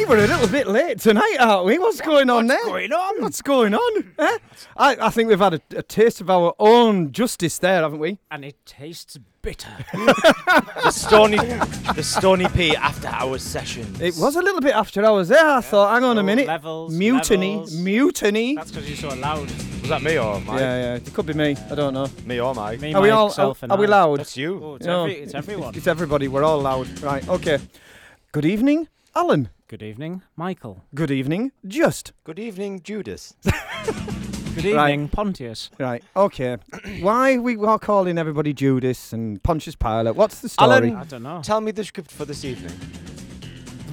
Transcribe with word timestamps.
Hey, 0.00 0.06
we're 0.06 0.24
a 0.24 0.26
little 0.26 0.48
bit 0.48 0.66
late 0.66 0.98
tonight, 0.98 1.36
aren't 1.38 1.66
we? 1.66 1.78
What's 1.78 2.00
going 2.00 2.30
on 2.30 2.46
there? 2.46 2.64
going 2.64 2.90
on? 2.90 3.20
What's 3.22 3.42
going 3.42 3.74
on? 3.74 4.14
Eh? 4.18 4.38
I, 4.74 4.96
I 4.98 5.10
think 5.10 5.28
we've 5.28 5.38
had 5.38 5.52
a, 5.52 5.60
a 5.76 5.82
taste 5.82 6.22
of 6.22 6.30
our 6.30 6.54
own 6.58 7.12
justice 7.12 7.58
there, 7.58 7.82
haven't 7.82 7.98
we? 7.98 8.18
and 8.30 8.42
it 8.42 8.56
tastes 8.64 9.18
bitter. 9.42 9.68
the 9.92 10.90
Stony, 10.90 11.36
the 11.36 12.02
Stony 12.02 12.48
P 12.48 12.74
after 12.74 13.08
hours 13.08 13.42
session. 13.42 13.94
It 14.00 14.16
was 14.16 14.36
a 14.36 14.40
little 14.42 14.62
bit 14.62 14.74
after 14.74 15.04
hours 15.04 15.28
there. 15.28 15.46
I 15.46 15.60
thought, 15.60 15.92
hang 15.92 16.02
on 16.04 16.16
a 16.16 16.20
Oh, 16.20 16.22
minute. 16.22 16.46
levels, 16.46 16.94
mutiny, 16.94 17.56
levels. 17.56 17.76
mutiny. 17.76 18.54
That's 18.54 18.70
because 18.70 18.88
you're 18.88 19.10
so 19.10 19.14
loud. 19.18 19.50
Was 19.82 19.90
that 19.90 20.00
me 20.00 20.18
or 20.18 20.40
Mike? 20.40 20.60
Yeah, 20.60 20.76
yeah. 20.80 20.94
It 20.94 21.12
could 21.12 21.26
be 21.26 21.34
me. 21.34 21.56
I 21.70 21.74
don't 21.74 21.92
know. 21.92 22.08
Me 22.24 22.40
or 22.40 22.54
Mike? 22.54 22.80
Me, 22.80 22.94
Are 22.94 23.02
we 23.02 23.10
all? 23.10 23.26
Are, 23.26 23.32
self, 23.32 23.62
and 23.62 23.70
are 23.70 23.76
we 23.76 23.84
I. 23.84 23.90
loud? 23.90 24.20
That's 24.20 24.34
you. 24.38 24.64
Oh, 24.64 24.74
it's, 24.76 24.86
No. 24.86 25.02
every, 25.02 25.16
it's 25.20 25.34
everyone. 25.34 25.74
It's 25.76 25.86
everybody. 25.86 26.26
We're 26.26 26.44
all 26.44 26.62
loud. 26.62 26.88
Right. 27.02 27.28
Okay. 27.28 27.58
Good 28.32 28.46
evening, 28.46 28.88
Alan. 29.14 29.50
Good 29.70 29.82
evening, 29.84 30.22
Michael. 30.34 30.82
Good 30.96 31.12
evening, 31.12 31.52
Just. 31.64 32.12
Good 32.24 32.40
evening, 32.40 32.80
Judas. 32.82 33.34
Good 33.44 34.64
Right. 34.74 34.90
evening, 34.90 35.08
Pontius. 35.10 35.70
Right. 35.78 36.02
Okay. 36.16 36.56
Why 37.00 37.38
we 37.38 37.56
are 37.56 37.78
calling 37.78 38.18
everybody 38.18 38.52
Judas 38.52 39.12
and 39.12 39.40
Pontius 39.44 39.76
Pilate? 39.76 40.16
What's 40.16 40.40
the 40.40 40.48
story? 40.48 40.70
Alan, 40.90 40.96
I 40.96 41.04
don't 41.04 41.22
know. 41.22 41.40
Tell 41.44 41.60
me 41.60 41.70
the 41.70 41.84
script 41.84 42.10
for 42.10 42.24
this 42.24 42.44
evening. 42.44 42.72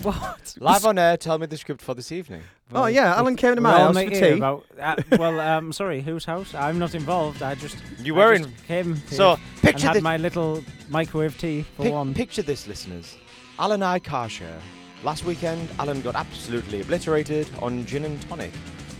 What? 0.02 0.56
Live 0.60 0.84
on 0.88 0.98
air, 0.98 1.16
tell 1.16 1.38
me 1.38 1.46
the 1.46 1.58
script 1.58 1.82
for 1.84 1.94
this 1.94 2.12
evening. 2.12 2.42
oh 2.74 2.88
yeah, 2.88 3.14
Alan 3.16 3.36
came 3.36 3.54
to 3.56 3.62
We're 3.62 3.68
my 3.68 3.74
all 3.74 3.78
house 3.80 3.90
for 3.90 3.94
mate 3.94 4.14
here 4.14 4.32
tea. 4.32 4.38
About, 4.38 4.66
uh, 4.82 4.96
well, 5.20 5.40
um, 5.40 5.72
sorry, 5.72 6.02
whose 6.02 6.26
house? 6.26 6.56
I'm 6.56 6.80
not 6.80 6.96
involved. 6.96 7.44
I 7.44 7.54
just 7.54 7.78
You 8.02 8.16
I 8.16 8.18
were 8.26 8.38
just 8.38 8.50
in. 8.50 8.56
came 8.68 8.96
here 8.96 9.08
So, 9.18 9.34
and 9.34 9.42
picture 9.62 9.88
had 9.88 9.96
this. 9.98 10.04
my 10.04 10.18
little 10.18 10.64
microwave 10.90 11.38
tea 11.38 11.64
for 11.76 11.84
pic- 11.84 11.94
one. 11.94 12.14
picture 12.16 12.42
this, 12.42 12.66
listeners. 12.68 13.16
Alan 13.60 13.76
and 13.76 13.84
I 13.84 14.00
car 14.00 14.28
share. 14.28 14.60
Last 15.04 15.26
weekend, 15.26 15.70
Alan 15.78 16.02
got 16.02 16.16
absolutely 16.16 16.82
obliterated 16.82 17.48
on 17.62 17.86
gin 17.86 18.04
and 18.04 18.20
tonic, 18.28 18.52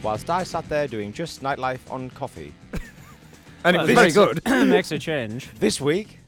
whilst 0.04 0.30
I 0.30 0.44
sat 0.44 0.70
there 0.70 0.88
doing 0.88 1.12
just 1.12 1.42
nightlife 1.42 1.80
on 1.90 2.12
coffee. 2.12 2.54
and 3.64 3.76
it 3.76 3.80
was 3.80 3.90
very 3.90 4.12
good. 4.12 4.42
makes 4.68 4.92
a 4.92 5.00
change. 5.00 5.50
This 5.60 5.82
week, 5.82 6.20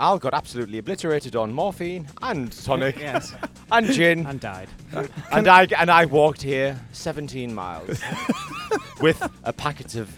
Al 0.00 0.18
got 0.18 0.34
absolutely 0.34 0.78
obliterated 0.78 1.36
on 1.36 1.52
morphine 1.52 2.08
and 2.22 2.50
tonic 2.50 2.98
yes, 2.98 3.34
and 3.70 3.86
gin. 3.86 4.26
and 4.26 4.40
died. 4.40 4.68
and 5.30 5.46
I 5.46 5.68
and 5.78 5.88
I 5.88 6.06
walked 6.06 6.42
here 6.42 6.78
17 6.92 7.54
miles 7.54 8.00
with 9.00 9.22
a 9.44 9.52
packet 9.52 9.94
of 9.94 10.10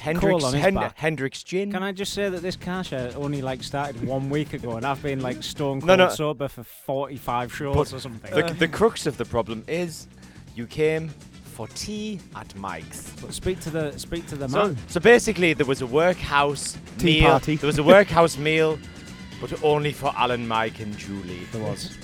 Hendrick's 0.00 0.44
on 0.44 0.52
his 0.54 0.62
Hen- 0.62 0.74
back. 0.74 0.96
Hendrick's 0.98 1.42
gin. 1.42 1.70
Can 1.72 1.82
I 1.82 1.92
just 1.92 2.12
say 2.12 2.28
that 2.28 2.42
this 2.42 2.56
car 2.56 2.82
share 2.82 3.12
only 3.16 3.42
like 3.42 3.62
started 3.62 4.02
one 4.06 4.30
week 4.30 4.52
ago, 4.54 4.76
and 4.76 4.84
I've 4.86 5.02
been 5.02 5.20
like 5.20 5.42
stone 5.42 5.80
cold 5.80 5.86
No, 5.88 5.96
no. 5.96 6.08
sober 6.08 6.48
for 6.48 6.62
45 6.64 7.54
shows 7.54 7.74
But 7.76 7.92
or 7.92 8.00
something. 8.00 8.34
the, 8.34 8.54
the 8.58 8.68
crux 8.68 9.06
of 9.06 9.16
the 9.16 9.24
problem 9.24 9.62
is 9.68 10.08
you 10.54 10.66
came 10.66 11.08
for 11.44 11.68
tea 11.68 12.18
at 12.34 12.54
Mike's. 12.56 13.12
But 13.20 13.34
speak 13.34 13.60
to 13.60 13.70
the 13.70 13.96
speak 13.98 14.26
to 14.28 14.36
the 14.36 14.48
So, 14.48 14.66
man. 14.68 14.76
so 14.88 15.00
basically, 15.00 15.52
there 15.52 15.66
was 15.66 15.82
a 15.82 15.86
workhouse 15.86 16.76
Tea 16.98 17.20
meal. 17.20 17.30
party. 17.30 17.56
There 17.56 17.66
was 17.66 17.78
a 17.78 17.82
workhouse 17.84 18.38
meal, 18.38 18.78
but 19.40 19.62
only 19.62 19.92
for 19.92 20.12
Alan, 20.16 20.48
Mike, 20.48 20.80
and 20.80 20.96
Julie. 20.96 21.40
There 21.52 21.62
was. 21.62 21.96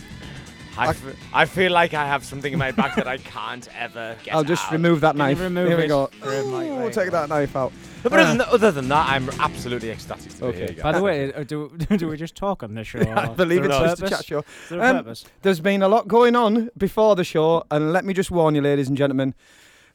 I, 0.78 0.88
f- 0.88 1.16
I 1.32 1.46
feel 1.46 1.72
like 1.72 1.94
I 1.94 2.06
have 2.06 2.22
something 2.22 2.52
in 2.52 2.58
my 2.58 2.70
back 2.70 2.96
that 2.96 3.08
I 3.08 3.16
can't 3.16 3.66
ever 3.74 4.14
get 4.22 4.34
I'll 4.34 4.44
just 4.44 4.66
out. 4.66 4.72
remove 4.72 5.00
that 5.00 5.12
Can 5.12 5.18
knife. 5.18 5.40
remove 5.40 5.68
Here 5.68 5.76
we 5.78 5.84
it 5.84 5.88
go. 5.88 6.10
for? 6.20 6.28
Ooh, 6.30 6.84
you 6.84 6.90
take 6.90 7.10
that 7.12 7.30
knife 7.30 7.56
out. 7.56 7.72
But 8.10 8.20
other 8.20 8.38
than, 8.38 8.40
other 8.42 8.72
than 8.72 8.88
that, 8.88 9.08
I'm 9.08 9.28
absolutely 9.40 9.90
ecstatic 9.90 10.30
to 10.32 10.38
be 10.38 10.44
Okay. 10.46 10.72
here. 10.74 10.82
By 10.82 10.92
the 10.92 11.02
way, 11.02 11.32
uh, 11.32 11.42
do, 11.44 11.70
do 11.96 12.08
we 12.08 12.16
just 12.16 12.34
talk 12.34 12.62
on 12.62 12.74
this 12.74 12.86
show? 12.88 13.00
I 13.16 13.26
believe 13.28 13.64
it's 13.64 13.76
just 13.78 14.02
a 14.02 14.08
chat 14.08 14.24
show. 14.24 14.38
Is 14.40 14.44
there 14.70 14.80
a 14.80 14.98
Um. 14.98 15.14
There's 15.42 15.60
been 15.60 15.82
a 15.82 15.88
lot 15.88 16.08
going 16.08 16.36
on 16.36 16.70
before 16.76 17.16
the 17.16 17.24
show, 17.24 17.64
and 17.70 17.92
let 17.92 18.04
me 18.04 18.14
just 18.14 18.30
warn 18.30 18.54
you, 18.54 18.60
ladies 18.62 18.88
and 18.88 18.96
gentlemen. 18.96 19.34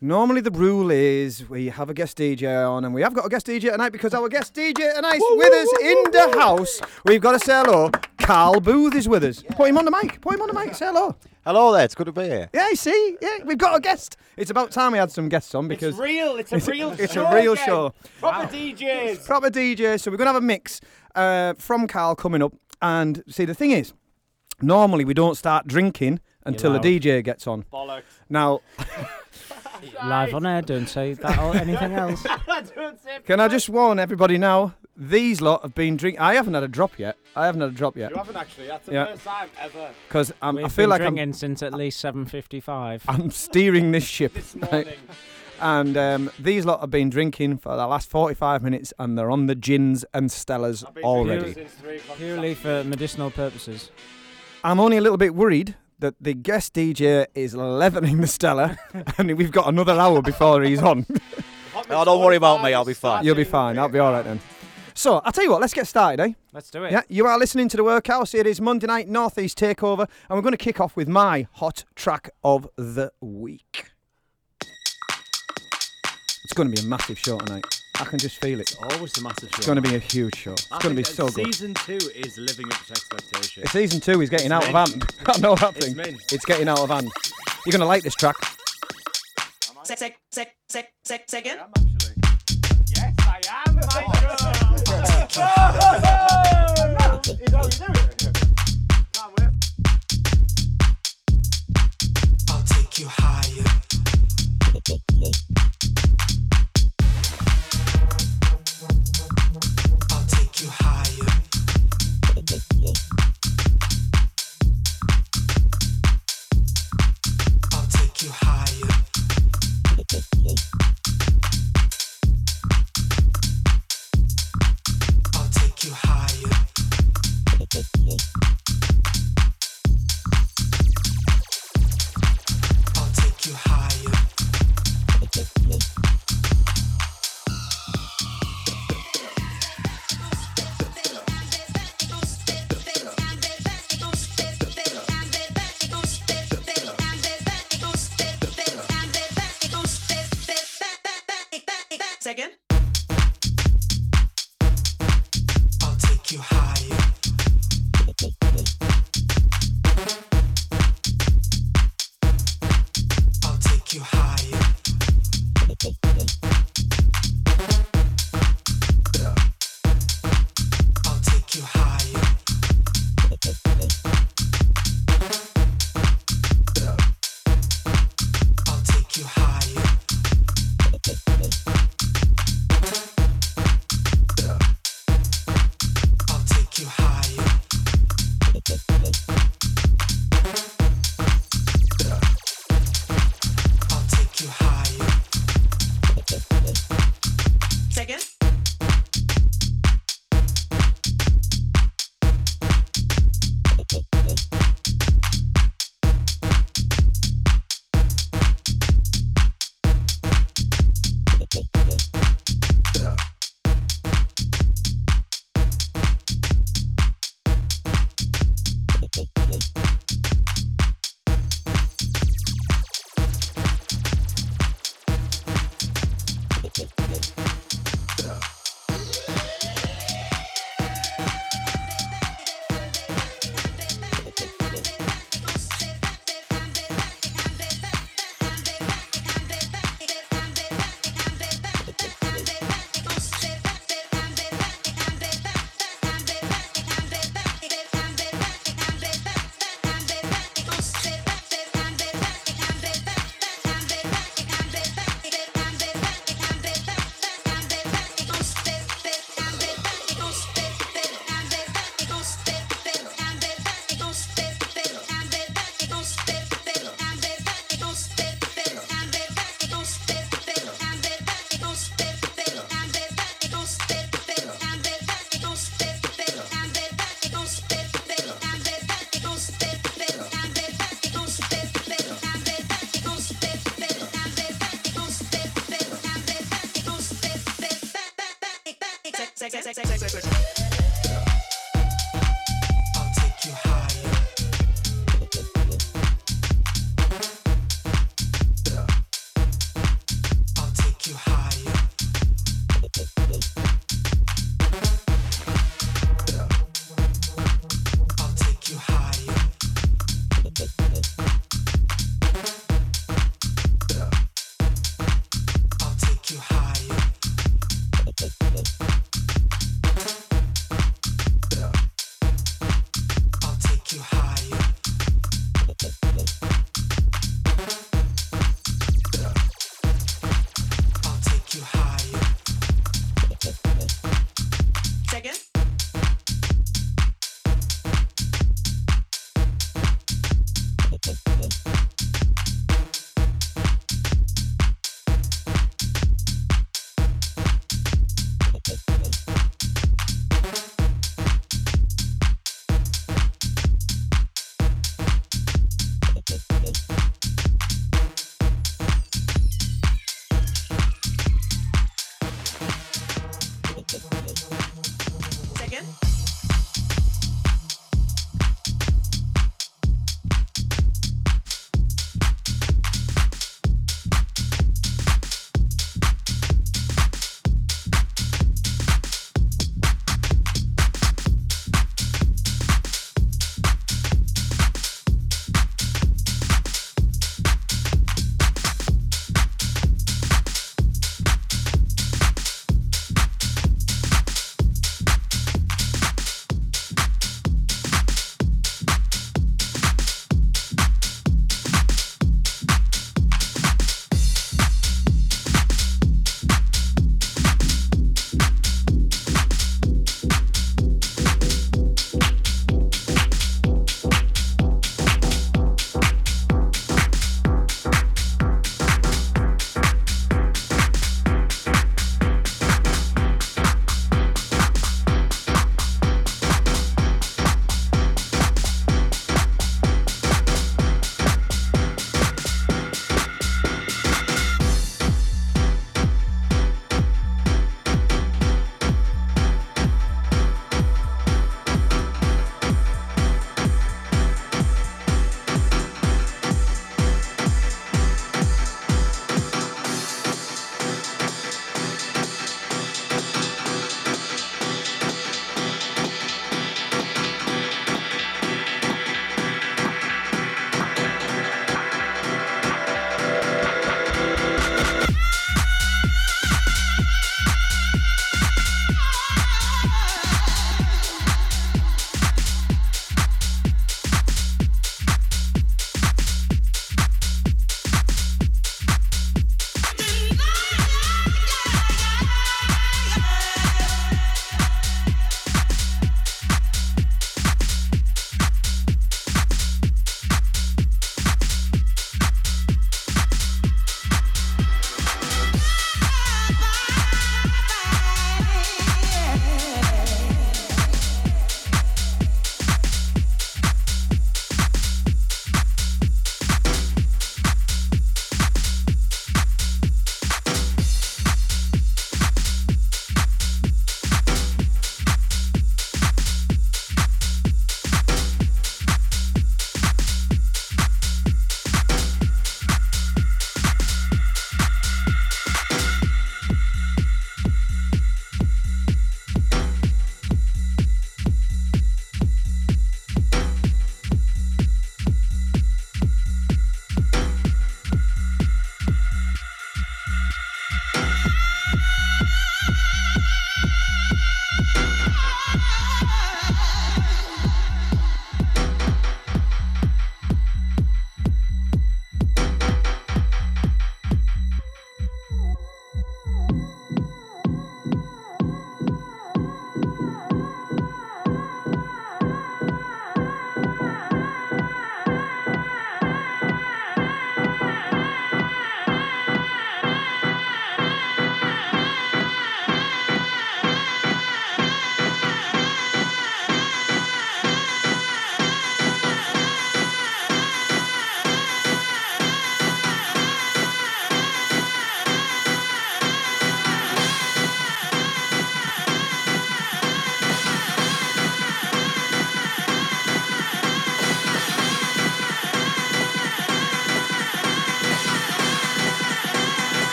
Normally, 0.00 0.40
the 0.42 0.52
rule 0.52 0.92
is 0.92 1.48
we 1.50 1.70
have 1.70 1.90
a 1.90 1.94
guest 1.94 2.18
DJ 2.18 2.46
on, 2.70 2.84
and 2.84 2.94
we 2.94 3.02
have 3.02 3.14
got 3.14 3.26
a 3.26 3.28
guest 3.28 3.48
DJ 3.48 3.72
tonight 3.72 3.88
because 3.88 4.14
our 4.14 4.28
guest 4.28 4.54
DJ 4.54 4.94
tonight 4.94 5.18
with 5.20 5.52
us 5.52 5.80
in 5.82 6.04
the 6.12 6.38
house. 6.38 6.80
We've 7.04 7.20
got 7.20 7.32
to 7.32 7.40
say 7.40 7.60
hello. 7.64 7.90
Carl 8.18 8.60
Booth 8.60 8.94
is 8.94 9.08
with 9.08 9.24
us. 9.24 9.42
Put 9.42 9.68
him 9.68 9.76
on 9.76 9.84
the 9.86 9.90
mic. 9.90 10.20
Put 10.20 10.34
him 10.34 10.42
on 10.42 10.48
the 10.48 10.54
mic. 10.54 10.76
Say 10.76 10.86
hello. 10.86 11.16
Hello 11.44 11.72
there, 11.72 11.84
it's 11.84 11.96
good 11.96 12.06
to 12.06 12.12
be 12.12 12.22
here. 12.24 12.48
Yeah, 12.54 12.68
you 12.68 12.76
see, 12.76 13.16
yeah, 13.20 13.38
we've 13.44 13.58
got 13.58 13.76
a 13.76 13.80
guest. 13.80 14.16
It's 14.36 14.52
about 14.52 14.70
time 14.70 14.92
we 14.92 14.98
had 14.98 15.10
some 15.10 15.28
guests 15.28 15.52
on 15.56 15.66
because 15.66 15.94
it's 15.94 15.98
real. 15.98 16.36
It's 16.36 16.52
a 16.52 16.58
real. 16.70 16.94
Show. 16.94 17.02
It's 17.02 17.16
a 17.16 17.34
real 17.34 17.54
again. 17.54 17.66
show. 17.66 17.94
Proper 18.20 18.54
DJs. 18.54 19.26
proper 19.26 19.50
DJ. 19.50 19.98
So 19.98 20.12
we're 20.12 20.16
gonna 20.16 20.32
have 20.32 20.40
a 20.40 20.46
mix 20.46 20.80
uh, 21.16 21.54
from 21.58 21.88
Carl 21.88 22.14
coming 22.14 22.40
up. 22.40 22.54
And 22.80 23.24
see, 23.28 23.46
the 23.46 23.54
thing 23.54 23.72
is, 23.72 23.92
normally 24.62 25.04
we 25.04 25.14
don't 25.14 25.34
start 25.34 25.66
drinking 25.66 26.20
until 26.44 26.72
the. 26.72 26.78
DJ 26.78 27.24
gets 27.24 27.48
on. 27.48 27.64
Bollocks. 27.72 28.02
Now, 28.28 28.60
Live 30.04 30.34
on 30.34 30.46
air, 30.46 30.62
don't 30.62 30.88
say 30.88 31.14
that 31.14 31.38
or 31.38 31.54
anything 31.56 31.92
else. 31.94 32.24
can 33.26 33.40
I 33.40 33.48
just 33.48 33.68
warn 33.68 33.98
everybody 33.98 34.38
now? 34.38 34.74
These 34.96 35.40
lot 35.40 35.62
have 35.62 35.74
been 35.74 35.96
drinking. 35.96 36.20
I 36.20 36.34
haven't 36.34 36.54
had 36.54 36.64
a 36.64 36.68
drop 36.68 36.98
yet. 36.98 37.16
I 37.36 37.46
haven't 37.46 37.60
had 37.60 37.70
a 37.70 37.74
drop 37.74 37.96
yet 37.96 38.10
You 38.10 38.16
haven't 38.16 38.36
actually. 38.36 38.66
That's 38.66 38.86
the 38.86 38.92
Yeah. 38.94 39.04
first 39.06 39.24
time 39.24 39.48
ever. 39.60 39.90
because 40.08 40.32
I 40.42 40.50
We've 40.50 40.72
feel 40.72 40.84
been 40.84 40.90
like 40.90 41.00
I'm, 41.02 41.14
drinking 41.14 41.34
since 41.34 41.62
at 41.62 41.72
least 41.72 42.00
7:55. 42.04 43.02
I'm 43.06 43.30
steering 43.30 43.92
this 43.92 44.04
ship. 44.16 44.34
This 44.34 44.56
right? 44.56 44.70
morning. 44.72 44.94
And 45.60 45.96
um, 45.96 46.30
these 46.38 46.64
lot 46.64 46.80
have 46.80 46.90
been 46.90 47.10
drinking 47.10 47.58
for 47.58 47.76
the 47.76 47.86
last 47.86 48.08
45 48.10 48.62
minutes, 48.62 48.92
and 48.98 49.18
they're 49.18 49.30
on 49.30 49.46
the 49.46 49.56
gins 49.56 50.04
and 50.14 50.30
Stellas 50.30 50.84
I've 50.86 50.94
been 50.94 51.04
already. 51.04 51.52
since 51.52 51.72
three 51.72 51.96
o'clock 51.96 52.18
this 52.18 52.26
Purely 52.26 52.54
for 52.54 52.84
medicinal 52.84 53.30
purposes. 53.30 53.90
I'm 54.62 54.78
only 54.80 54.96
a 54.96 55.00
little 55.00 55.18
bit 55.18 55.34
worried 55.34 55.74
that 55.98 56.14
the 56.20 56.34
guest 56.34 56.74
DJ 56.74 57.26
is 57.34 57.54
leveling 57.54 58.20
the 58.20 58.26
Stella, 58.26 58.78
and 59.18 59.36
we've 59.36 59.52
got 59.52 59.68
another 59.68 59.94
hour 59.94 60.22
before 60.22 60.62
he's 60.62 60.82
on. 60.82 61.06
Oh, 61.90 62.04
don't 62.04 62.20
worry 62.20 62.34
about 62.36 62.62
me, 62.62 62.74
I'll 62.74 62.84
be 62.84 62.92
fine. 62.92 63.24
You'll 63.24 63.36
be 63.36 63.44
fine. 63.44 63.78
I'll 63.78 63.88
be 63.88 64.00
all 64.00 64.12
right 64.12 64.24
then. 64.24 64.40
So 64.94 65.18
I'll 65.24 65.30
tell 65.30 65.44
you 65.44 65.50
what. 65.50 65.60
Let's 65.60 65.72
get 65.72 65.86
started, 65.86 66.20
eh? 66.20 66.32
Let's 66.52 66.70
do 66.70 66.82
it. 66.82 66.90
Yeah, 66.90 67.02
you 67.08 67.24
are 67.26 67.38
listening 67.38 67.68
to 67.68 67.76
the 67.76 67.84
Workhouse. 67.84 68.34
It 68.34 68.48
is 68.48 68.60
Monday 68.60 68.88
night 68.88 69.08
Northeast 69.08 69.56
Takeover, 69.58 70.08
and 70.28 70.36
we're 70.36 70.42
going 70.42 70.52
to 70.52 70.58
kick 70.58 70.80
off 70.80 70.96
with 70.96 71.08
my 71.08 71.46
hot 71.52 71.84
track 71.94 72.30
of 72.42 72.68
the 72.76 73.12
week. 73.20 73.92
It's 76.48 76.54
going 76.54 76.72
to 76.74 76.74
be 76.74 76.80
a 76.80 76.88
massive 76.88 77.18
show 77.18 77.36
tonight. 77.36 77.82
I 78.00 78.04
can 78.04 78.18
just 78.18 78.40
feel 78.40 78.58
it. 78.58 78.70
It's 78.70 78.76
Always 78.76 79.18
a 79.18 79.22
massive 79.22 79.50
show. 79.50 79.56
It's 79.58 79.66
going 79.66 79.76
to 79.76 79.82
be 79.82 79.96
a 79.96 79.98
huge 79.98 80.34
show. 80.34 80.52
It's 80.52 80.66
I 80.72 80.78
going 80.78 80.96
to 80.96 80.98
be 80.98 81.04
so 81.04 81.28
good. 81.28 81.44
Season 81.44 81.74
two 81.74 81.98
is 82.16 82.38
living 82.38 82.72
up 82.72 82.86
to 82.86 82.92
expectation. 82.92 83.66
Season 83.66 84.00
two 84.00 84.22
is 84.22 84.30
getting 84.30 84.50
It's 84.50 84.54
out 84.54 84.66
of 84.66 84.70
hand. 84.70 85.04
I 85.26 85.38
know 85.40 85.54
that 85.56 85.76
It's 85.76 85.84
thing. 85.84 85.96
mint. 85.96 86.16
It's 86.32 86.46
getting 86.46 86.66
out 86.66 86.78
of 86.78 86.88
hand. 86.88 87.10
You're 87.66 87.72
going 87.72 87.80
to 87.80 87.86
like 87.86 88.02
this 88.02 88.14
track. 88.14 88.36
Sec, 89.82 89.98
sec, 89.98 90.16
sec, 90.32 90.54
sec, 90.70 90.88
sec, 91.04 91.24
second. 91.28 91.58
Yes, 92.96 93.14
I 93.18 93.40
am, 93.66 93.74
my 93.74 93.82
oh. 93.84 94.12
girl! 95.28 95.52
I'll 102.48 102.62
take 102.64 102.98
you 102.98 103.06
higher. 103.06 103.64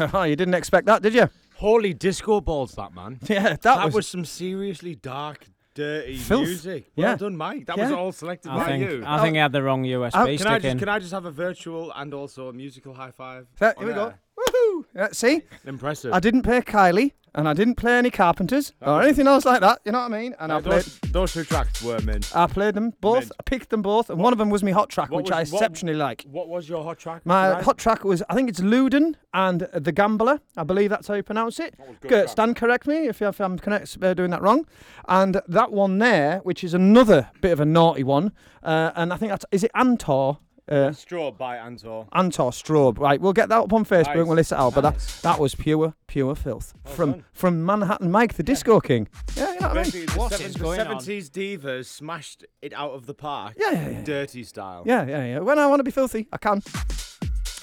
Oh, 0.14 0.22
you 0.24 0.36
didn't 0.36 0.54
expect 0.54 0.86
that, 0.86 1.02
did 1.02 1.14
you? 1.14 1.28
Holy 1.56 1.92
disco 1.94 2.40
balls, 2.40 2.72
that 2.76 2.94
man. 2.94 3.18
Yeah, 3.28 3.42
that, 3.50 3.62
That, 3.62 3.84
was, 3.86 3.94
was, 3.94 4.08
some 4.08 4.24
seriously 4.24 4.94
dark, 4.94 5.46
dirty 5.74 6.16
Filth. 6.16 6.46
music. 6.46 6.90
Well 6.96 7.10
Yeah. 7.10 7.16
done, 7.16 7.36
Mike. 7.36 7.66
That 7.66 7.76
was 7.78 7.92
all 7.92 8.12
selected 8.12 8.50
I 8.50 8.56
by 8.56 8.66
think 8.66 8.90
you. 8.90 9.04
I 9.06 9.20
think 9.22 9.36
I 9.36 9.40
had 9.42 9.52
the 9.52 9.62
wrong 9.62 9.84
USB 9.84 10.10
Oh, 10.14 10.26
can 10.26 10.38
stick 10.38 10.46
I 10.48 10.56
in. 10.56 10.62
just 10.62 10.78
can 10.78 10.88
I 10.88 10.98
just 10.98 11.12
have 11.12 11.26
a 11.26 11.30
virtual 11.30 11.92
and 11.94 12.14
also 12.14 12.48
a 12.48 12.52
musical 12.52 12.94
high 12.94 13.10
five? 13.10 13.46
So, 13.58 13.72
here 13.78 13.86
we 13.86 13.92
go. 13.94 14.06
air? 14.06 14.18
Woohoo! 14.40 14.84
Yeah, 14.94 15.08
see, 15.12 15.42
Impressive. 15.66 16.12
I 16.12 16.20
didn't 16.20 16.42
play 16.42 16.60
Kylie, 16.62 17.12
and 17.34 17.48
I 17.48 17.52
didn't 17.54 17.76
play 17.76 17.96
any 17.98 18.10
Carpenters 18.10 18.72
or 18.80 19.02
anything 19.02 19.26
else 19.28 19.44
like 19.44 19.60
that. 19.60 19.80
You 19.84 19.92
know 19.92 20.00
what 20.00 20.12
I 20.12 20.20
mean? 20.20 20.34
And 20.40 20.50
I 20.52 20.56
Uh, 20.56 20.60
played, 20.60 20.82
those, 20.82 20.98
those 21.12 21.32
two 21.32 21.44
tracks 21.44 21.80
were 21.82 22.00
mint. 22.00 22.32
I 22.34 22.46
played 22.48 22.74
them 22.74 22.92
both. 23.00 23.20
Mint. 23.20 23.32
I 23.38 23.42
picked 23.44 23.70
them 23.70 23.82
both, 23.82 24.10
and 24.10 24.18
one 24.18 24.32
of 24.32 24.38
them 24.38 24.50
was 24.50 24.62
my 24.64 24.72
hot 24.72 24.88
track, 24.88 25.10
What 25.10 25.18
which 25.24 25.30
was- 25.30 25.52
I 25.52 25.54
what- 25.54 25.62
exceptionally 25.62 25.96
like. 25.96 26.24
What 26.30 26.48
was 26.48 26.68
your 26.68 26.82
hot 26.82 26.98
track? 26.98 27.22
My 27.24 27.48
tonight? 27.50 27.64
hot 27.64 27.78
track 27.78 28.02
was, 28.04 28.22
I 28.28 28.34
think 28.34 28.48
it's 28.48 28.60
Luden 28.60 29.14
and 29.32 29.68
The 29.74 29.92
Gambler. 29.92 30.40
I 30.56 30.64
believe 30.64 30.90
that's 30.90 31.06
how 31.06 31.14
you 31.14 31.22
pronounce 31.22 31.60
it. 31.60 31.74
Go- 32.08 32.26
Stan, 32.26 32.54
correct 32.54 32.86
me 32.88 33.06
if, 33.06 33.22
if 33.22 33.40
I'm 33.40 33.58
correct, 33.58 33.96
uh, 34.02 34.14
doing 34.14 34.30
that 34.30 34.42
wrong. 34.42 34.66
And 35.08 35.40
that 35.46 35.70
one 35.72 35.98
there, 35.98 36.38
which 36.42 36.64
is 36.64 36.74
another 36.74 37.30
bit 37.40 37.52
of 37.52 37.60
a 37.60 37.64
naughty 37.64 38.02
one, 38.02 38.32
uh, 38.64 38.90
and 38.96 39.12
I 39.12 39.16
think 39.16 39.30
that's, 39.30 39.44
is 39.52 39.62
it 39.62 39.70
Antor? 39.76 40.38
Uh, 40.70 40.92
Straw 40.92 41.30
by 41.32 41.56
Antor. 41.56 42.08
Antor 42.10 42.50
Strobe. 42.52 42.98
Right, 42.98 43.20
we'll 43.20 43.32
get 43.32 43.48
that 43.48 43.58
up 43.62 43.72
on 43.72 43.84
Facebook 43.84 44.14
Nice. 44.16 44.26
we'll 44.26 44.36
list 44.36 44.52
it 44.52 44.58
out. 44.58 44.74
But 44.74 44.82
that, 44.82 44.98
that 45.22 45.38
was 45.40 45.54
pure, 45.54 45.94
pure 46.06 46.34
filth. 46.36 46.74
from 46.84 47.12
done. 47.12 47.24
from 47.32 47.64
Manhattan 47.66 48.10
Mike, 48.10 48.34
the 48.34 48.42
Disco 48.42 48.78
King. 48.80 49.08
Yeah, 49.36 49.52
you 49.54 49.60
know 49.60 49.68
what 49.68 49.78
I 49.78 49.82
mean? 49.82 49.82
Basically, 49.84 50.06
the, 50.06 50.28
seven- 50.28 50.52
the 50.52 50.58
going 50.58 50.80
on? 50.80 50.96
70s 50.98 51.30
divas 51.30 51.86
smashed 51.86 52.44
it 52.62 52.72
out 52.72 52.92
of 52.92 53.06
the 53.06 53.14
park. 53.14 53.54
Yeah, 53.58 53.72
yeah, 53.72 53.88
yeah. 53.90 54.02
Dirty 54.04 54.44
style. 54.44 54.84
Yeah, 54.86 55.06
yeah, 55.06 55.24
yeah. 55.24 55.38
When 55.40 55.58
I 55.58 55.66
want 55.66 55.80
to 55.80 55.84
be 55.84 55.90
filthy, 55.90 56.28
I 56.32 56.36
can. 56.38 56.62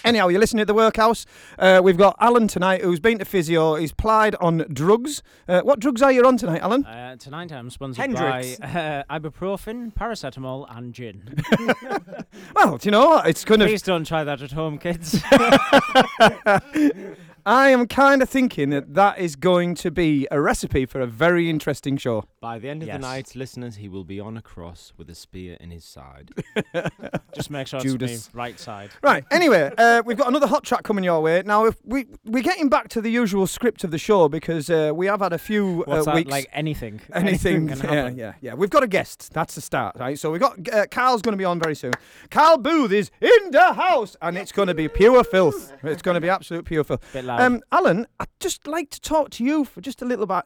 Anyhow, 0.07 0.29
you're 0.29 0.39
listening 0.39 0.61
to 0.61 0.65
the 0.65 0.73
Workhouse. 0.73 1.25
Uh, 1.59 1.81
we've 1.83 1.97
got 1.97 2.15
Alan 2.19 2.47
tonight, 2.47 2.81
who's 2.81 3.01
been 3.01 3.19
to 3.19 3.25
physio. 3.25 3.75
He's 3.75 3.91
plied 3.91 4.35
on 4.35 4.65
drugs. 4.71 5.21
Uh, 5.49 5.59
what 5.61 5.81
drugs 5.81 6.01
are 6.01 6.11
you 6.13 6.25
on 6.25 6.37
tonight, 6.37 6.61
Alan? 6.61 6.85
Uh, 6.85 7.17
tonight 7.17 7.51
I'm 7.51 7.69
sponsored 7.69 8.01
Hendrick's. 8.01 8.57
by 8.57 9.03
uh, 9.09 9.19
ibuprofen, 9.19 9.93
paracetamol, 9.93 10.65
and 10.75 10.93
gin. 10.93 11.43
Well, 12.55 12.77
do 12.77 12.87
you 12.87 12.91
know 12.91 13.05
what? 13.05 13.27
It's 13.27 13.45
kind 13.45 13.61
of. 13.61 13.67
Please 13.67 13.81
don't 13.81 14.05
try 14.05 14.23
that 14.23 14.41
at 14.41 14.51
home, 14.51 14.77
kids. 14.77 15.21
I 17.47 17.69
am 17.69 17.87
kind 17.87 18.21
of 18.21 18.29
thinking 18.29 18.71
that 18.71 18.93
that 18.95 19.19
is 19.19 19.37
going 19.37 19.75
to 19.75 19.89
be 19.89 20.27
a 20.29 20.41
recipe 20.41 20.85
for 20.85 20.99
a 20.99 21.07
very 21.07 21.49
interesting 21.49 21.95
show. 21.95 22.25
By 22.41 22.59
the 22.59 22.67
end 22.67 22.81
of 22.83 22.87
Yes. 22.87 22.97
the 22.97 22.99
night, 23.07 23.35
listeners, 23.37 23.77
he 23.77 23.87
will 23.87 24.03
be 24.03 24.19
on 24.19 24.35
a 24.35 24.41
cross 24.41 24.91
with 24.97 25.09
a 25.09 25.15
spear 25.15 25.55
in 25.61 25.71
his 25.71 25.85
side. 25.85 26.31
Just 27.33 27.49
make 27.49 27.67
sure 27.67 27.79
Judas. 27.79 28.11
it's 28.11 28.33
me 28.33 28.37
right 28.37 28.59
side. 28.59 28.89
Right. 29.01 29.23
Anyway, 29.31 29.71
uh, 29.77 30.03
we've 30.05 30.17
got 30.17 30.27
another 30.27 30.47
hot 30.47 30.65
track 30.65 30.83
coming 30.83 31.05
your 31.05 31.21
way. 31.21 31.41
Now, 31.45 31.63
if 31.63 31.77
we 31.85 32.07
we're 32.25 32.43
getting 32.43 32.67
back 32.67 32.89
to 32.89 33.01
the 33.01 33.09
usual 33.09 33.47
script 33.47 33.85
of 33.85 33.91
the 33.91 33.97
show 33.97 34.27
because 34.27 34.69
uh, 34.69 34.91
we 34.93 35.05
have 35.05 35.21
had 35.21 35.31
a 35.31 35.37
few 35.37 35.83
What's 35.85 36.01
uh, 36.05 36.11
that? 36.11 36.15
weeks. 36.15 36.31
Like 36.31 36.49
anything. 36.53 36.99
Anything, 37.13 37.69
can 37.69 37.77
yeah, 37.77 37.85
happen. 37.85 38.17
yeah, 38.17 38.33
yeah. 38.41 38.53
We've 38.55 38.69
got 38.69 38.83
a 38.83 38.87
guest. 38.87 39.31
That's 39.31 39.55
the 39.55 39.61
start, 39.61 39.95
right? 39.97 40.19
So 40.19 40.31
we've 40.31 40.41
got 40.41 40.57
uh, 40.73 40.85
Carl's 40.91 41.21
going 41.21 41.31
to 41.31 41.37
be 41.37 41.45
on 41.45 41.61
very 41.61 41.75
soon. 41.75 41.93
Carl 42.29 42.57
Booth 42.57 42.91
is 42.91 43.09
in 43.21 43.51
the 43.51 43.71
house, 43.71 44.17
and 44.21 44.37
it's 44.37 44.51
going 44.51 44.67
to 44.67 44.75
be 44.75 44.89
pure 44.89 45.23
filth. 45.23 45.71
It's 45.83 46.01
going 46.01 46.15
to 46.15 46.21
be 46.21 46.27
absolute 46.29 46.65
pure 46.65 46.83
filth. 46.83 47.01
Bit 47.13 47.23
loud. 47.23 47.36
Um, 47.39 47.61
Alan, 47.71 48.07
I'd 48.19 48.27
just 48.39 48.67
like 48.67 48.89
to 48.91 49.01
talk 49.01 49.29
to 49.31 49.43
you 49.43 49.65
for 49.65 49.81
just 49.81 50.01
a 50.01 50.05
little 50.05 50.25
bit 50.25 50.43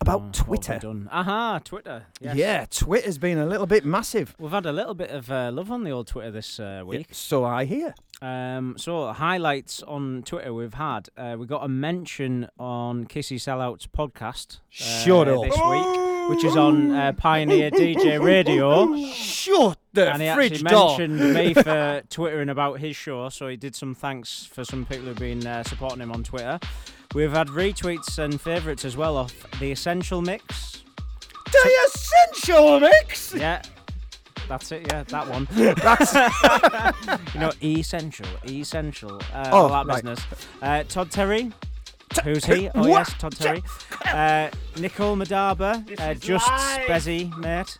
about 0.00 0.22
Oh, 0.22 0.30
Twitter. 0.32 0.80
Aha, 1.10 1.60
Twitter. 1.62 2.04
Yes. 2.20 2.34
Yeah, 2.36 2.64
Twitter's 2.70 3.18
been 3.18 3.36
a 3.38 3.44
little 3.44 3.66
bit 3.66 3.84
massive. 3.84 4.34
We've 4.38 4.50
had 4.50 4.64
a 4.64 4.72
little 4.72 4.94
bit 4.94 5.10
of 5.10 5.30
uh, 5.30 5.50
love 5.52 5.70
on 5.70 5.84
the 5.84 5.90
old 5.90 6.06
Twitter 6.06 6.30
this 6.30 6.58
uh, 6.58 6.82
week. 6.86 7.08
So 7.12 7.44
I 7.44 7.66
hear. 7.66 7.94
Um, 8.22 8.76
so 8.78 9.12
highlights 9.12 9.82
on 9.82 10.22
Twitter 10.24 10.54
we've 10.54 10.74
had. 10.74 11.08
Uh, 11.18 11.36
we 11.38 11.46
got 11.46 11.64
a 11.64 11.68
mention 11.68 12.48
on 12.58 13.04
Kissy 13.06 13.38
Sell 13.40 13.60
Out's 13.60 13.86
podcast. 13.86 14.56
Uh, 14.58 14.58
Shut 14.70 15.28
up. 15.28 15.42
This 15.42 15.52
week, 15.52 16.09
which 16.30 16.44
is 16.44 16.56
on 16.56 16.92
uh, 16.92 17.12
Pioneer 17.16 17.70
DJ 17.70 18.22
Radio. 18.24 18.96
Shut 19.12 19.76
the 19.92 20.12
and 20.12 20.22
he 20.22 20.30
fridge 20.32 20.52
actually 20.64 20.70
door. 20.70 20.98
mentioned 20.98 21.34
me 21.34 21.54
for 21.54 22.02
twittering 22.08 22.48
about 22.48 22.78
his 22.78 22.96
show, 22.96 23.28
so 23.28 23.48
he 23.48 23.56
did 23.56 23.74
some 23.74 23.94
thanks 23.94 24.44
for 24.46 24.64
some 24.64 24.86
people 24.86 25.06
who've 25.06 25.16
been 25.18 25.46
uh, 25.46 25.62
supporting 25.64 26.00
him 26.00 26.12
on 26.12 26.22
Twitter. 26.22 26.58
We've 27.14 27.32
had 27.32 27.48
retweets 27.48 28.18
and 28.18 28.40
favourites 28.40 28.84
as 28.84 28.96
well 28.96 29.16
off 29.16 29.34
the 29.58 29.72
Essential 29.72 30.22
Mix. 30.22 30.84
the 31.50 31.70
essential 31.86 32.78
mix. 32.78 33.34
Yeah, 33.34 33.60
that's 34.48 34.70
it. 34.70 34.86
Yeah, 34.88 35.02
that 35.04 35.28
one. 35.28 35.48
That's 35.82 37.34
you 37.34 37.40
know, 37.40 37.50
essential, 37.62 38.26
essential. 38.44 39.20
Uh, 39.34 39.48
Oh, 39.52 39.56
all 39.62 39.68
that 39.70 39.86
right. 39.86 39.96
business. 40.04 40.24
Uh, 40.62 40.84
Todd 40.84 41.10
Terry. 41.10 41.50
Who's 42.24 42.44
he? 42.44 42.68
Oh 42.74 42.80
what? 42.80 42.88
yes, 42.88 43.14
Todd 43.18 43.36
Terry. 43.36 43.62
Uh, 44.04 44.50
Nicole 44.78 45.16
Moudaber, 45.16 46.00
uh, 46.00 46.14
just 46.14 46.46
Spezzy, 46.46 47.36
mate. 47.38 47.78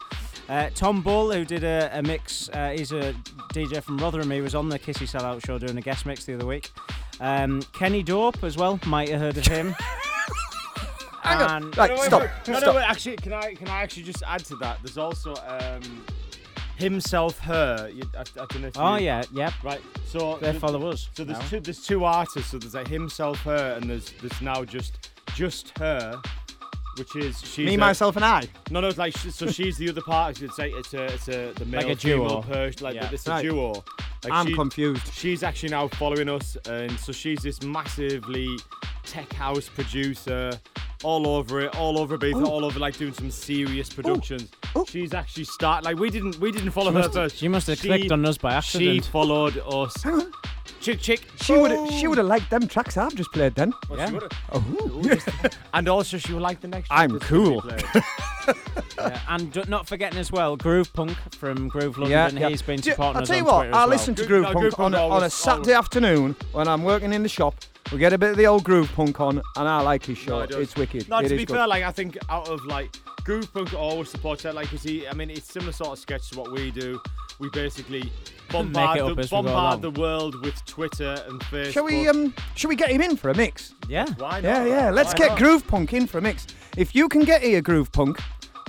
Uh, 0.49 0.69
Tom 0.75 1.01
Bull, 1.03 1.31
who 1.33 1.45
did 1.45 1.62
a, 1.64 1.90
a 1.93 2.03
mix. 2.03 2.49
Uh, 2.49 2.71
he's 2.71 2.93
a 2.93 3.12
DJ 3.53 3.83
from 3.83 3.99
Rotherham. 3.99 4.31
He 4.31 4.40
was 4.40 4.55
on 4.55 4.69
the 4.69 4.79
Kissy 4.79 5.07
Sell 5.09 5.25
Out 5.25 5.45
show 5.45 5.59
doing 5.59 5.77
a 5.79 5.81
guest 5.81 6.07
mix 6.07 6.25
the 6.25 6.35
other 6.35 6.47
week. 6.47 6.71
Um, 7.21 7.62
Kenny 7.73 8.03
Dope 8.03 8.43
as 8.45 8.57
well. 8.57 8.81
Might 8.87 9.09
have 9.11 9.21
heard 9.21 9.37
of 9.37 9.47
him. 9.47 9.75
Hang 11.23 11.43
on. 11.43 11.62
And- 11.64 11.77
Right, 11.77 11.90
No, 11.90 11.97
wait, 11.97 12.07
stop. 12.07 12.23
No, 12.49 12.53
no, 12.55 12.59
stop. 12.61 12.75
wait, 12.77 12.85
actually, 12.88 13.16
can 13.16 13.33
I 13.33 13.55
can 13.55 13.69
I 13.69 13.83
actually 13.83 14.05
just 14.05 14.23
add 14.27 14.45
to 14.47 14.57
that? 14.57 14.79
There's 14.83 14.99
also 14.99 15.35
um, 15.47 15.83
himself, 16.81 17.38
her. 17.40 17.90
You, 17.93 18.03
I, 18.16 18.21
I 18.21 18.25
don't 18.47 18.61
know 18.61 18.69
if 18.69 18.79
Oh 18.79 18.97
you- 18.97 19.05
yeah, 19.07 19.23
yep. 19.33 19.53
Right. 19.62 19.81
So 20.07 20.38
They 20.40 20.53
the- 20.53 20.61
follow 20.61 20.88
us. 20.90 21.09
So 21.14 21.25
there's 21.25 21.38
now. 21.38 21.47
two 21.49 21.61
there's 21.61 21.85
two 21.87 22.05
artists. 22.05 22.51
So 22.51 22.59
there's 22.59 22.75
like 22.75 22.88
himself, 22.88 23.38
her, 23.43 23.75
and 23.77 23.88
there's 23.90 24.12
there's 24.21 24.40
now 24.40 24.64
just 24.64 25.11
just 25.35 25.77
her, 25.79 26.21
which 27.01 27.17
is 27.17 27.41
she's 27.41 27.67
Me, 27.67 27.75
a- 27.75 27.79
myself, 27.79 28.15
and 28.17 28.25
I. 28.25 28.47
No, 28.71 28.81
no, 28.81 28.87
it's 28.89 28.99
like 28.99 29.17
so 29.17 29.49
she's 29.49 29.77
the 29.79 29.89
other 29.89 30.03
part. 30.03 30.41
It's 30.41 30.59
like 30.59 30.73
it's 30.77 30.95
a 30.95 31.05
it's 31.07 31.29
a 31.29 31.53
the 31.57 31.65
male 31.65 31.91
a 31.91 31.95
duo. 31.97 32.43
Persian, 32.43 32.85
like 32.85 32.95
Yeah. 32.95 33.11
it's 33.11 33.27
a 33.27 33.31
Right. 33.31 33.43
duo. 33.43 33.73
Like 34.23 34.33
I'm 34.33 34.47
she- 34.47 34.55
confused. 34.55 35.13
She's 35.15 35.43
actually 35.43 35.71
now 35.71 35.89
following 35.89 36.29
us, 36.29 36.57
and 36.69 36.93
so 37.01 37.11
she's 37.11 37.41
this 37.43 37.61
massively 37.63 38.57
tech 39.05 39.33
house 39.33 39.69
producer, 39.69 40.53
all 41.03 41.27
over 41.27 41.63
it, 41.63 41.75
all 41.77 41.99
over 41.99 42.17
Ibiza, 42.19 42.47
all 42.47 42.65
over 42.65 42.79
like 42.79 42.97
doing 42.99 43.15
some 43.15 43.31
serious 43.31 43.91
productions. 43.93 44.51
Oh. 44.77 44.85
She's 44.85 45.15
actually 45.15 45.45
start 45.45 45.85
like 45.85 45.99
we 45.99 46.11
didn't 46.11 46.39
we 46.39 46.53
didn't 46.53 46.71
follow 46.73 46.93
her 46.93 46.99
must- 47.01 47.15
first. 47.15 47.37
she 47.39 47.49
must 47.49 47.67
have 47.67 47.79
She- 47.79 47.89
clicked 47.89 48.13
on 48.13 48.25
us 48.27 48.37
by 48.39 48.53
accident. 48.55 49.05
She 49.05 49.11
followed 49.11 49.57
us. 49.67 49.95
Chick 50.81 51.01
chick. 51.01 51.21
She 51.43 51.53
would. 51.53 51.93
She 51.93 52.07
would 52.07 52.17
have 52.17 52.27
liked 52.27 52.49
them 52.49 52.67
tracks 52.67 52.97
I've 52.97 53.15
just 53.15 53.31
played. 53.33 53.55
Then. 53.55 53.75
Yeah. 53.95 54.19
Oh. 54.51 54.65
And 55.75 55.89
also 55.89 56.17
she 56.19 56.33
would 56.33 56.43
like 56.43 56.61
the 56.61 56.69
next. 56.69 56.89
I'm 56.90 57.18
track 57.18 57.20
that's 57.20 57.31
gonna 57.31 57.50
be 57.50 57.61
cool. 57.61 58.05
Yeah, 58.98 59.20
and 59.29 59.50
d- 59.53 59.62
not 59.68 59.87
forgetting 59.87 60.18
as 60.18 60.31
well, 60.31 60.57
Groove 60.57 60.92
Punk 60.92 61.16
from 61.35 61.68
Groove 61.68 61.96
London. 61.96 62.11
Yeah, 62.37 62.40
yeah. 62.42 62.48
He's 62.50 62.61
been 62.62 62.81
Do 62.81 62.90
you- 62.90 62.96
I'll 62.98 63.24
tell 63.24 63.37
you 63.37 63.44
what, 63.44 63.66
I 63.66 63.68
as 63.68 63.72
well. 63.72 63.88
listen 63.88 64.14
to 64.16 64.26
Groove- 64.26 64.29
Groove 64.29 64.42
no, 64.42 64.53
Punk 64.53 64.61
Groove 64.61 64.74
on, 64.81 64.94
a, 64.94 64.96
on 64.98 65.03
a 65.11 65.14
always- 65.14 65.35
Saturday 65.35 65.72
afternoon 65.72 66.37
when 66.53 66.68
I'm 66.68 66.83
working 66.85 67.12
in 67.14 67.22
the 67.22 67.29
shop. 67.29 67.55
We 67.92 67.98
get 67.98 68.12
a 68.12 68.18
bit 68.18 68.31
of 68.33 68.37
the 68.37 68.46
old 68.46 68.64
Groove 68.64 68.92
Punk 68.92 69.18
on, 69.20 69.40
and 69.57 69.68
I 69.68 69.81
like 69.81 70.05
his 70.05 70.18
show. 70.18 70.38
No, 70.38 70.40
it 70.40 70.50
it's 70.50 70.76
wicked. 70.76 71.09
No, 71.09 71.18
It 71.18 71.29
to 71.29 71.35
is 71.35 71.40
be 71.40 71.44
good. 71.46 71.57
fair, 71.57 71.66
like 71.66 71.83
I 71.83 71.90
think 71.92 72.18
out 72.29 72.48
of 72.48 72.64
like 72.66 72.90
Groove 73.25 73.53
Punk 73.53 73.75
always 73.75 74.09
supports 74.09 74.43
that. 74.45 74.55
Like, 74.55 74.69
'cause 74.71 74.83
he, 74.83 75.07
I 75.07 75.13
mean, 75.13 75.31
it's 75.31 75.53
similar 75.53 75.73
sort 75.73 75.91
of 75.91 75.99
sketch 75.99 76.31
to 76.31 76.39
what 76.39 76.53
we 76.53 76.71
do. 76.71 77.01
We 77.39 77.49
basically 77.51 78.11
bombard, 78.51 78.99
the, 78.99 79.05
as 79.07 79.17
we 79.17 79.23
go 79.37 79.43
bombard 79.43 79.83
the 79.83 79.91
world 79.91 80.41
with 80.45 80.65
Twitter 80.67 81.23
and 81.29 81.41
Facebook. 81.43 81.73
Shall 81.73 81.85
we 81.85 82.09
um? 82.09 82.35
Shall 82.55 82.69
we 82.69 82.77
get 82.77 82.91
him 82.91 83.01
in 83.01 83.17
for 83.17 83.31
a 83.31 83.35
mix? 83.35 83.75
Yeah, 83.89 84.07
Why 84.19 84.41
not? 84.41 84.43
Yeah, 84.43 84.65
yeah. 84.65 84.91
Let's 84.91 85.11
Why 85.13 85.19
get 85.19 85.29
not? 85.31 85.39
Groove 85.39 85.67
Punk 85.67 85.93
in 85.93 86.07
for 86.07 86.19
a 86.19 86.23
mix. 86.23 86.47
If 86.77 86.95
you 86.95 87.09
can 87.09 87.23
get 87.23 87.43
here, 87.43 87.61
Groove 87.61 87.91
Punk, 87.93 88.21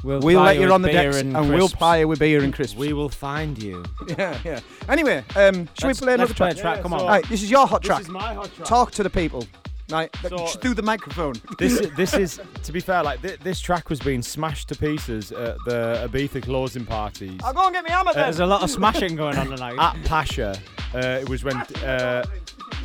we'll, 0.03 0.19
we'll 0.21 0.41
let 0.41 0.55
you 0.55 0.63
with 0.63 0.71
on 0.71 0.81
the 0.81 0.87
beer 0.89 1.03
decks 1.11 1.17
and, 1.17 1.35
and, 1.35 1.49
we'll 1.49 1.59
crisps. 1.59 1.77
ply 1.77 1.97
you 1.99 2.07
with 2.07 2.19
beer 2.19 2.43
and 2.43 2.53
crisps. 2.53 2.77
We 2.77 2.93
will 2.93 3.09
find 3.09 3.61
you. 3.61 3.83
yeah, 4.07 4.37
yeah. 4.43 4.59
Anyway, 4.89 5.17
um, 5.35 5.67
shall 5.77 5.89
Let's- 5.89 6.01
we 6.01 6.05
play 6.05 6.13
another 6.15 6.27
let's 6.29 6.33
play 6.37 6.49
a 6.49 6.53
track? 6.53 6.61
track. 6.61 6.75
Yeah, 6.77 6.81
Come 6.81 6.91
so- 6.91 6.97
on. 6.99 7.07
Right, 7.07 7.29
this 7.29 7.43
is 7.43 7.51
your 7.51 7.67
hot 7.67 7.81
This 7.81 7.87
track. 7.87 7.97
This 7.99 8.07
is 8.07 8.13
my 8.13 8.33
hot 8.33 8.53
track. 8.55 8.67
Talk 8.67 8.91
to 8.91 9.03
the 9.03 9.09
people. 9.09 9.45
Right, 9.91 10.09
So- 10.27 10.47
through 10.47 10.75
the 10.75 10.81
microphone. 10.83 11.33
This 11.57 11.79
is, 11.79 11.91
this 11.95 12.13
is 12.25 12.41
to 12.63 12.71
be 12.71 12.79
fair, 12.79 13.03
like 13.03 13.19
thi- 13.21 13.35
this 13.43 13.59
track 13.59 13.89
was 13.89 13.99
being 13.99 14.21
smashed 14.21 14.69
to 14.69 14.75
pieces 14.75 15.31
at 15.31 15.57
the 15.65 16.07
Ibiza 16.09 16.41
closing 16.43 16.85
parties 16.85 17.39
I'll 17.43 17.53
go 17.53 17.65
and 17.65 17.73
get 17.73 17.83
me 17.83 17.91
hammer 17.91 18.13
then. 18.13 18.23
There's 18.23 18.39
a 18.39 18.45
lot 18.45 18.63
of 18.63 18.69
smashing 18.69 19.15
going 19.15 19.37
on 19.37 19.47
tonight. 19.47 19.75
at 19.77 20.03
Pacha. 20.05 20.57
Uh, 20.93 21.19
it 21.21 21.29
was 21.29 21.43
when 21.43 21.57
uh, 21.57 22.23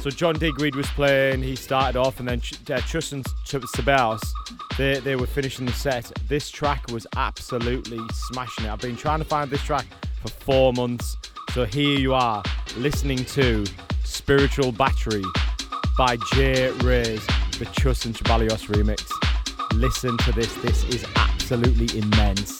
so 0.00 0.10
John 0.10 0.34
Digweed 0.38 0.74
was 0.74 0.86
playing. 0.88 1.42
He 1.42 1.56
started 1.56 1.98
off, 1.98 2.20
and 2.20 2.28
then 2.28 2.40
Ch- 2.40 2.54
uh, 2.70 2.80
Chus 2.82 3.12
and 3.12 3.24
Ch- 3.44 3.62
Ceballos, 3.76 4.20
they 4.78 5.00
they 5.00 5.16
were 5.16 5.26
finishing 5.26 5.66
the 5.66 5.72
set. 5.72 6.12
This 6.28 6.50
track 6.50 6.84
was 6.92 7.06
absolutely 7.16 8.00
smashing 8.12 8.66
it. 8.66 8.70
I've 8.70 8.80
been 8.80 8.96
trying 8.96 9.18
to 9.20 9.24
find 9.24 9.50
this 9.50 9.62
track 9.62 9.86
for 10.22 10.28
four 10.28 10.72
months. 10.72 11.16
So 11.52 11.64
here 11.64 11.98
you 11.98 12.14
are, 12.14 12.42
listening 12.76 13.24
to 13.36 13.64
"Spiritual 14.04 14.70
Battery" 14.72 15.24
by 15.96 16.18
Jay 16.34 16.70
Rays, 16.82 17.26
the 17.58 17.66
Chus 17.72 18.04
and 18.04 18.14
Ceballos 18.14 18.66
remix. 18.68 19.10
Listen 19.72 20.16
to 20.18 20.32
this. 20.32 20.54
This 20.56 20.84
is 20.84 21.04
absolutely 21.16 21.98
immense. 21.98 22.58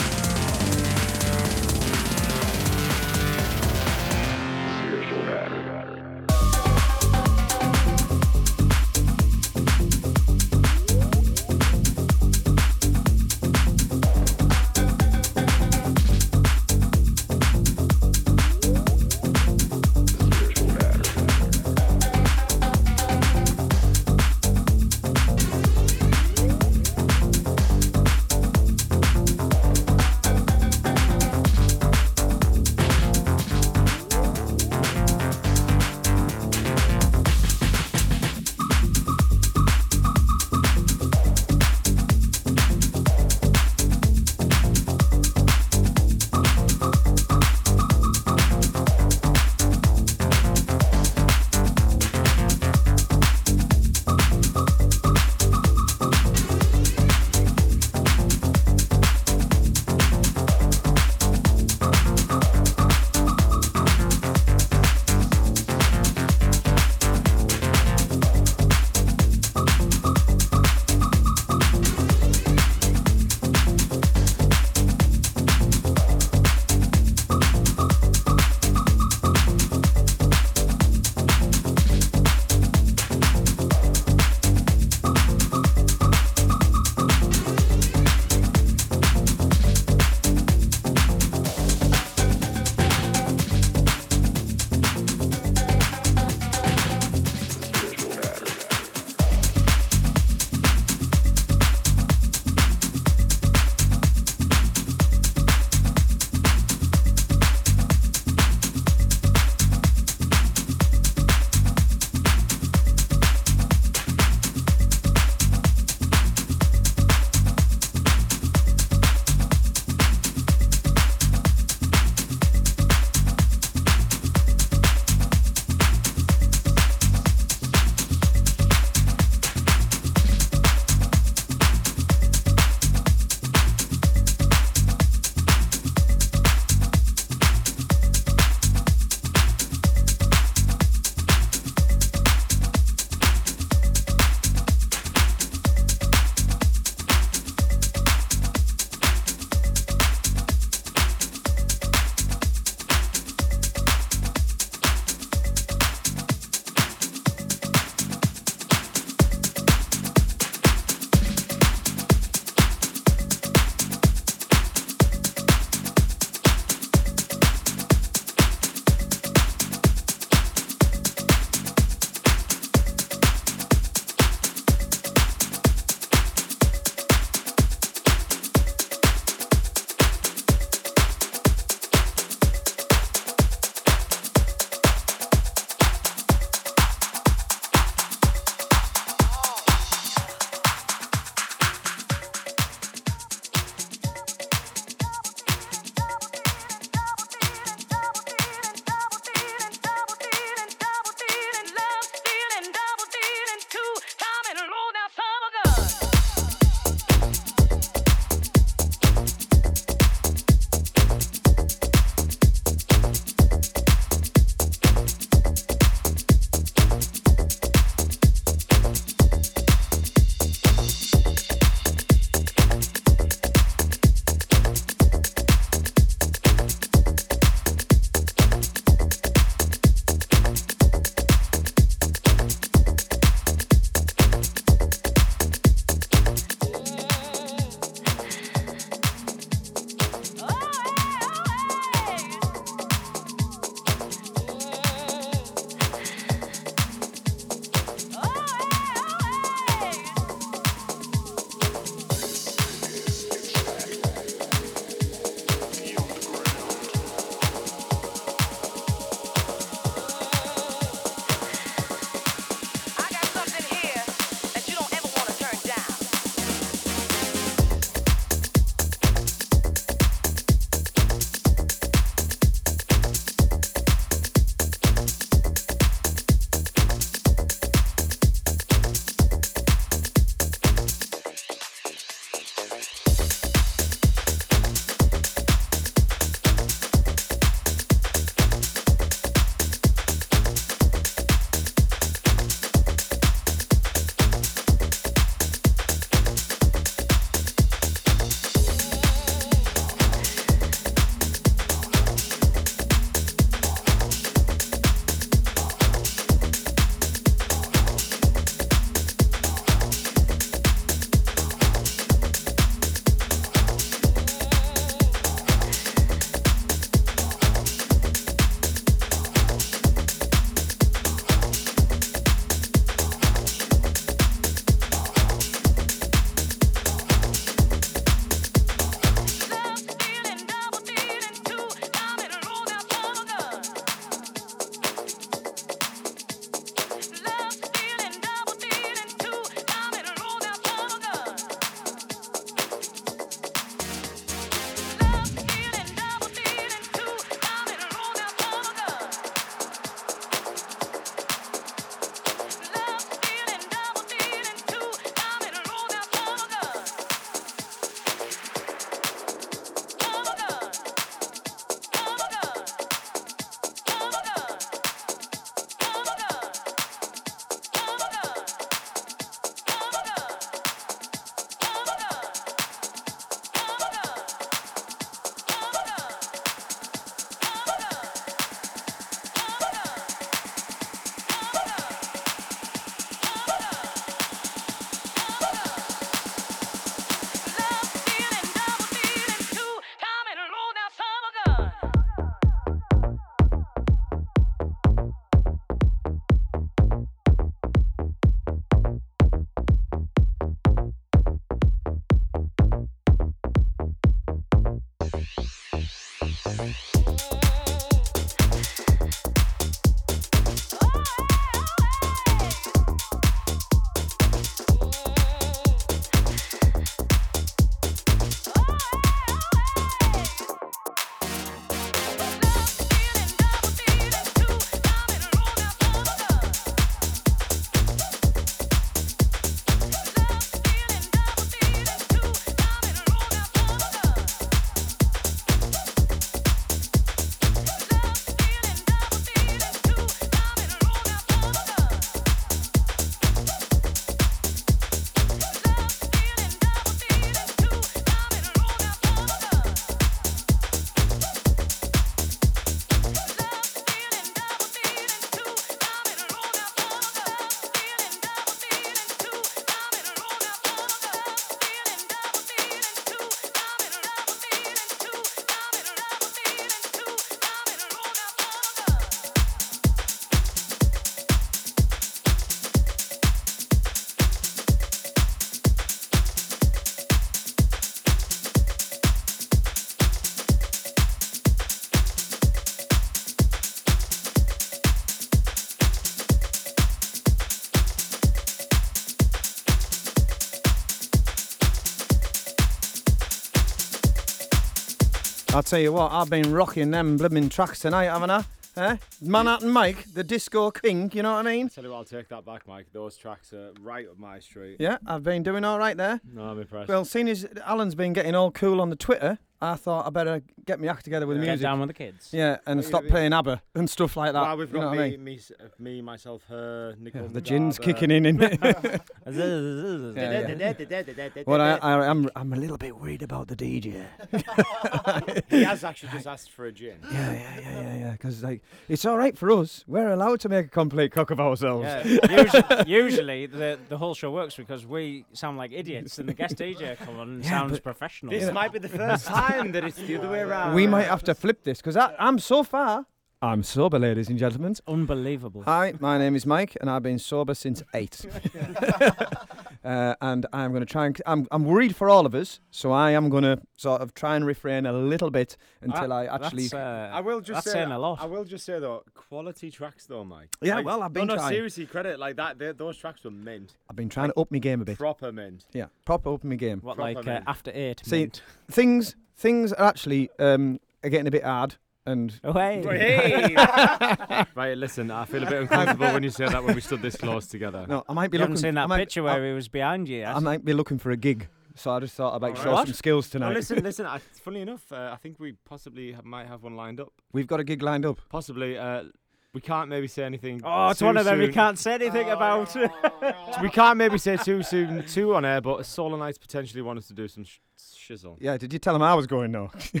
Tell 495.72 495.80
you 495.80 495.92
what, 495.94 496.12
I've 496.12 496.28
been 496.28 496.52
rocking 496.52 496.90
them 496.90 497.16
blooming 497.16 497.48
tracks 497.48 497.78
tonight, 497.78 498.04
haven't 498.04 498.30
I? 498.30 498.44
Eh? 498.76 498.96
Manhattan 499.22 499.70
Mike, 499.70 500.04
the 500.12 500.22
disco 500.22 500.70
king, 500.70 501.10
you 501.14 501.22
know 501.22 501.32
what 501.32 501.46
I 501.46 501.50
mean? 501.50 501.70
Tell 501.70 501.82
you 501.82 501.88
what, 501.88 501.96
I'll 501.96 502.04
take 502.04 502.28
that 502.28 502.44
back, 502.44 502.68
Mike. 502.68 502.88
Those 502.92 503.16
tracks 503.16 503.54
are 503.54 503.72
right 503.80 504.06
up 504.06 504.18
my 504.18 504.38
street. 504.38 504.76
Yeah, 504.78 504.98
I've 505.06 505.22
been 505.22 505.42
doing 505.42 505.64
all 505.64 505.78
right 505.78 505.96
there. 505.96 506.20
No, 506.30 506.42
I'm 506.42 506.60
impressed. 506.60 506.90
Well, 506.90 507.06
seeing 507.06 507.26
as 507.26 507.46
Alan's 507.64 507.94
been 507.94 508.12
getting 508.12 508.34
all 508.34 508.50
cool 508.50 508.82
on 508.82 508.90
the 508.90 508.96
Twitter, 508.96 509.38
I 509.62 509.76
thought 509.76 510.06
I 510.06 510.10
better 510.10 510.42
get 510.66 510.80
my 510.80 510.88
act 510.88 511.04
together 511.04 511.24
with 511.24 511.36
the 511.36 511.44
Get 511.44 511.52
music. 511.52 511.62
down 511.62 511.78
with 511.78 511.88
the 511.88 511.94
kids. 511.94 512.30
Yeah, 512.32 512.56
and 512.66 512.80
Well, 512.80 512.88
stop 512.88 513.04
playing 513.06 513.32
ABBA 513.32 513.62
and 513.76 513.88
stuff 513.88 514.16
like 514.16 514.32
that. 514.32 514.42
Well, 514.42 514.56
we've 514.56 514.68
you 514.68 514.74
know 514.74 514.80
got 514.80 514.90
what 514.90 514.98
I 514.98 515.10
me, 515.10 515.16
mean? 515.18 515.24
me, 515.24 515.40
me, 515.78 516.02
myself, 516.02 516.42
her, 516.48 516.96
Nicole. 516.98 517.28
the 517.28 517.40
gin's 517.40 517.78
Moudaber. 517.78 517.82
kicking 517.84 518.10
in, 518.10 518.24
innit? 518.24 518.58
yeah, 520.16 521.42
Well, 521.46 521.60
I, 521.60 521.76
I, 521.76 522.08
I'm, 522.08 522.28
I'm 522.34 522.52
a 522.52 522.56
little 522.56 522.76
bit 522.76 522.96
worried 522.98 523.22
about 523.22 523.46
the 523.46 523.54
DJ. 523.56 524.04
he 525.48 525.62
has 525.62 525.84
actually 525.84 526.10
just 526.12 526.26
asked 526.26 526.50
for 526.50 526.66
a 526.66 526.72
gin. 526.72 526.96
Yeah, 527.12 527.32
yeah, 527.32 527.60
yeah, 527.60 527.80
yeah, 527.82 527.96
yeah. 527.96 528.12
Because 528.12 528.42
like, 528.42 528.62
it's 528.88 529.04
all 529.04 529.16
right 529.16 529.38
for 529.38 529.50
us. 529.52 529.84
We're 529.86 530.10
allowed 530.10 530.40
to 530.40 530.48
make 530.48 530.66
a 530.66 530.70
complete 530.70 531.12
cock 531.12 531.30
of 531.30 531.38
ourselves. 531.38 531.84
Yeah, 531.86 532.42
usually, 532.42 532.90
usually 532.90 533.46
the 533.46 533.78
the 533.88 533.98
whole 533.98 534.14
show 534.14 534.30
works 534.30 534.56
because 534.56 534.84
we 534.86 535.24
sound 535.32 535.56
like 535.56 535.70
idiots 535.72 536.18
and 536.18 536.28
the 536.28 536.34
guest 536.34 536.56
DJ 536.56 536.96
comes 536.96 537.18
on 537.18 537.28
and 537.28 537.44
Yeah, 537.44 537.50
sounds 537.50 537.78
professional. 537.80 538.32
This 538.32 538.52
might 538.52 538.72
be 538.72 538.78
the 538.80 538.88
first 538.88 539.26
time 539.26 539.51
that 539.52 539.84
it's 539.84 539.96
the 539.96 540.16
other 540.16 540.28
way 540.28 540.40
around. 540.48 540.74
We 540.74 540.86
might 540.86 541.06
have 541.06 541.22
to 541.24 541.34
flip 541.34 541.64
this 541.64 541.78
because 541.78 541.96
I'm 541.96 542.38
so 542.38 542.62
far. 542.62 543.06
I'm 543.44 543.64
sober, 543.64 543.98
ladies 543.98 544.28
and 544.28 544.38
gentlemen. 544.38 544.76
Unbelievable. 544.86 545.64
Hi, 545.64 545.94
my 545.98 546.16
name 546.16 546.36
is 546.36 546.46
Mike, 546.46 546.76
and 546.80 546.88
I've 546.88 547.02
been 547.02 547.18
sober 547.18 547.54
since 547.54 547.82
eight. 547.92 548.24
uh, 549.84 550.14
and 550.20 550.46
I'm 550.52 550.70
going 550.70 550.86
to 550.86 550.86
try 550.86 551.06
and. 551.06 551.20
I'm, 551.26 551.48
I'm 551.50 551.64
worried 551.64 551.96
for 551.96 552.08
all 552.08 552.24
of 552.24 552.36
us, 552.36 552.60
so 552.70 552.92
I 552.92 553.10
am 553.10 553.30
going 553.30 553.42
to 553.42 553.60
sort 553.76 554.00
of 554.00 554.14
try 554.14 554.36
and 554.36 554.46
refrain 554.46 554.86
a 554.86 554.92
little 554.92 555.32
bit 555.32 555.56
until 555.80 556.12
I 556.12 556.26
actually. 556.26 556.68
That's, 556.68 556.74
uh, 556.74 557.10
I 557.12 557.20
will 557.20 557.40
just 557.40 557.64
that's 557.64 557.66
say 557.66 557.80
saying 557.80 557.90
a 557.90 557.98
lot. 557.98 558.22
I 558.22 558.26
will 558.26 558.44
just 558.44 558.64
say 558.64 558.78
though, 558.78 559.02
quality 559.12 559.72
tracks 559.72 560.06
though, 560.06 560.22
Mike. 560.24 560.54
Yeah, 560.62 560.76
Like, 560.76 560.84
well, 560.86 561.02
I've 561.02 561.12
been 561.12 561.26
no, 561.26 561.34
no, 561.34 561.40
trying. 561.40 561.52
seriously, 561.52 561.86
credit 561.86 562.20
like 562.20 562.36
that. 562.36 562.60
they- 562.60 562.70
Those 562.70 562.96
tracks 562.96 563.24
were 563.24 563.32
mint, 563.32 563.76
I've 563.90 563.96
been 563.96 564.08
trying 564.08 564.30
to 564.30 564.38
up 564.38 564.52
my 564.52 564.58
game 564.58 564.82
a 564.82 564.84
bit. 564.84 564.98
proper 564.98 565.32
mint. 565.32 565.66
Yeah, 565.72 565.86
proper 566.04 566.32
up 566.34 566.44
my 566.44 566.54
game. 566.54 566.78
what 566.80 566.94
proper 566.94 567.14
like 567.14 567.26
uh, 567.26 567.40
after 567.48 567.72
eight? 567.74 568.02
See, 568.04 568.20
mint? 568.20 568.40
things 568.70 569.16
things 569.42 569.72
are 569.72 569.86
actually 569.86 570.30
um, 570.38 570.78
are 571.04 571.10
getting 571.10 571.26
a 571.26 571.30
bit 571.30 571.44
hard, 571.44 571.76
and 572.06 572.38
Oh, 572.44 572.52
hey. 572.52 572.82
Hey! 573.56 574.44
right, 574.54 574.76
listen, 574.76 575.10
I 575.10 575.24
feel 575.24 575.42
a 575.42 575.50
bit 575.50 575.60
uncomfortable 575.62 576.12
when 576.12 576.22
you 576.22 576.30
say 576.30 576.46
that 576.48 576.62
when 576.64 576.74
we 576.74 576.80
stood 576.80 577.02
this 577.02 577.16
close 577.16 577.46
together. 577.46 577.84
no, 577.88 578.04
I 578.08 578.12
might 578.12 578.30
be 578.30 578.38
You 578.38 578.42
haven't 578.42 578.54
looking. 578.54 578.68
seen 578.68 578.74
that 578.76 578.88
might, 578.88 578.98
picture 578.98 579.20
I, 579.28 579.34
where 579.38 579.48
he 579.48 579.52
was 579.52 579.68
behind 579.68 580.08
you. 580.08 580.18
yet? 580.20 580.34
I 580.36 580.38
might 580.38 580.64
be 580.64 580.72
looking 580.72 580.98
for 580.98 581.10
a 581.10 581.16
gig, 581.16 581.48
so 581.74 581.90
I 581.90 582.00
just 582.00 582.14
thought 582.14 582.34
I'd 582.34 582.42
like 582.42 582.56
show 582.56 582.72
What? 582.72 582.86
some 582.86 582.94
skills 582.94 583.26
No, 583.34 583.40
tonight. 583.40 583.54
listen, 583.54 583.82
listen. 583.82 584.06
I, 584.06 584.18
funny 584.18 584.60
enough, 584.62 584.90
uh, 584.92 585.10
I 585.12 585.16
think 585.16 585.38
we 585.40 585.52
possibly 585.64 586.12
have, 586.12 586.24
might 586.24 586.46
have 586.46 586.62
one 586.62 586.76
lined 586.76 587.00
up. 587.00 587.12
We've 587.32 587.46
got 587.46 587.60
a 587.60 587.64
gig 587.64 587.82
lined 587.82 588.06
up. 588.06 588.18
Possibly. 588.28 588.78
Uh, 588.78 589.04
we 589.54 589.60
can't 589.60 589.88
maybe 589.88 590.06
say 590.08 590.24
anything. 590.24 590.60
oh, 590.64 590.88
it's 590.88 591.00
too 591.00 591.04
one 591.06 591.16
of 591.16 591.24
them 591.24 591.40
you 591.40 591.46
soon. 591.46 591.54
can't 591.54 591.78
say 591.78 591.94
anything 591.94 592.28
oh, 592.30 592.32
about. 592.32 592.74
We 593.62 593.68
can't 593.68 593.96
maybe 593.98 594.18
say 594.18 594.36
too 594.36 594.62
soon, 594.62 595.04
too 595.06 595.34
on 595.34 595.44
air, 595.44 595.60
but 595.60 595.84
Solar 595.86 596.16
Knights 596.16 596.38
potentially 596.38 596.82
want 596.82 596.98
us 596.98 597.06
to 597.08 597.12
do 597.14 597.28
some 597.28 597.44
sh- 597.44 597.58
shizzle. 597.78 598.36
Yeah, 598.40 598.56
did 598.56 598.72
you 598.72 598.78
tell 598.78 598.96
him 598.96 599.02
I 599.02 599.14
was 599.14 599.26
going? 599.26 599.52
No. 599.52 599.70
oh 599.94 600.00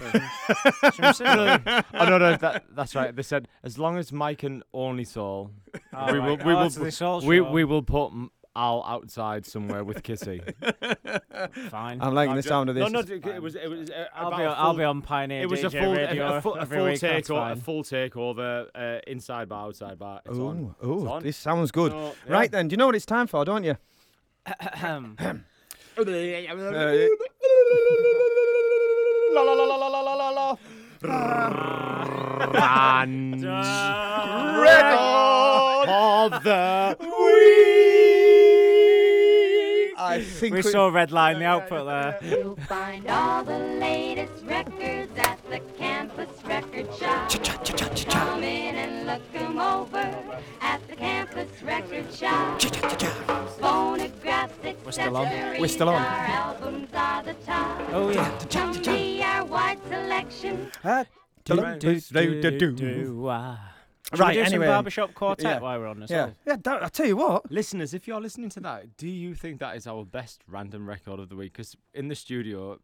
no, 1.00 2.18
no, 2.18 2.36
that, 2.36 2.64
that's 2.74 2.94
right. 2.94 3.14
They 3.14 3.22
said 3.22 3.48
as 3.62 3.78
long 3.78 3.98
as 3.98 4.12
Mike 4.12 4.42
and 4.42 4.62
only 4.72 5.04
Soul, 5.04 5.50
Oh, 5.92 6.12
we 6.12 6.18
right. 6.18 6.26
will, 6.26 6.36
we 6.46 6.52
Oh, 6.54 6.56
will, 6.56 6.66
it's 6.66 6.78
we, 6.78 6.90
Show. 6.90 7.20
we 7.50 7.64
will 7.64 7.82
put 7.82 8.06
M- 8.08 8.30
Al 8.54 8.84
outside 8.84 9.46
somewhere 9.46 9.82
with 9.82 10.02
Kissy. 10.02 10.42
Fine. 11.70 12.02
I'm 12.02 12.14
liking 12.14 12.36
the 12.36 12.42
sound 12.42 12.68
of 12.68 12.74
this. 12.74 12.82
No, 12.90 13.00
no, 13.00 13.06
it, 13.14 13.42
was 13.42 13.54
it 13.54 13.68
was. 13.68 13.90
Uh, 13.90 14.08
I'll, 14.14 14.30
be, 14.30 14.36
full, 14.36 14.46
I'll 14.46 14.74
be 14.74 14.84
on 14.84 15.00
Pioneer. 15.00 15.42
It 15.42 15.48
was 15.48 15.60
DJ 15.60 15.64
a 15.64 15.70
full, 15.70 15.94
radio 15.94 16.26
a, 16.26 16.36
a, 16.36 16.42
full, 16.42 16.54
a 16.56 16.66
full 16.66 16.84
week, 16.84 17.00
takeover, 17.00 17.52
a 17.52 17.56
full 17.56 17.82
takeover, 17.82 18.68
uh, 18.74 19.00
inside 19.06 19.48
bar, 19.48 19.68
outside 19.68 19.98
bar. 19.98 20.20
It's 20.26 20.36
ooh, 20.36 20.46
on. 20.48 20.74
Ooh, 20.84 20.98
it's 20.98 21.10
on. 21.10 21.22
this 21.22 21.36
sounds 21.38 21.70
good. 21.70 21.92
So, 21.92 22.14
yeah. 22.26 22.32
Right 22.32 22.50
then, 22.50 22.68
do 22.68 22.74
you 22.74 22.76
know 22.76 22.86
what 22.86 22.94
it's 22.94 23.06
time 23.06 23.26
for, 23.26 23.44
don't 23.46 23.64
you? 23.64 23.76
and 32.84 33.42
record 34.60 35.88
of 35.88 36.44
the 36.44 36.96
week. 37.00 37.91
I 40.12 40.22
think 40.40 40.54
we 40.54 40.62
saw 40.62 40.88
red 40.88 41.10
line 41.12 41.38
the 41.38 41.46
output 41.46 41.86
there. 41.86 42.18
You'll 42.38 42.56
find 42.56 43.06
all 43.08 43.42
the 43.44 43.58
latest 43.58 44.44
records 44.44 45.16
at 45.18 45.38
the 45.50 45.60
campus 45.78 46.28
record 46.44 46.88
shop. 46.94 47.30
Come 48.10 48.42
in 48.42 48.74
and 48.76 49.06
look 49.06 49.22
'em 49.34 49.58
over 49.58 50.04
at 50.60 50.86
the 50.88 50.96
campus 50.96 51.62
record 51.62 52.12
shop. 52.12 52.60
Phonographs, 53.60 54.54
We're 54.84 54.92
still 54.92 55.16
on. 55.16 55.26
We're 55.60 55.68
still 55.68 55.88
on. 55.88 56.02
Our 56.02 56.26
albums 56.42 56.88
are 56.94 57.22
the 57.22 57.34
top. 57.34 57.80
Oh 57.92 58.10
yeah. 58.10 58.38
Come 58.50 58.74
see 58.84 59.22
our 59.22 59.44
wide 59.44 59.78
selection. 59.88 60.70
Uh, 60.84 61.04
Do, 61.44 61.56
do, 61.56 61.78
do, 61.78 62.00
do, 62.00 62.42
do, 62.42 62.58
do, 62.58 62.72
do. 62.72 62.72
do, 63.04 63.28
ah. 63.28 63.71
Should 64.12 64.20
Right, 64.20 64.28
we 64.36 64.42
do 64.42 64.46
anyway. 64.46 64.66
some 64.66 64.72
barbershop 64.74 65.14
quartet 65.14 65.44
Yeah. 65.44 65.60
while 65.60 65.78
we're 65.80 65.86
on 65.86 66.00
this? 66.00 66.10
Yeah, 66.10 66.30
yeah. 66.46 66.56
that- 66.62 66.82
I 66.82 66.88
tell 66.88 67.06
you 67.06 67.16
what. 67.16 67.50
Listeners, 67.50 67.94
if 67.94 68.06
you're 68.06 68.20
listening 68.20 68.50
to 68.50 68.60
that, 68.60 68.96
do 68.96 69.08
you 69.08 69.34
think 69.34 69.58
that 69.60 69.76
is 69.76 69.86
our 69.86 70.04
best 70.04 70.42
random 70.46 70.88
record 70.88 71.18
of 71.18 71.28
the 71.30 71.36
week? 71.36 71.52
Because 71.52 71.76
in 71.94 72.08
the 72.08 72.14
studio, 72.14 72.78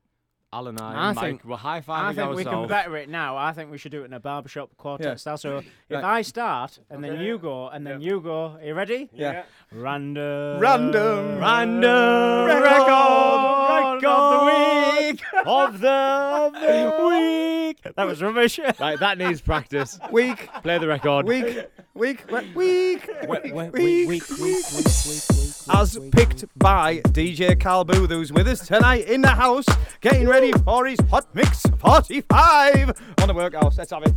Al 0.50 0.66
and 0.68 0.80
I, 0.80 0.94
I 0.94 1.08
and 1.08 1.16
Mike, 1.16 1.24
think- 1.26 1.44
were 1.44 1.56
high 1.58 1.76
I 1.76 1.80
fiving 1.82 2.14
think 2.14 2.30
we 2.36 2.42
can 2.44 2.54
ourselves. 2.54 2.68
better 2.70 2.96
it 2.96 3.10
now. 3.10 3.36
I 3.36 3.52
think 3.52 3.70
we 3.70 3.76
should 3.76 3.92
do 3.92 4.00
it 4.02 4.06
in 4.06 4.14
a 4.14 4.20
barbershop 4.20 4.70
quartet 4.78 5.06
Yeah. 5.06 5.14
style. 5.16 5.36
So 5.36 5.58
if 5.58 5.66
Right. 5.90 6.02
I 6.02 6.22
start 6.22 6.78
and 6.88 7.04
then 7.04 7.20
you 7.20 7.36
go 7.38 7.68
and 7.68 7.86
then 7.86 8.00
you 8.00 8.18
go, 8.20 8.56
are 8.58 8.64
you 8.64 8.72
ready? 8.72 9.10
Yeah. 9.12 9.42
Random. 9.70 10.58
Random. 10.58 11.38
Random 11.38 12.46
Record 12.46 14.02
record 14.02 14.04
of 14.04 14.30
the 14.32 15.10
week 15.12 15.22
of 15.46 15.80
the, 15.80 15.90
of 15.90 16.52
the 16.62 17.06
week. 17.08 17.94
That 17.94 18.06
was 18.06 18.22
rubbish. 18.22 18.58
Right, 18.80 18.98
that 18.98 19.18
needs 19.18 19.42
practice. 19.42 19.98
Week, 20.10 20.48
Play 20.62 20.78
the 20.78 20.88
record. 20.88 21.26
week, 21.26 21.66
week, 21.94 22.24
we- 22.30 22.40
week, 22.54 23.10
Week, 23.28 23.44
week, 23.52 24.08
week, 24.08 24.08
week, 24.08 25.37
as 25.70 25.98
picked 26.12 26.46
by 26.58 27.00
DJ 27.00 27.58
Booth, 27.86 28.10
who's 28.10 28.32
with 28.32 28.48
us 28.48 28.66
tonight 28.66 29.06
in 29.06 29.20
the 29.22 29.28
house, 29.28 29.66
getting 30.00 30.26
ready 30.26 30.52
for 30.64 30.86
his 30.86 30.98
Hot 31.10 31.26
Mix 31.34 31.62
45 31.78 32.92
on 33.20 33.28
the 33.28 33.34
workhouse. 33.34 33.78
Let's 33.78 33.90
have 33.90 34.02
it. 34.04 34.14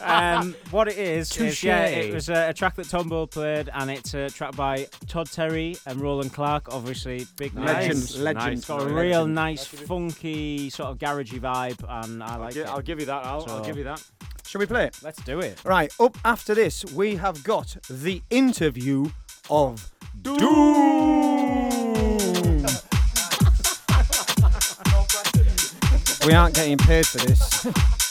um, 0.00 0.54
what 0.70 0.88
it 0.88 0.98
is 0.98 1.36
is 1.38 1.62
yeah, 1.62 1.86
it 1.86 2.12
was 2.12 2.28
a, 2.28 2.50
a 2.50 2.52
track 2.54 2.74
that 2.76 2.88
Tom 2.88 3.08
Bull 3.08 3.26
played, 3.26 3.68
and 3.72 3.90
it's 3.90 4.14
a 4.14 4.28
track 4.30 4.56
by 4.56 4.86
Todd 5.06 5.30
Terry 5.30 5.76
and 5.86 6.00
Roland 6.00 6.32
Clark. 6.32 6.72
Obviously, 6.72 7.26
big 7.36 7.54
Legends, 7.54 8.14
names. 8.14 8.20
legends. 8.20 8.58
It's 8.60 8.68
got 8.68 8.82
a 8.82 8.86
real 8.86 9.26
nice, 9.26 9.64
funky 9.66 10.70
sort 10.70 10.90
of 10.90 10.98
garagey 10.98 11.40
vibe, 11.40 11.82
and 11.88 12.22
I 12.22 12.36
like 12.36 12.54
Gi- 12.54 12.60
it. 12.60 12.66
I'll 12.68 12.82
give 12.82 13.00
you 13.00 13.06
that. 13.06 13.24
I'll, 13.24 13.40
I'll 13.48 13.58
So- 13.58 13.64
give 13.64 13.76
you 13.76 13.84
that. 13.84 14.02
Shall 14.46 14.58
we 14.60 14.66
play 14.66 14.84
it? 14.84 14.98
Let's 15.02 15.22
do 15.24 15.40
it. 15.40 15.58
Right, 15.64 15.92
up 15.98 16.16
after 16.24 16.54
this, 16.54 16.84
we 16.92 17.16
have 17.16 17.42
got 17.42 17.76
the 17.88 18.22
interview 18.30 19.10
of 19.50 19.90
Doom. 20.22 20.36
we 26.26 26.32
aren't 26.32 26.54
getting 26.54 26.78
paid 26.78 27.06
for 27.06 27.18
this. 27.18 27.66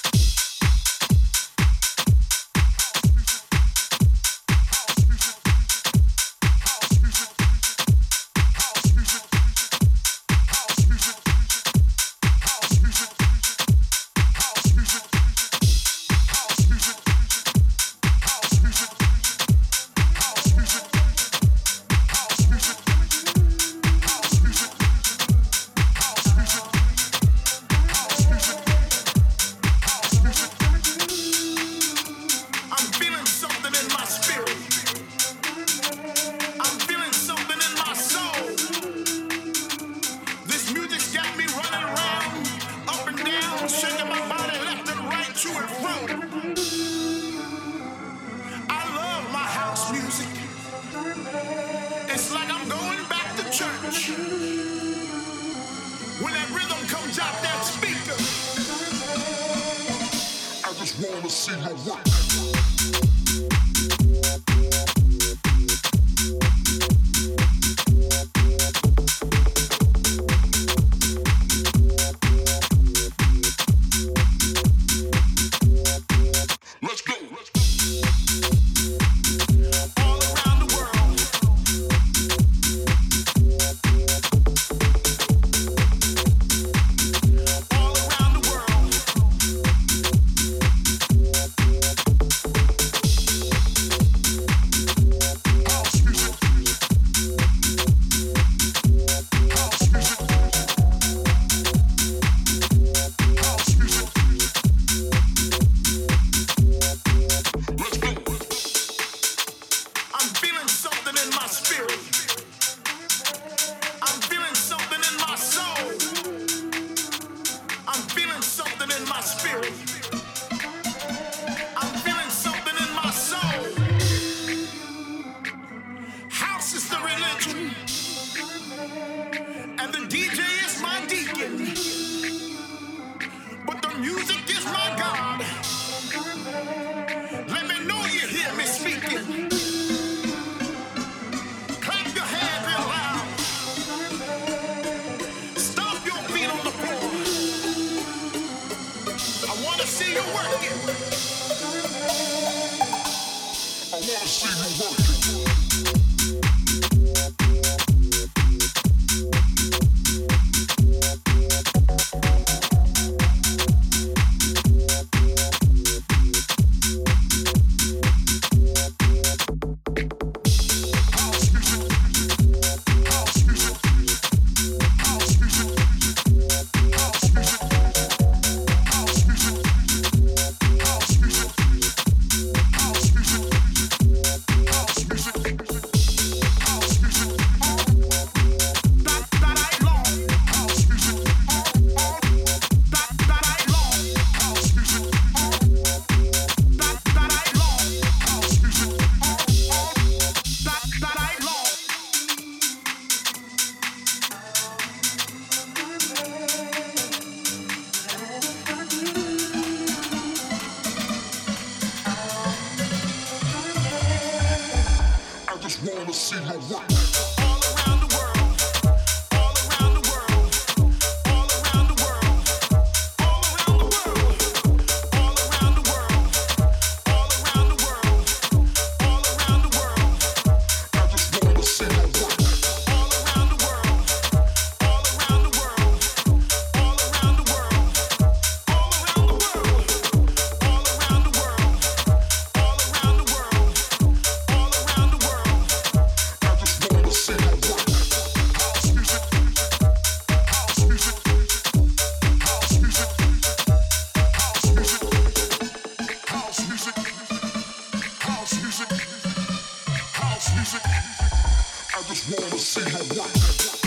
just 262.26 262.40
wanna 262.42 262.58
see 262.58 262.90
her 262.90 263.04
work. 263.16 263.83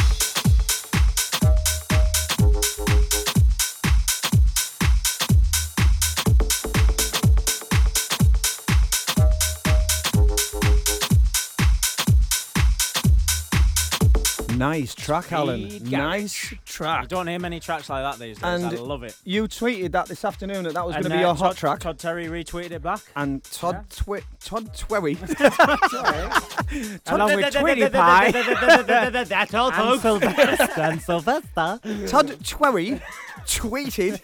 Nice 14.56 14.94
track, 14.94 15.32
Alan. 15.32 15.68
Speed 15.70 15.90
Nice 15.92 16.54
track. 16.64 17.02
You 17.02 17.08
don't 17.08 17.26
hear 17.26 17.38
many 17.38 17.60
tracks 17.60 17.90
like 17.90 18.02
that 18.02 18.18
these 18.18 18.36
days. 18.38 18.44
And 18.44 18.64
I 18.64 18.80
love 18.80 19.02
it. 19.02 19.14
You 19.24 19.44
tweeted 19.44 19.92
that 19.92 20.06
this 20.06 20.24
afternoon 20.24 20.64
that 20.64 20.74
that 20.74 20.86
was 20.86 20.94
going 20.94 21.04
to 21.04 21.10
be 21.10 21.16
uh, 21.16 21.20
your 21.20 21.34
hot 21.34 21.48
Todd, 21.50 21.56
track. 21.56 21.80
Todd 21.80 21.98
Terry 21.98 22.26
retweeted 22.26 22.70
it 22.72 22.82
back. 22.82 23.00
And 23.14 23.44
Todd 23.44 23.84
Twi- 23.90 24.22
Todd 24.40 24.72
Twewy. 24.74 25.16
Along 27.06 27.34
with 27.36 27.54
Tweety 27.54 27.88
Pie. 27.90 28.30
That's 29.24 29.54
all, 29.54 29.70
And 29.72 30.00
folks. 30.00 30.24
Sylvester. 30.24 30.80
and 30.80 31.02
Sylvester. 31.02 31.80
Todd 32.08 32.28
Twewy 32.42 33.00
tweeted. 33.46 34.20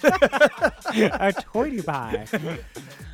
a 1.20 1.32
Tweety 1.42 1.82
Pie. 1.82 2.26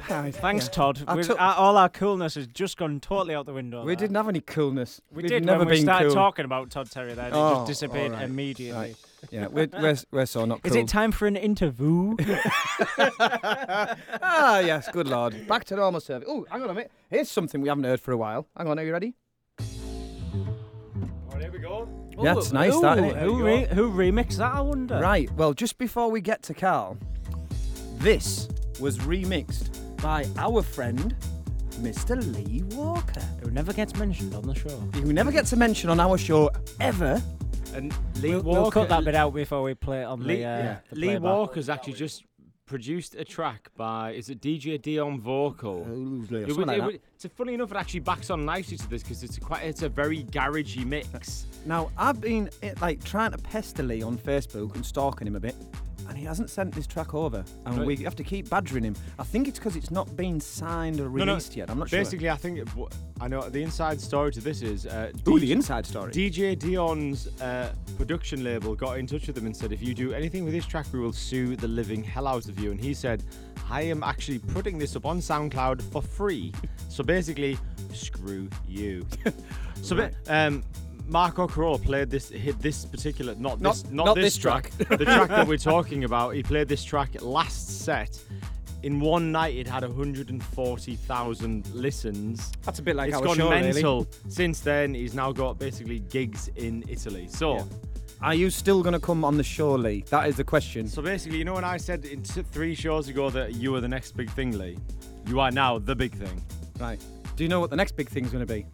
Thanks, 0.08 0.66
Yeah. 0.66 0.70
Todd. 0.72 1.04
I 1.06 1.14
We've- 1.16 1.30
our- 1.32 1.54
all 1.54 1.76
our 1.76 1.88
coolness 1.88 2.34
has 2.36 2.46
just 2.46 2.76
gone 2.78 2.98
totally 3.00 3.34
out 3.34 3.46
the 3.46 3.52
window. 3.52 3.80
We 3.84 3.88
there. 3.94 3.96
didn't 3.96 4.16
have 4.16 4.28
any 4.28 4.40
coolness. 4.40 5.00
We 5.10 5.22
We've 5.22 5.30
did 5.30 5.44
never 5.44 5.60
when 5.60 5.68
we 5.68 5.80
started 5.82 6.06
cool. 6.06 6.14
talking 6.14 6.44
about 6.46 6.70
Todd 6.70 6.90
Terry. 6.90 7.12
Then 7.14 7.30
Oh, 7.34 7.50
it 7.50 7.54
just 7.54 7.66
disappeared 7.66 8.12
all 8.12 8.18
right. 8.18 8.24
immediately. 8.24 8.72
Right. 8.80 8.96
Yeah, 9.30 9.48
we're, 9.48 9.68
we're, 9.80 9.96
we're 10.12 10.26
so 10.26 10.44
not 10.44 10.62
cool. 10.62 10.70
Is 10.70 10.76
it 10.76 10.88
time 10.88 11.12
for 11.12 11.26
an 11.26 11.36
interview? 11.36 12.16
ah, 12.98 14.60
yes, 14.60 14.88
good 14.92 15.08
lord. 15.08 15.46
Back 15.46 15.64
to 15.66 15.76
normal 15.76 16.00
service. 16.00 16.28
Oh, 16.30 16.46
hang 16.50 16.62
on 16.62 16.70
a 16.70 16.74
minute. 16.74 16.90
Here's 17.10 17.30
something 17.30 17.60
we 17.60 17.68
haven't 17.68 17.84
heard 17.84 18.00
for 18.00 18.12
a 18.12 18.16
while. 18.16 18.46
Hang 18.56 18.68
on, 18.68 18.78
are 18.78 18.84
you 18.84 18.92
ready? 18.92 19.14
Oh, 19.60 21.38
there 21.38 21.50
we 21.50 21.58
go. 21.58 21.88
Yeah, 22.20 22.36
it's 22.36 22.52
nice, 22.52 22.78
that, 22.80 22.98
Ooh, 22.98 23.04
isn't 23.04 23.16
it? 23.16 23.22
Who, 23.22 23.44
re- 23.44 23.66
who 23.66 23.90
remixed 23.92 24.38
that? 24.38 24.54
I 24.54 24.60
wonder. 24.60 24.98
Right, 24.98 25.30
well, 25.32 25.52
just 25.52 25.78
before 25.78 26.10
we 26.10 26.20
get 26.20 26.42
to 26.44 26.54
Carl, 26.54 26.96
this 27.98 28.48
was 28.80 28.98
remixed 28.98 29.77
by 30.02 30.26
our 30.36 30.62
friend, 30.62 31.14
Mr. 31.80 32.16
Lee 32.34 32.62
Walker. 32.76 33.20
Who 33.42 33.50
never 33.50 33.72
gets 33.72 33.96
mentioned 33.96 34.34
on 34.34 34.42
the 34.42 34.54
show. 34.54 34.68
Who 34.94 35.12
never 35.12 35.30
gets 35.32 35.52
a 35.52 35.56
mention 35.56 35.90
on 35.90 36.00
our 36.00 36.18
show 36.18 36.50
ever. 36.80 37.22
And 37.74 37.92
Lee 38.22 38.30
We'll, 38.30 38.42
Walker. 38.42 38.60
we'll 38.60 38.70
cut 38.70 38.88
that 38.88 39.04
bit 39.04 39.14
out 39.14 39.34
before 39.34 39.62
we 39.62 39.74
play 39.74 40.00
it 40.02 40.04
on 40.04 40.26
Lee, 40.26 40.38
the, 40.38 40.44
uh, 40.44 40.76
the 40.90 40.96
Lee 40.96 41.06
playback. 41.08 41.22
Walker's 41.22 41.68
actually 41.68 41.92
just 41.94 42.24
produced 42.66 43.14
a 43.14 43.24
track 43.24 43.68
by 43.76 44.12
is 44.12 44.28
it 44.28 44.40
DJ 44.42 44.80
Dion 44.80 45.20
Vocal? 45.20 45.82
It 45.82 45.86
something 45.86 46.56
would- 46.56 46.66
like 46.66 46.76
it 46.76 46.80
that. 46.80 46.86
would- 46.86 47.00
it's 47.14 47.26
funny 47.34 47.54
enough. 47.54 47.70
It 47.70 47.76
actually 47.76 48.00
backs 48.00 48.30
on 48.30 48.44
nicely 48.44 48.76
to 48.78 48.88
this 48.88 49.02
because 49.02 49.22
it's 49.22 49.36
a 49.36 49.40
quite 49.40 49.64
it's 49.64 49.82
a 49.82 49.88
very 49.88 50.24
garagey 50.24 50.84
mix. 50.84 51.46
Now, 51.66 51.90
I've 51.96 52.20
been 52.20 52.50
eh, 52.62 52.74
like 52.80 53.02
trying 53.04 53.32
to 53.32 53.38
pester 53.38 53.82
Lee 53.82 54.02
on 54.02 54.16
Facebook 54.18 54.74
and 54.74 54.84
stalking 54.84 55.26
him 55.26 55.36
a 55.36 55.40
bit, 55.40 55.54
and 56.08 56.16
he 56.16 56.24
hasn't 56.24 56.50
sent 56.50 56.74
this 56.74 56.86
track 56.86 57.14
over, 57.14 57.44
and 57.66 57.76
Right. 57.78 57.86
we 57.86 57.96
have 57.98 58.16
to 58.16 58.24
keep 58.24 58.48
badgering 58.48 58.84
him. 58.84 58.94
I 59.18 59.24
think 59.24 59.46
it's 59.48 59.58
because 59.58 59.76
it's 59.76 59.90
not 59.90 60.14
been 60.16 60.40
signed 60.40 61.00
or 61.00 61.08
No, 61.10 61.24
no, 61.24 61.32
released 61.32 61.54
yet. 61.56 61.70
I'm 61.70 61.78
not 61.78 61.88
sure. 61.90 61.98
Basically, 62.00 62.30
I 62.30 62.36
think 62.36 62.58
it- 62.58 62.68
wh- 62.70 62.88
I 63.20 63.28
know 63.28 63.48
the 63.48 63.62
inside 63.62 64.00
story 64.00 64.32
to 64.32 64.40
this 64.40 64.62
is. 64.62 64.86
Uh, 64.86 65.12
Ooh, 65.28 65.38
the 65.38 65.52
inside 65.52 65.84
story. 65.86 66.12
DJ 66.12 66.54
Dion's 66.56 67.26
uh, 67.40 67.72
production 67.96 68.42
label 68.44 68.74
got 68.74 68.98
in 68.98 69.06
touch 69.06 69.26
with 69.26 69.36
him 69.36 69.46
and 69.46 69.56
said, 69.56 69.72
if 69.72 69.82
you 69.82 69.94
do 69.94 70.12
anything 70.12 70.44
with 70.44 70.54
this 70.54 70.66
track, 70.66 70.86
we 70.92 71.00
will 71.00 71.12
sue 71.12 71.56
the 71.56 71.68
living 71.68 72.02
hell 72.02 72.26
out 72.26 72.48
of 72.48 72.58
you. 72.58 72.70
And 72.70 72.80
he 72.80 72.94
said, 72.94 73.22
I 73.70 73.82
am 73.82 74.02
actually 74.02 74.38
putting 74.38 74.78
this 74.78 74.96
up 74.96 75.04
on 75.04 75.18
SoundCloud 75.18 75.82
for 75.92 76.00
free. 76.00 76.52
so 76.88 77.04
basically, 77.04 77.58
screw 77.92 78.48
you. 78.66 79.04
so 79.82 79.96
ba- 79.96 80.12
um, 80.28 80.62
Marco 81.08 81.46
Crow 81.46 81.78
played 81.78 82.10
this 82.10 82.28
hit 82.28 82.58
this 82.60 82.84
particular 82.84 83.34
not 83.34 83.60
Not- 83.60 83.74
this 83.76 83.84
not, 83.90 84.06
not 84.06 84.14
this, 84.14 84.24
this 84.34 84.36
track, 84.36 84.70
track. 84.76 84.98
the 84.98 85.04
track 85.04 85.28
that 85.28 85.46
we're 85.48 85.56
talking 85.74 86.04
about. 86.04 86.34
He 86.34 86.42
played 86.42 86.68
this 86.68 86.84
track 86.84 87.10
last 87.22 87.82
set. 87.84 88.20
In 88.84 89.00
one 89.00 89.32
night, 89.32 89.56
it 89.56 89.66
had 89.66 89.82
140,000 89.82 91.66
listens. 91.74 92.52
That's 92.62 92.78
a 92.78 92.82
bit 92.82 92.94
like 92.94 93.10
it's 93.10 93.20
gone 93.20 93.36
show, 93.36 93.50
really. 93.50 93.72
mental. 93.72 94.06
Since 94.28 94.60
then, 94.60 94.94
he's 94.94 95.14
now 95.14 95.32
got 95.32 95.58
basically 95.58 95.98
gigs 95.98 96.48
in 96.54 96.84
Italy. 96.88 97.26
So, 97.28 97.66
Are 98.22 98.34
you 98.34 98.50
still 98.50 98.82
going 98.84 98.92
to 98.92 99.00
come 99.00 99.24
on 99.24 99.36
the 99.36 99.42
show, 99.42 99.72
Lee? 99.74 100.04
That 100.10 100.28
is 100.28 100.36
the 100.36 100.44
question. 100.44 100.86
so 100.86 101.02
basically, 101.02 101.38
you 101.38 101.44
know 101.44 101.54
when 101.54 101.64
I 101.64 101.76
said 101.76 102.04
in 102.04 102.22
t- 102.22 102.42
three 102.42 102.74
shows 102.76 103.08
ago 103.08 103.30
that 103.30 103.54
you 103.54 103.72
were 103.72 103.80
the 103.80 103.88
next 103.88 104.16
big 104.16 104.30
thing, 104.30 104.56
Lee, 104.56 104.78
you 105.26 105.40
are 105.40 105.50
now 105.50 105.78
the 105.80 105.96
big 105.96 106.14
thing. 106.14 106.40
Right. 106.78 107.00
Do 107.36 107.42
you 107.42 107.48
know 107.48 107.58
what 107.60 107.70
the 107.70 107.76
next 107.76 107.96
big 107.96 108.08
thing 108.08 108.24
is 108.24 108.30
going 108.30 108.46
to 108.46 108.52
be? 108.52 108.64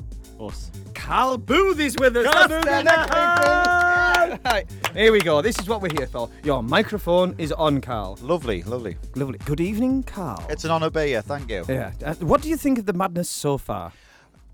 Us. 0.41 0.70
Carl 0.95 1.39
Booth 1.39 1.78
is 1.80 1.97
with 1.99 2.16
us. 2.16 2.24
Carl 2.26 2.49
That's 2.49 2.53
Booth 2.53 2.64
the 2.64 2.78
is 2.78 2.85
next 2.85 3.03
big 3.03 3.45
thing. 3.45 4.41
Right. 4.45 4.66
Here 4.95 5.12
we 5.12 5.20
go. 5.20 5.41
This 5.43 5.59
is 5.59 5.68
what 5.68 5.80
we're 5.80 5.93
here 5.97 6.07
for. 6.07 6.28
Your 6.43 6.62
microphone 6.62 7.35
is 7.39 7.53
on, 7.53 7.80
Carl. 7.80 8.18
Lovely, 8.20 8.62
lovely. 8.64 8.97
Lovely. 9.14 9.39
Good 9.45 9.61
evening, 9.61 10.03
Carl. 10.03 10.45
It's 10.51 10.64
an 10.64 10.70
honour 10.70 10.87
to 10.87 10.91
be 10.91 11.07
here, 11.09 11.22
thank 11.22 11.51
you. 11.51 11.64
Yeah. 11.68 11.93
Uh, 12.05 12.14
what 12.16 12.43
do 12.43 12.49
you 12.49 12.57
think 12.57 12.78
of 12.78 12.87
the 12.87 12.93
madness 12.93 13.28
so 13.28 13.59
far? 13.59 13.93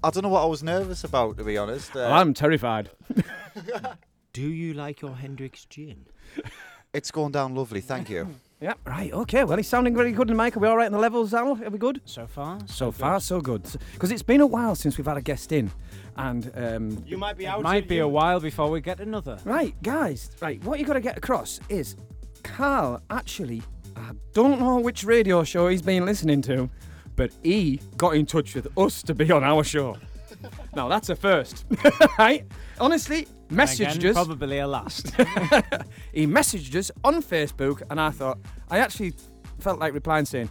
I 0.03 0.11
don't 0.11 0.23
know 0.23 0.29
what 0.29 0.43
I 0.43 0.47
was 0.47 0.63
nervous 0.63 1.05
about, 1.05 1.37
to 1.39 1.45
be 1.45 1.57
honest. 1.59 1.95
Uh, 1.95 2.07
I'm 2.11 2.33
terrified. 2.35 2.91
Do 4.33 4.43
you 4.43 4.75
like 4.75 5.03
your 5.03 5.15
Hendrick's 5.15 5.65
gin? 5.67 6.07
it's 6.95 7.11
going 7.11 7.33
down 7.33 7.55
lovely, 7.55 7.81
thank 7.81 8.09
you. 8.09 8.29
Yeah, 8.61 8.75
right, 8.85 9.11
okay. 9.13 9.45
Well, 9.45 9.57
he's 9.57 9.69
sounding 9.69 9.97
very 9.97 10.13
good 10.13 10.29
in 10.31 10.37
the 10.37 10.43
mic. 10.43 10.55
Are 10.55 10.61
we 10.61 10.69
all 10.69 10.77
right 10.77 10.85
in 10.87 10.93
the 10.93 10.99
levels, 10.99 11.33
Al? 11.33 11.53
Are 11.65 11.71
we 11.71 11.79
good? 11.79 12.03
So 12.05 12.27
far? 12.27 12.59
So 12.67 12.93
far, 12.93 13.19
so 13.19 13.41
good. 13.41 13.63
Because 13.95 14.11
it's 14.13 14.23
been 14.23 14.43
a 14.43 14.47
while 14.47 14.75
since 14.75 14.99
we've 14.99 15.07
had 15.07 15.17
a 15.17 15.23
guest 15.23 15.51
in. 15.53 15.71
And, 16.17 16.53
um, 16.55 17.03
You 17.07 17.17
might 17.17 17.39
be 17.39 17.47
out. 17.47 17.63
Might 17.63 17.89
be 17.89 18.01
a 18.01 18.09
while 18.09 18.39
before 18.39 18.69
we 18.69 18.83
get 18.83 19.01
another. 19.01 19.39
right, 19.45 19.75
guys, 19.83 20.31
right, 20.43 20.63
what 20.63 20.79
you 20.79 20.85
got 20.85 20.93
to 20.93 21.01
get 21.01 21.17
across 21.17 21.59
is 21.71 21.97
Carl 22.43 23.01
actually, 23.09 23.63
I 23.97 24.11
don't 24.35 24.61
know 24.61 24.79
which 24.79 25.05
radio 25.05 25.43
show 25.43 25.69
he's 25.69 25.81
been 25.81 26.05
listening 26.05 26.43
to, 26.43 26.69
but 27.17 27.31
he 27.43 27.81
got 27.97 28.15
in 28.15 28.27
touch 28.27 28.55
with 28.55 28.69
us 28.77 29.03
to 29.05 29.15
be 29.15 29.31
on 29.33 29.43
our 29.43 29.65
show. 29.65 29.97
now, 30.77 30.87
that's 30.87 31.09
a 31.09 31.17
first, 31.17 31.65
right? 32.19 32.45
Honestly, 32.79 33.27
messaged 33.51 33.97
Again, 33.97 34.11
us. 34.11 34.15
Probably 34.15 34.59
a 34.59 34.67
last. 34.67 35.11
he 36.13 36.27
messaged 36.27 36.75
us 36.75 36.91
on 37.05 37.23
Facebook, 37.23 37.83
and 37.91 38.01
I 38.01 38.11
thought, 38.11 38.39
I 38.71 38.79
actually 38.79 39.15
felt 39.59 39.79
like 39.79 39.93
replying 39.93 40.25
saying, 40.25 40.51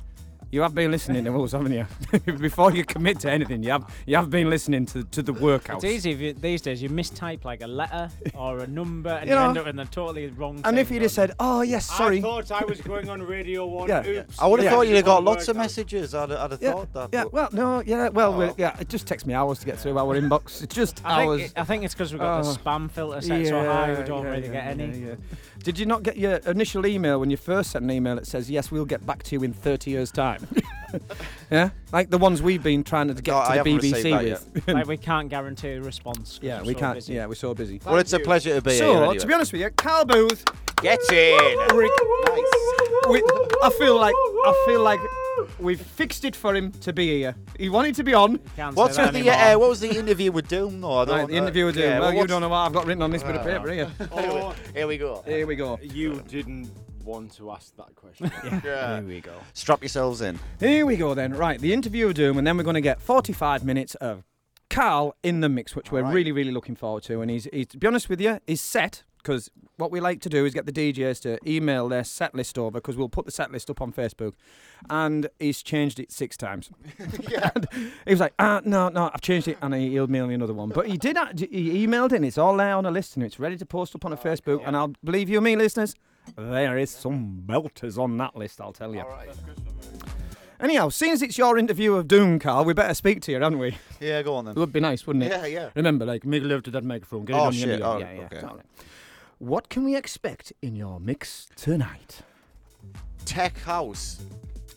You 0.52 0.62
have 0.64 0.74
been 0.74 0.90
listening 0.90 1.26
to 1.26 1.44
us, 1.44 1.52
haven't 1.52 1.74
you? 1.74 1.86
Before 2.38 2.72
you 2.72 2.84
commit 2.84 3.20
to 3.20 3.30
anything, 3.32 3.62
you 3.62 3.70
have 3.70 3.86
you 4.08 4.16
have 4.16 4.32
been 4.32 4.50
listening 4.50 4.88
to, 4.88 5.04
to 5.04 5.22
the 5.22 5.32
workout. 5.32 5.76
It's 5.84 5.86
easy 5.86 6.12
if 6.12 6.20
you, 6.20 6.34
these 6.34 6.62
days. 6.64 6.82
You 6.82 6.90
mistype 6.90 7.46
like 7.46 7.62
a 7.62 7.68
letter 7.68 8.10
or 8.34 8.58
a 8.60 8.66
number, 8.68 9.12
and 9.12 9.30
You 9.30 9.36
you, 9.36 9.40
know, 9.40 9.50
end 9.50 9.58
up 9.60 9.68
in 9.68 9.76
the 9.76 9.86
totally 9.86 10.26
wrong. 10.28 10.60
And 10.64 10.80
if 10.80 10.88
thing, 10.88 10.96
he'd 10.96 11.02
have 11.04 11.12
said, 11.12 11.34
"Oh 11.40 11.62
yes, 11.62 11.86
sorry," 11.86 12.18
I 12.18 12.22
thought 12.22 12.52
I 12.52 12.66
was 12.66 12.82
going 12.82 13.10
on 13.10 13.22
Radio 13.22 13.68
1. 13.68 13.90
Yeah. 13.90 14.04
Oops. 14.08 14.40
I 14.42 14.48
would 14.48 14.60
have 14.62 14.66
Yeah. 14.66 14.72
thought 14.72 14.88
you'd 14.88 14.96
have 14.96 15.06
got 15.06 15.24
lots 15.24 15.48
of 15.50 15.56
messages. 15.56 16.16
I'd, 16.16 16.32
I'd 16.32 16.52
have 16.52 16.62
yeah, 16.64 16.72
thought 16.72 16.94
that. 16.94 17.10
yeah. 17.14 17.24
but- 17.26 17.34
Well, 17.34 17.50
no, 17.54 17.84
yeah, 17.86 18.10
well, 18.10 18.42
Oh. 18.42 18.56
yeah. 18.58 18.76
It 18.80 18.90
just 18.90 19.06
takes 19.06 19.28
me 19.28 19.36
hours 19.36 19.60
to 19.60 19.68
get 19.68 19.78
through 19.78 20.00
our 20.00 20.16
inbox. 20.20 20.64
It's 20.64 20.74
just 20.76 21.06
I 21.06 21.26
hours. 21.26 21.42
think, 21.42 21.52
it- 21.52 21.60
I 21.60 21.64
think 21.64 21.84
it's 21.84 21.94
because 21.94 22.12
we've 22.12 22.22
got 22.22 22.44
Oh. 22.44 22.52
the 22.54 22.60
spam 22.60 22.90
filter 22.90 23.22
set 23.22 23.46
so 23.48 23.64
high. 23.66 23.94
We 24.00 24.04
don't 24.04 24.24
yeah, 24.24 24.30
really 24.32 24.48
yeah, 24.48 24.54
get 24.54 24.68
any. 24.80 25.00
yeah, 25.00 25.08
yeah. 25.10 25.16
Did 25.64 25.78
you 25.78 25.86
not 25.86 26.02
get 26.04 26.18
your 26.18 26.38
initial 26.38 26.88
email 26.88 27.20
when 27.20 27.30
you 27.30 27.38
first 27.38 27.70
sent 27.72 27.84
an 27.84 27.92
email 27.92 28.16
that 28.16 28.26
says 28.26 28.50
yes, 28.50 28.72
we'll 28.72 28.86
get 28.86 29.06
back 29.06 29.22
to 29.24 29.36
you 29.36 29.44
in 29.44 29.54
30 29.54 29.92
years' 29.92 30.12
time? 30.12 30.39
yeah, 31.52 31.70
like 31.92 32.10
the 32.10 32.18
ones 32.18 32.42
we've 32.42 32.64
been 32.64 32.84
trying 32.84 33.08
to 33.10 33.14
get 33.16 33.32
No, 33.32 33.38
I 33.40 33.44
to 33.44 33.52
the 33.52 33.58
haven't 33.58 33.76
received 33.78 34.06
BBC 34.06 34.12
that 34.54 34.54
with. 34.66 34.68
like 34.76 34.88
we 34.88 34.98
can't 34.98 35.30
guarantee 35.30 35.70
a 35.74 35.82
response. 35.82 36.38
'cause 36.38 36.40
yeah, 36.44 36.62
we're 36.62 36.68
we 36.68 36.74
so 36.74 36.80
can't. 36.80 36.96
busy. 36.96 37.14
Yeah, 37.14 37.26
we're 37.28 37.36
so 37.36 37.54
busy. 37.54 37.82
well, 37.86 37.98
it's 37.98 38.14
a 38.14 38.20
pleasure 38.20 38.56
to 38.56 38.62
be 38.62 38.72
So, 38.78 38.86
here. 38.94 38.98
Anyway. 39.04 39.18
to 39.18 39.28
be 39.28 39.34
honest 39.34 39.52
with 39.52 39.62
you, 39.62 39.70
Carl 39.72 40.06
Booth, 40.06 40.44
get 40.82 41.00
in. 41.12 41.58
Rick, 41.76 41.92
we, 43.10 43.24
I 43.64 43.70
feel 43.78 43.96
like 44.00 44.14
I 44.16 44.64
feel 44.68 44.82
like 44.82 45.00
we've 45.60 45.82
fixed 45.82 46.26
it 46.26 46.36
for 46.36 46.56
him 46.56 46.72
to 46.72 46.94
be 46.94 47.08
here. 47.20 47.36
He 47.58 47.70
wanted 47.70 47.96
to 47.96 48.04
be 48.04 48.14
on. 48.14 48.38
Can't 48.56 48.76
What's 48.76 48.96
say 48.96 49.04
with 49.06 49.14
the 49.14 49.30
anymore. 49.30 49.36
uh, 49.56 49.58
what 49.60 49.70
was 49.70 49.80
the 49.80 49.90
interview 49.98 50.32
with 50.32 50.48
Doom 50.48 50.82
though? 50.82 50.94
I 51.00 51.06
don't, 51.06 51.18
Right, 51.20 51.28
the 51.28 51.36
interview 51.36 51.66
with 51.66 51.76
him. 51.76 51.84
yeah, 51.90 52.00
well, 52.00 52.12
you 52.12 52.18
what's- 52.20 52.30
don't 52.30 52.42
know 52.42 52.50
what 52.50 52.58
I've 52.58 52.74
got 52.74 52.86
written 52.86 53.02
on 53.04 53.12
this 53.12 53.24
bit 53.24 53.36
of 53.36 53.44
paper 53.46 53.72
here. 53.72 53.90
Oh, 54.12 54.54
here 54.74 54.88
we 54.88 54.98
go. 54.98 55.24
Here 55.26 55.46
we 55.48 55.56
go. 55.56 55.80
You 55.82 56.22
didn't 56.28 56.70
want 57.04 57.36
to 57.38 57.52
ask 57.52 57.76
that 57.78 57.96
question. 57.96 58.32
Yeah. 58.64 59.00
Here 59.00 59.08
we 59.08 59.22
go. 59.22 59.34
Strap 59.54 59.82
yourselves 59.82 60.22
in. 60.22 60.40
Here 60.60 60.86
we 60.86 60.96
go 60.98 61.14
then. 61.14 61.34
Right, 61.34 61.60
the 61.60 61.74
interview 61.74 62.08
of 62.08 62.14
Doom, 62.14 62.38
and 62.38 62.46
then 62.46 62.58
we're 62.58 62.64
going 62.64 62.74
to 62.76 62.82
get 62.82 63.02
45 63.02 63.64
minutes 63.64 63.96
of 63.96 64.24
Carl 64.70 65.16
in 65.24 65.42
the 65.42 65.50
mix, 65.50 65.76
which 65.76 65.92
we're 65.92 66.00
Alright. 66.00 66.14
really, 66.16 66.32
really 66.32 66.52
looking 66.52 66.76
forward 66.76 67.04
to. 67.04 67.22
And 67.22 67.32
he's, 67.32 67.48
he's 67.52 67.68
to 67.68 67.78
be 67.78 67.88
honest 67.88 68.10
with 68.10 68.22
you, 68.22 68.40
he's 68.48 68.62
set 68.62 69.04
because 69.18 69.50
what 69.78 69.92
we 69.92 70.00
like 70.00 70.22
to 70.22 70.30
do 70.30 70.46
is 70.46 70.54
get 70.54 70.66
the 70.66 70.72
DJs 70.72 71.22
to 71.22 71.38
email 71.50 71.90
their 71.90 72.04
set 72.04 72.34
list 72.34 72.58
over 72.58 72.80
because 72.80 72.96
we'll 72.98 73.10
put 73.10 73.26
the 73.26 73.32
set 73.32 73.52
list 73.52 73.70
up 73.70 73.82
on 73.82 73.92
Facebook, 73.92 74.34
and 74.90 75.28
he's 75.40 75.62
changed 75.62 76.00
it 76.00 76.12
six 76.12 76.38
times. 76.38 76.70
And 77.56 77.68
he 78.06 78.12
was 78.12 78.20
like, 78.20 78.34
ah, 78.40 78.62
no, 78.66 78.90
no, 78.90 79.10
I've 79.14 79.22
changed 79.22 79.48
it, 79.48 79.58
and 79.62 79.74
he 79.74 79.92
emailed 79.92 80.28
me 80.28 80.34
another 80.36 80.54
one. 80.54 80.70
But 80.70 80.88
he 80.88 80.98
did, 80.98 81.18
act- 81.18 81.40
he 81.40 81.86
emailed 81.86 82.12
it, 82.12 82.18
and 82.18 82.26
it's 82.26 82.38
all 82.38 82.56
there 82.58 82.76
on 82.76 82.86
a 82.86 82.92
list, 82.92 83.16
and 83.16 83.26
it's 83.26 83.40
ready 83.40 83.58
to 83.58 83.66
post 83.66 83.96
up 83.96 84.06
on 84.06 84.14
a 84.14 84.18
Facebook. 84.18 84.62
And 84.66 84.76
I'll 84.76 84.94
believe 85.04 85.30
you 85.30 85.42
me, 85.42 85.56
listeners, 85.56 85.96
there 86.36 86.78
is 86.78 86.90
some 86.92 87.44
belters 87.46 87.98
on 87.98 88.18
that 88.18 88.36
list, 88.36 88.60
I'll 88.62 88.74
tell 88.74 88.94
you. 88.96 89.04
Anyhow, 90.62 90.90
seeing 90.90 91.14
as 91.14 91.22
it's 91.22 91.38
your 91.38 91.58
interview 91.58 91.94
of 91.96 92.08
Doom, 92.10 92.38
Carl, 92.38 92.66
we 92.66 92.74
better 92.74 92.94
speak 92.94 93.22
to 93.22 93.32
you, 93.32 93.40
haven't 93.40 93.60
we? 93.60 93.78
Yeah, 94.02 94.22
go 94.22 94.36
on 94.36 94.44
then. 94.46 94.56
It 94.58 94.60
would 94.60 94.74
be 94.74 94.82
nice, 94.82 95.08
wouldn't 95.08 95.24
it? 95.24 95.32
Yeah, 95.32 95.46
yeah. 95.46 95.70
Remember, 95.76 96.06
like, 96.06 96.26
make 96.26 96.44
love 96.44 96.64
to 96.64 96.72
that 96.72 96.84
microphone. 96.84 97.24
Get 97.24 97.36
it 97.38 97.40
Oh, 97.40 97.44
on 97.44 97.54
shit. 97.54 97.82
of 97.82 97.96
Oh, 97.96 97.98
yeah, 98.00 98.12
yeah. 98.12 98.22
okay. 98.26 98.42
all 98.42 98.56
right. 98.58 98.66
What 99.38 99.70
can 99.70 99.86
we 99.86 99.96
expect 99.96 100.52
in 100.62 100.76
your 100.76 101.00
mix 101.00 101.48
tonight? 101.56 102.24
Tech 103.24 103.58
house. 103.60 104.22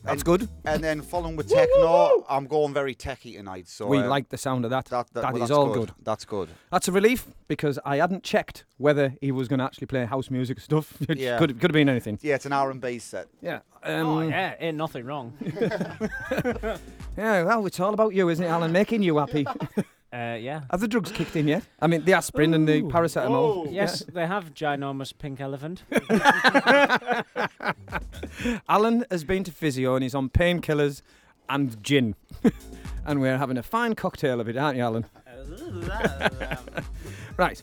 That's 0.04 0.14
And- 0.22 0.24
good. 0.24 0.48
And 0.64 0.82
then 0.82 1.00
following 1.02 1.36
with 1.36 1.48
techno, 1.58 2.24
I'm 2.28 2.46
going 2.46 2.74
very 2.74 2.94
techy 2.94 3.34
tonight. 3.34 3.68
So 3.68 3.86
we 3.86 3.98
uh, 3.98 4.08
like 4.08 4.28
the 4.30 4.36
sound 4.38 4.64
of 4.64 4.70
that. 4.72 4.86
that. 4.86 5.06
That, 5.12 5.22
that 5.22 5.32
well, 5.32 5.42
is 5.42 5.48
that's 5.48 5.56
all 5.58 5.72
good. 5.72 5.92
That's 6.02 6.24
good. 6.24 6.48
That's 6.70 6.88
a 6.88 6.92
relief 6.92 7.26
because 7.48 7.78
I 7.84 7.96
hadn't 7.98 8.24
checked 8.24 8.64
whether 8.78 9.14
he 9.20 9.30
was 9.32 9.46
going 9.48 9.58
to 9.58 9.64
actually 9.64 9.86
play 9.86 10.04
house 10.04 10.30
music 10.30 10.58
stuff. 10.60 10.94
It 11.08 11.18
Yeah. 11.18 11.38
could 11.38 11.50
could 11.60 11.70
have 11.70 11.74
been 11.74 11.88
anything. 11.88 12.18
Yeah, 12.22 12.34
it's 12.34 12.46
an 12.46 12.52
R 12.52 12.70
and 12.70 12.80
B 12.80 12.98
set. 12.98 13.28
Yeah. 13.40 13.60
oh 13.84 14.18
Um, 14.20 14.28
yeah, 14.30 14.54
ain't 14.58 14.76
nothing 14.76 15.04
wrong. 15.06 15.34
yeah. 17.16 17.42
Well, 17.44 17.66
it's 17.66 17.80
all 17.80 17.94
about 17.94 18.14
you, 18.14 18.28
isn't 18.28 18.44
it, 18.44 18.48
Alan? 18.48 18.72
Making 18.72 19.02
you 19.02 19.18
happy. 19.18 19.46
Uh, 20.12 20.36
yeah. 20.38 20.62
Have 20.70 20.80
the 20.80 20.88
drugs 20.88 21.10
kicked 21.10 21.36
in 21.36 21.48
yet? 21.48 21.62
I 21.80 21.86
mean, 21.86 22.04
the 22.04 22.12
aspirin 22.12 22.52
and 22.52 22.68
the 22.68 22.82
paracetamol. 22.82 23.72
Yes, 23.72 24.04
they 24.12 24.26
have 24.26 24.52
ginormous 24.52 25.16
pink 25.16 25.40
elephant. 25.40 25.84
Alan 28.68 29.06
has 29.10 29.24
been 29.24 29.42
to 29.44 29.52
physio 29.52 29.94
and 29.94 30.02
he's 30.02 30.14
on 30.14 30.28
painkillers 30.28 31.00
and 31.48 31.82
gin. 31.82 32.14
and 33.06 33.22
we're 33.22 33.38
having 33.38 33.56
a 33.56 33.62
fine 33.62 33.94
cocktail 33.94 34.38
of 34.38 34.48
it, 34.48 34.56
aren't 34.56 34.76
you, 34.76 34.82
Alan? 34.82 35.06
right. 37.38 37.62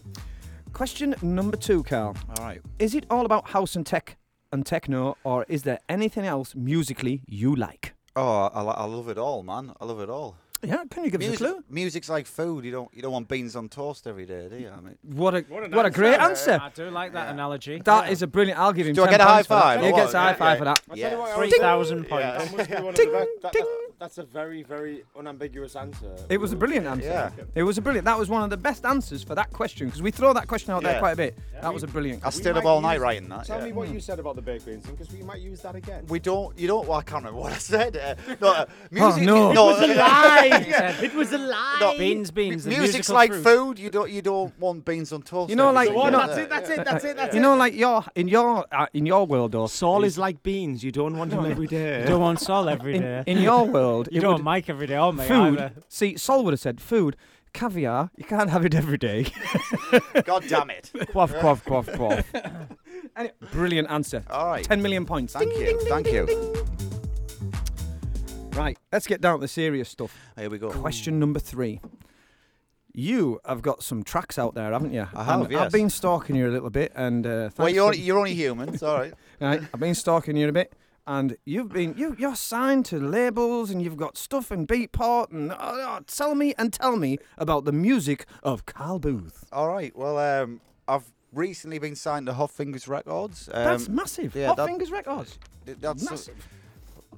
Question 0.74 1.14
number 1.22 1.58
two, 1.58 1.84
Carl. 1.84 2.16
All 2.38 2.45
right. 2.45 2.62
Is 2.80 2.95
it 2.95 3.06
all 3.12 3.26
about 3.26 3.50
house 3.50 3.76
and 3.76 3.86
tech 3.86 4.18
and 4.52 4.66
techno, 4.66 5.18
or 5.24 5.45
is 5.47 5.64
there 5.64 5.80
anything 5.88 6.26
else 6.26 6.56
musically 6.56 7.22
you 7.28 7.56
like? 7.56 7.93
Oh, 8.16 8.50
I, 8.54 8.64
I 8.64 8.86
love 8.86 9.08
it 9.08 9.20
all, 9.20 9.43
man. 9.43 9.74
I 9.80 9.86
love 9.86 10.00
it 10.00 10.10
all. 10.10 10.36
Yeah, 10.62 10.84
can 10.89 11.05
you 11.05 11.12
give 11.12 11.22
us 11.22 11.28
a 11.28 11.30
Music, 11.30 11.38
clue? 11.47 11.64
music's 11.70 12.10
like 12.10 12.26
food. 12.26 12.66
You 12.66 12.72
don't 12.72 12.93
you 12.93 13.01
don't 13.01 13.14
want 13.14 13.28
beans 13.30 13.55
on 13.55 13.70
toast 13.70 14.05
every 14.07 14.26
day, 14.26 14.47
do 14.49 14.57
you? 14.57 14.70
I 14.70 14.82
mean, 14.82 14.97
What 15.03 15.34
a 15.34 15.41
what, 15.41 15.86
a 15.86 15.89
great 15.89 16.20
answer. 16.20 16.60
I 16.62 16.70
do 16.70 16.89
like 16.89 17.14
that 17.14 17.30
analogy. 17.34 17.82
That 17.86 18.10
is 18.12 18.22
a 18.22 18.28
brilliant. 18.28 18.60
I'll 18.60 18.74
give 18.74 18.86
him. 18.88 18.93
Do 18.93 19.03
I 19.03 19.05
10 19.05 19.12
get 19.14 19.22
a 19.22 19.24
high 19.24 19.34
points 19.43 19.47
for 19.47 19.53
that. 19.53 19.62
five, 19.62 19.82
He 19.82 19.91
or 19.91 19.95
gets 19.95 20.14
a 20.14 20.20
high 20.20 20.30
Yeah, 20.32 20.36
five 20.36 20.55
yeah. 20.55 20.57
for 20.60 20.66
that. 20.66 20.82
Yeah. 20.97 21.36
Three 21.36 21.51
thousand 21.51 22.10
points. 22.10 22.26
That 22.51 22.57
must 22.57 22.70
be 22.70 22.76
one 22.76 22.88
of 22.89 22.95
the 22.95 23.05
best. 23.05 23.30
That, 23.41 23.53
that, 23.53 23.88
that's 24.00 24.18
a 24.18 24.24
very, 24.24 24.64
very 24.64 25.04
unambiguous 25.18 25.76
answer. 25.76 26.16
It 26.30 26.38
was 26.39 26.54
a 26.54 26.56
brilliant 26.56 26.88
answer. 26.88 27.06
Yeah. 27.08 27.32
It 27.56 27.64
was 27.64 27.78
a 27.78 27.82
brilliant. 27.82 28.06
That 28.06 28.18
was 28.18 28.30
one 28.30 28.43
of 28.43 28.50
the 28.50 28.58
best 28.58 28.86
answers 28.86 29.24
for 29.24 29.36
that 29.36 29.52
question 29.52 29.88
because 29.88 30.02
we 30.02 30.12
throw 30.12 30.32
that 30.34 30.47
question 30.47 30.74
out 30.74 30.84
there 30.84 30.93
Yeah. 30.93 31.00
quite 31.00 31.12
a 31.12 31.16
bit. 31.18 31.38
that 31.62 31.74
was 31.74 31.84
a 31.84 31.88
brilliant. 31.88 32.26
I 32.26 32.30
stayed 32.30 32.56
up 32.56 32.64
all 32.66 32.80
night 32.82 33.02
writing 33.02 33.28
that. 33.30 33.45
Tell 33.45 33.60
yeah. 33.60 33.66
me 33.66 33.72
what 33.74 33.89
you 33.89 34.00
said 34.00 34.20
about 34.20 34.36
the 34.38 34.41
bakery 34.41 34.76
and 34.76 34.84
because 34.84 35.12
we 35.12 35.22
might 35.24 35.41
use 35.41 35.62
that 35.62 35.76
again. 35.76 36.06
We 36.08 36.20
don't. 36.20 36.58
You 36.58 36.68
don't. 36.68 36.88
Well, 36.88 36.97
I 37.00 37.02
can't 37.04 37.24
remember 37.24 37.41
what 37.41 37.52
I 37.52 37.58
said. 37.58 37.97
Uh, 37.97 38.16
no, 38.39 38.47
uh, 38.54 38.66
music. 38.91 39.24
no. 39.24 39.52
no, 39.52 39.70
It 39.70 39.74
was 39.82 39.89
a 39.89 39.93
uh, 39.93 39.97
lie. 39.97 40.95
it 41.04 41.14
was 41.14 41.34
a 41.34 41.38
lie. 41.38 41.78
No, 41.82 41.97
Beans, 41.97 42.32
beans. 42.32 42.64
the 42.64 42.70
Music's 42.70 42.93
musical 43.10 43.16
like 43.16 43.32
fruit. 43.34 43.43
food. 43.43 43.80
You 43.80 43.89
don't. 43.89 44.10
You 44.10 44.22
don't 44.22 44.58
want 44.60 44.86
beans 44.86 45.12
on 45.12 45.22
toast. 45.24 45.50
You 45.50 45.56
know, 45.58 45.70
every 45.70 45.76
like- 45.76 45.88
single 45.88 46.06
you 46.06 46.12
know- 46.12 46.20
day. 46.20 46.28
That's 46.28 46.39
it. 46.39 46.50
That's 46.50 46.70
it. 46.70 46.86
That's 46.86 47.04
it. 47.06 47.16
That's 47.18 47.34
You 47.36 47.39
it. 47.39 47.43
know, 47.43 47.56
like 47.56 47.74
your 47.76 48.06
in 48.16 48.28
your 48.30 48.66
uh, 48.72 48.86
in 48.93 49.06
your 49.06 49.26
world, 49.28 49.52
though. 49.52 49.68
Saul 49.68 50.04
is 50.06 50.18
like 50.18 50.41
beans. 50.43 50.84
You 50.84 50.91
don't 50.93 51.18
want 51.18 51.34
him 51.34 51.45
every 51.45 51.68
day. 51.68 52.02
You 52.02 52.08
don't 52.08 52.22
want 52.22 52.39
Sol 52.50 52.70
every 52.70 52.95
in, 52.95 53.02
day. 53.02 53.24
in 53.28 53.39
your 53.39 53.66
world, 53.89 54.09
you 54.11 54.17
it 54.17 54.21
don't 54.21 54.29
would- 54.29 54.33
want 54.35 54.43
Mike 54.43 54.69
every 54.69 54.87
day, 54.87 54.97
or 54.97 55.11
me 55.13 55.23
food. 55.25 55.59
either. 55.59 55.73
See, 55.87 56.17
Sol 56.17 56.43
would 56.43 56.53
have 56.53 56.59
said 56.59 56.79
food, 56.81 57.15
caviar. 57.53 58.11
You 58.17 58.23
can't 58.25 58.49
have 58.49 58.65
it 58.65 58.73
every 58.75 58.97
day. 58.97 59.25
God 60.25 60.43
damn 60.47 60.69
it. 60.69 60.91
quaff, 61.11 61.33
quaff, 61.35 61.63
quaff, 61.65 61.91
quaff. 61.93 62.25
Any- 63.15 63.31
brilliant 63.51 63.89
answer. 63.89 64.23
All 64.29 64.47
right. 64.47 64.63
Ten 64.63 64.81
million 64.81 65.05
points. 65.05 65.33
Thank 65.33 65.51
Ding, 65.51 65.59
you. 65.59 65.65
ding, 65.67 65.77
ding, 65.79 65.87
Thank 65.87 66.05
ding, 66.05 66.15
you. 66.15 66.25
ding. 66.25 66.55
Right, 68.53 68.77
let's 68.91 69.07
get 69.07 69.21
down 69.21 69.37
to 69.37 69.41
the 69.41 69.47
serious 69.47 69.87
stuff. 69.89 70.15
Here 70.37 70.49
we 70.49 70.57
go. 70.57 70.69
Question 70.69 71.19
number 71.19 71.39
three. 71.39 71.79
You 72.93 73.39
have 73.45 73.61
got 73.61 73.83
some 73.83 74.03
tracks 74.03 74.37
out 74.37 74.55
there, 74.55 74.73
haven't 74.73 74.91
you? 74.91 75.07
I 75.13 75.23
have, 75.23 75.41
And 75.41 75.51
yes. 75.51 75.61
I've 75.61 75.71
been 75.71 75.89
stalking 75.89 76.35
you 76.35 76.49
a 76.49 76.51
little 76.51 76.69
bit, 76.71 76.91
and 76.95 77.25
uh, 77.25 77.29
Well, 77.29 77.49
thanks 77.51 77.73
you're 77.73 77.83
for- 77.83 77.85
only, 77.93 77.99
you're 77.99 78.17
only 78.17 78.33
human. 78.33 78.69
It's 78.69 78.83
all 78.83 78.97
right. 78.97 79.13
Right, 79.41 79.61
I've 79.73 79.79
been 79.79 79.95
stalking 79.95 80.35
you 80.35 80.49
a 80.49 80.51
bit, 80.51 80.73
and 81.10 81.36
you've 81.43 81.70
been 81.70 81.95
you 81.97 82.16
you're 82.20 82.36
signed 82.36 82.86
to 82.86 82.99
labels, 82.99 83.72
and 83.72 83.82
you've 83.82 83.97
got 83.97 84.16
stuff 84.16 84.51
in 84.51 84.68
Beatport, 84.68 85.32
and 85.32 85.51
uh, 85.51 85.55
uh, 85.55 85.99
tell 86.05 86.36
me 86.36 86.53
and 86.57 86.72
tell 86.72 86.95
me 86.97 87.18
about 87.38 87.66
the 87.66 87.72
music 87.72 88.26
of 88.43 88.66
Carl 88.68 88.99
Booth. 88.99 89.45
All 89.51 89.68
right. 89.68 89.93
Well, 89.97 90.18
um, 90.20 90.62
I've 90.88 91.12
recently 91.34 91.80
been 91.80 91.95
signed 91.95 92.28
to 92.28 92.34
Hot 92.34 92.51
Fingers 92.51 92.88
Records. 92.88 93.49
Um, 93.51 93.64
That's 93.66 93.89
massive. 93.89 94.36
yeah, 94.36 94.47
Hot 94.47 94.57
that- 94.57 94.68
Fingers 94.68 94.91
Records. 94.91 95.39
That's 95.66 96.10
Massive. 96.10 96.47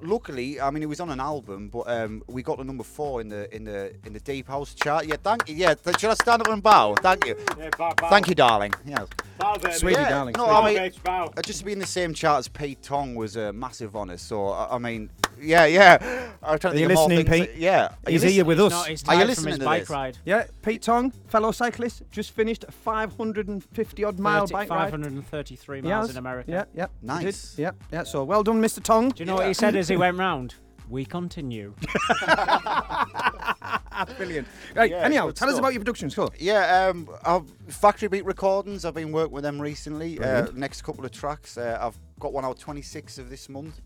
Luckily, 0.02 0.60
I 0.60 0.70
mean, 0.72 0.84
it 0.84 0.90
was 0.90 1.00
on 1.00 1.10
an 1.10 1.20
album, 1.20 1.70
but 1.70 1.84
um, 1.90 2.24
we 2.28 2.44
got 2.44 2.58
to 2.58 2.64
number 2.64 2.84
four 2.84 3.22
in 3.22 3.30
the 3.30 3.54
in 3.56 3.64
the 3.64 3.94
in 4.06 4.14
the 4.14 4.20
deep 4.20 4.48
house 4.48 4.74
chart. 4.74 5.06
Yeah, 5.08 5.16
thank 5.22 5.48
you. 5.50 5.56
Yeah, 5.56 5.74
th- 5.74 6.00
should 6.00 6.10
I 6.12 6.14
stand 6.16 6.42
up 6.42 6.48
and 6.50 6.62
bow? 6.62 6.96
Thank 6.96 7.26
you. 7.26 7.36
Yeah, 7.58 7.70
bow, 7.78 7.94
bow. 7.96 8.10
Thank 8.10 8.28
you, 8.28 8.36
darling. 8.36 8.74
Yes. 8.86 9.08
Bow, 9.40 9.56
baby. 9.58 9.74
Sweetie, 9.74 10.00
Yeah, 10.00 10.10
darling. 10.10 10.36
no, 10.38 10.46
sweetie. 10.46 10.80
I 10.80 10.84
mean- 10.84 10.92
Bitch, 10.92 11.04
bow. 11.04 11.34
Just 11.44 11.60
to 11.60 11.66
be 11.66 11.72
in 11.74 11.80
the 11.80 11.86
same 11.86 12.14
chart 12.14 12.40
as 12.40 12.48
Pete 12.48 12.82
Tong 12.84 13.16
was 13.16 13.36
a 13.36 13.52
massive 13.54 13.96
honour. 13.96 14.18
So 14.18 14.48
I, 14.50 14.76
I 14.76 14.78
mean, 14.78 15.10
yeah, 15.40 15.66
yeah. 15.66 16.30
I'm 16.44 16.60
trying 16.60 16.74
Are 16.74 16.76
to 16.76 16.80
you 16.82 16.88
think 16.88 16.92
of 16.92 16.96
more 16.96 17.08
listening, 17.10 17.26
things- 17.26 17.48
Pete? 17.48 17.56
Yeah. 17.58 17.90
Are 18.06 18.12
you 18.12 18.20
He's 18.20 18.34
here 18.34 18.46
with 18.46 18.60
us. 18.60 18.72
not, 18.72 19.10
Are 19.10 19.16
you 19.20 19.26
listening 19.26 19.50
his 19.54 19.60
to 19.60 19.66
bike 19.66 19.82
this? 19.84 19.90
ride. 19.90 20.18
Yeah, 20.26 20.46
Pete 20.62 20.82
Tong, 20.84 21.12
fellow 21.28 21.52
cyclist, 21.52 22.04
just 22.12 22.32
finished 22.32 22.66
a 22.68 22.72
550 22.72 24.04
odd 24.04 24.20
mile 24.20 24.42
30 24.48 24.54
bike 24.54 24.70
ride. 24.70 24.92
533 24.92 25.82
miles 25.82 26.08
has. 26.08 26.10
in 26.12 26.18
America. 26.18 26.52
Yeah, 26.52 26.66
yeah. 26.76 26.86
he 27.02 27.08
did. 27.08 27.26
Nice. 27.26 27.56
Yeah, 27.58 27.72
yeah. 27.92 28.04
So 28.04 28.24
well 28.24 28.44
done, 28.44 28.62
Mr. 28.62 28.82
Tong. 28.84 29.10
Do 29.10 29.16
you 29.20 29.26
know 29.26 29.36
what 29.36 29.48
he 29.48 29.54
said 29.54 29.76
as 29.92 29.96
he 29.96 29.98
went 29.98 30.18
round? 30.18 30.56
We 30.90 31.06
continue. 31.06 31.74
Brilliant. 34.18 34.48
Right, 34.76 34.90
Yeah, 34.92 34.98
anyhow, 34.98 35.28
good 35.28 35.36
tell 35.36 35.48
us 35.48 35.54
stuff. 35.56 35.60
about 35.60 35.74
your 35.74 35.80
productions. 35.82 36.16
Go. 36.16 36.30
Yeah, 36.40 36.88
um, 36.90 37.08
I've, 37.26 37.50
Factory 37.74 38.08
Beat 38.10 38.26
Recordings. 38.26 38.84
I've 38.86 38.94
been 38.96 39.12
working 39.12 39.34
with 39.34 39.44
them 39.44 39.62
recently. 39.62 40.18
Uh, 40.18 40.22
Brilliant. 40.22 40.58
next 40.58 40.82
couple 40.82 41.06
of 41.06 41.12
tracks, 41.12 41.58
uh, 41.58 41.78
I've 41.82 41.98
got 42.20 42.34
one 42.34 42.44
out 42.46 42.60
26th 42.60 43.20
of 43.20 43.30
this 43.30 43.48
month, 43.50 43.80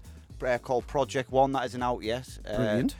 uh, 0.46 0.58
called 0.58 0.88
Project 0.88 1.32
One. 1.32 1.52
That 1.52 1.66
isn't 1.66 1.84
out 1.84 2.02
yet. 2.02 2.28
Uh, 2.48 2.56
Brilliant. 2.56 2.96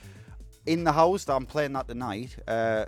in 0.66 0.84
the 0.84 0.92
house, 0.92 1.28
I'm 1.28 1.46
playing 1.46 1.72
that 1.72 1.88
tonight. 1.88 2.36
Uh, 2.46 2.86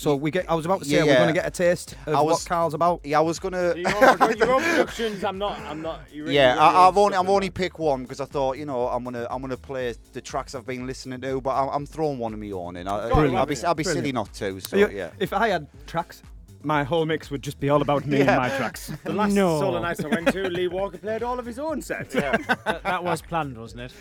So 0.00 0.16
we 0.16 0.30
get. 0.30 0.50
I 0.50 0.54
was 0.54 0.64
about 0.64 0.78
to 0.78 0.86
say 0.86 0.96
Yeah, 0.96 1.04
we're 1.04 1.14
going 1.16 1.26
to 1.28 1.34
get 1.34 1.46
a 1.46 1.50
taste 1.50 1.92
of 2.06 2.14
I 2.14 2.20
what 2.22 2.26
was- 2.26 2.44
Carl's 2.44 2.72
about. 2.72 3.02
yeah, 3.04 3.18
I 3.18 3.20
was 3.20 3.38
gonna. 3.38 3.74
Your 3.76 3.88
own, 4.22 4.36
your 4.38 4.52
own 4.54 4.62
productions. 4.62 5.22
I'm 5.24 5.36
not. 5.36 5.60
I'm 5.60 5.82
not. 5.82 6.00
You 6.10 6.22
really 6.22 6.36
Yeah, 6.36 6.54
got 6.54 6.54
your 6.54 6.62
I, 6.62 6.68
own 6.84 6.88
I've 6.88 6.96
only 6.96 7.16
I've 7.18 7.28
only 7.28 7.48
there. 7.48 7.52
picked 7.52 7.78
one 7.78 8.02
because 8.04 8.18
I 8.18 8.24
thought 8.24 8.56
you 8.56 8.64
know 8.64 8.88
I'm 8.88 9.04
gonna 9.04 9.26
I'm 9.30 9.42
gonna 9.42 9.58
play 9.58 9.94
the 10.14 10.22
tracks 10.22 10.54
I've 10.54 10.64
been 10.64 10.86
listening 10.86 11.20
to, 11.20 11.42
but 11.42 11.50
I'm, 11.54 11.68
I'm 11.68 11.84
throwing 11.86 12.18
one 12.18 12.32
of 12.32 12.38
me 12.38 12.50
on 12.50 12.76
in. 12.76 12.88
I, 12.88 13.10
I'll 13.10 13.44
be 13.44 13.62
I'll 13.62 13.74
be 13.74 13.84
silly 13.84 14.10
not 14.12 14.32
to. 14.34 14.58
So 14.60 14.76
You- 14.78 14.88
yeah. 14.90 15.10
If 15.18 15.34
I 15.34 15.48
had 15.48 15.66
tracks, 15.86 16.22
my 16.62 16.84
whole 16.84 17.06
mix 17.06 17.30
would 17.30 17.42
just 17.42 17.58
be 17.60 17.68
all 17.70 17.80
about 17.82 18.06
me 18.06 18.18
Yeah. 18.18 18.32
and 18.32 18.42
my 18.42 18.48
tracks. 18.56 18.92
The 19.04 19.12
last 19.12 19.32
No. 19.34 19.58
solo 19.60 19.80
night 19.80 20.04
I 20.04 20.08
went 20.08 20.28
to, 20.32 20.48
Lee 20.50 20.68
Walker 20.68 20.98
played 20.98 21.22
all 21.22 21.38
of 21.38 21.46
his 21.46 21.58
own 21.58 21.80
sets. 21.82 22.14
that, 22.14 22.80
that 22.84 23.02
was 23.04 23.22
planned, 23.22 23.56
wasn't 23.58 23.82
it? 23.82 23.92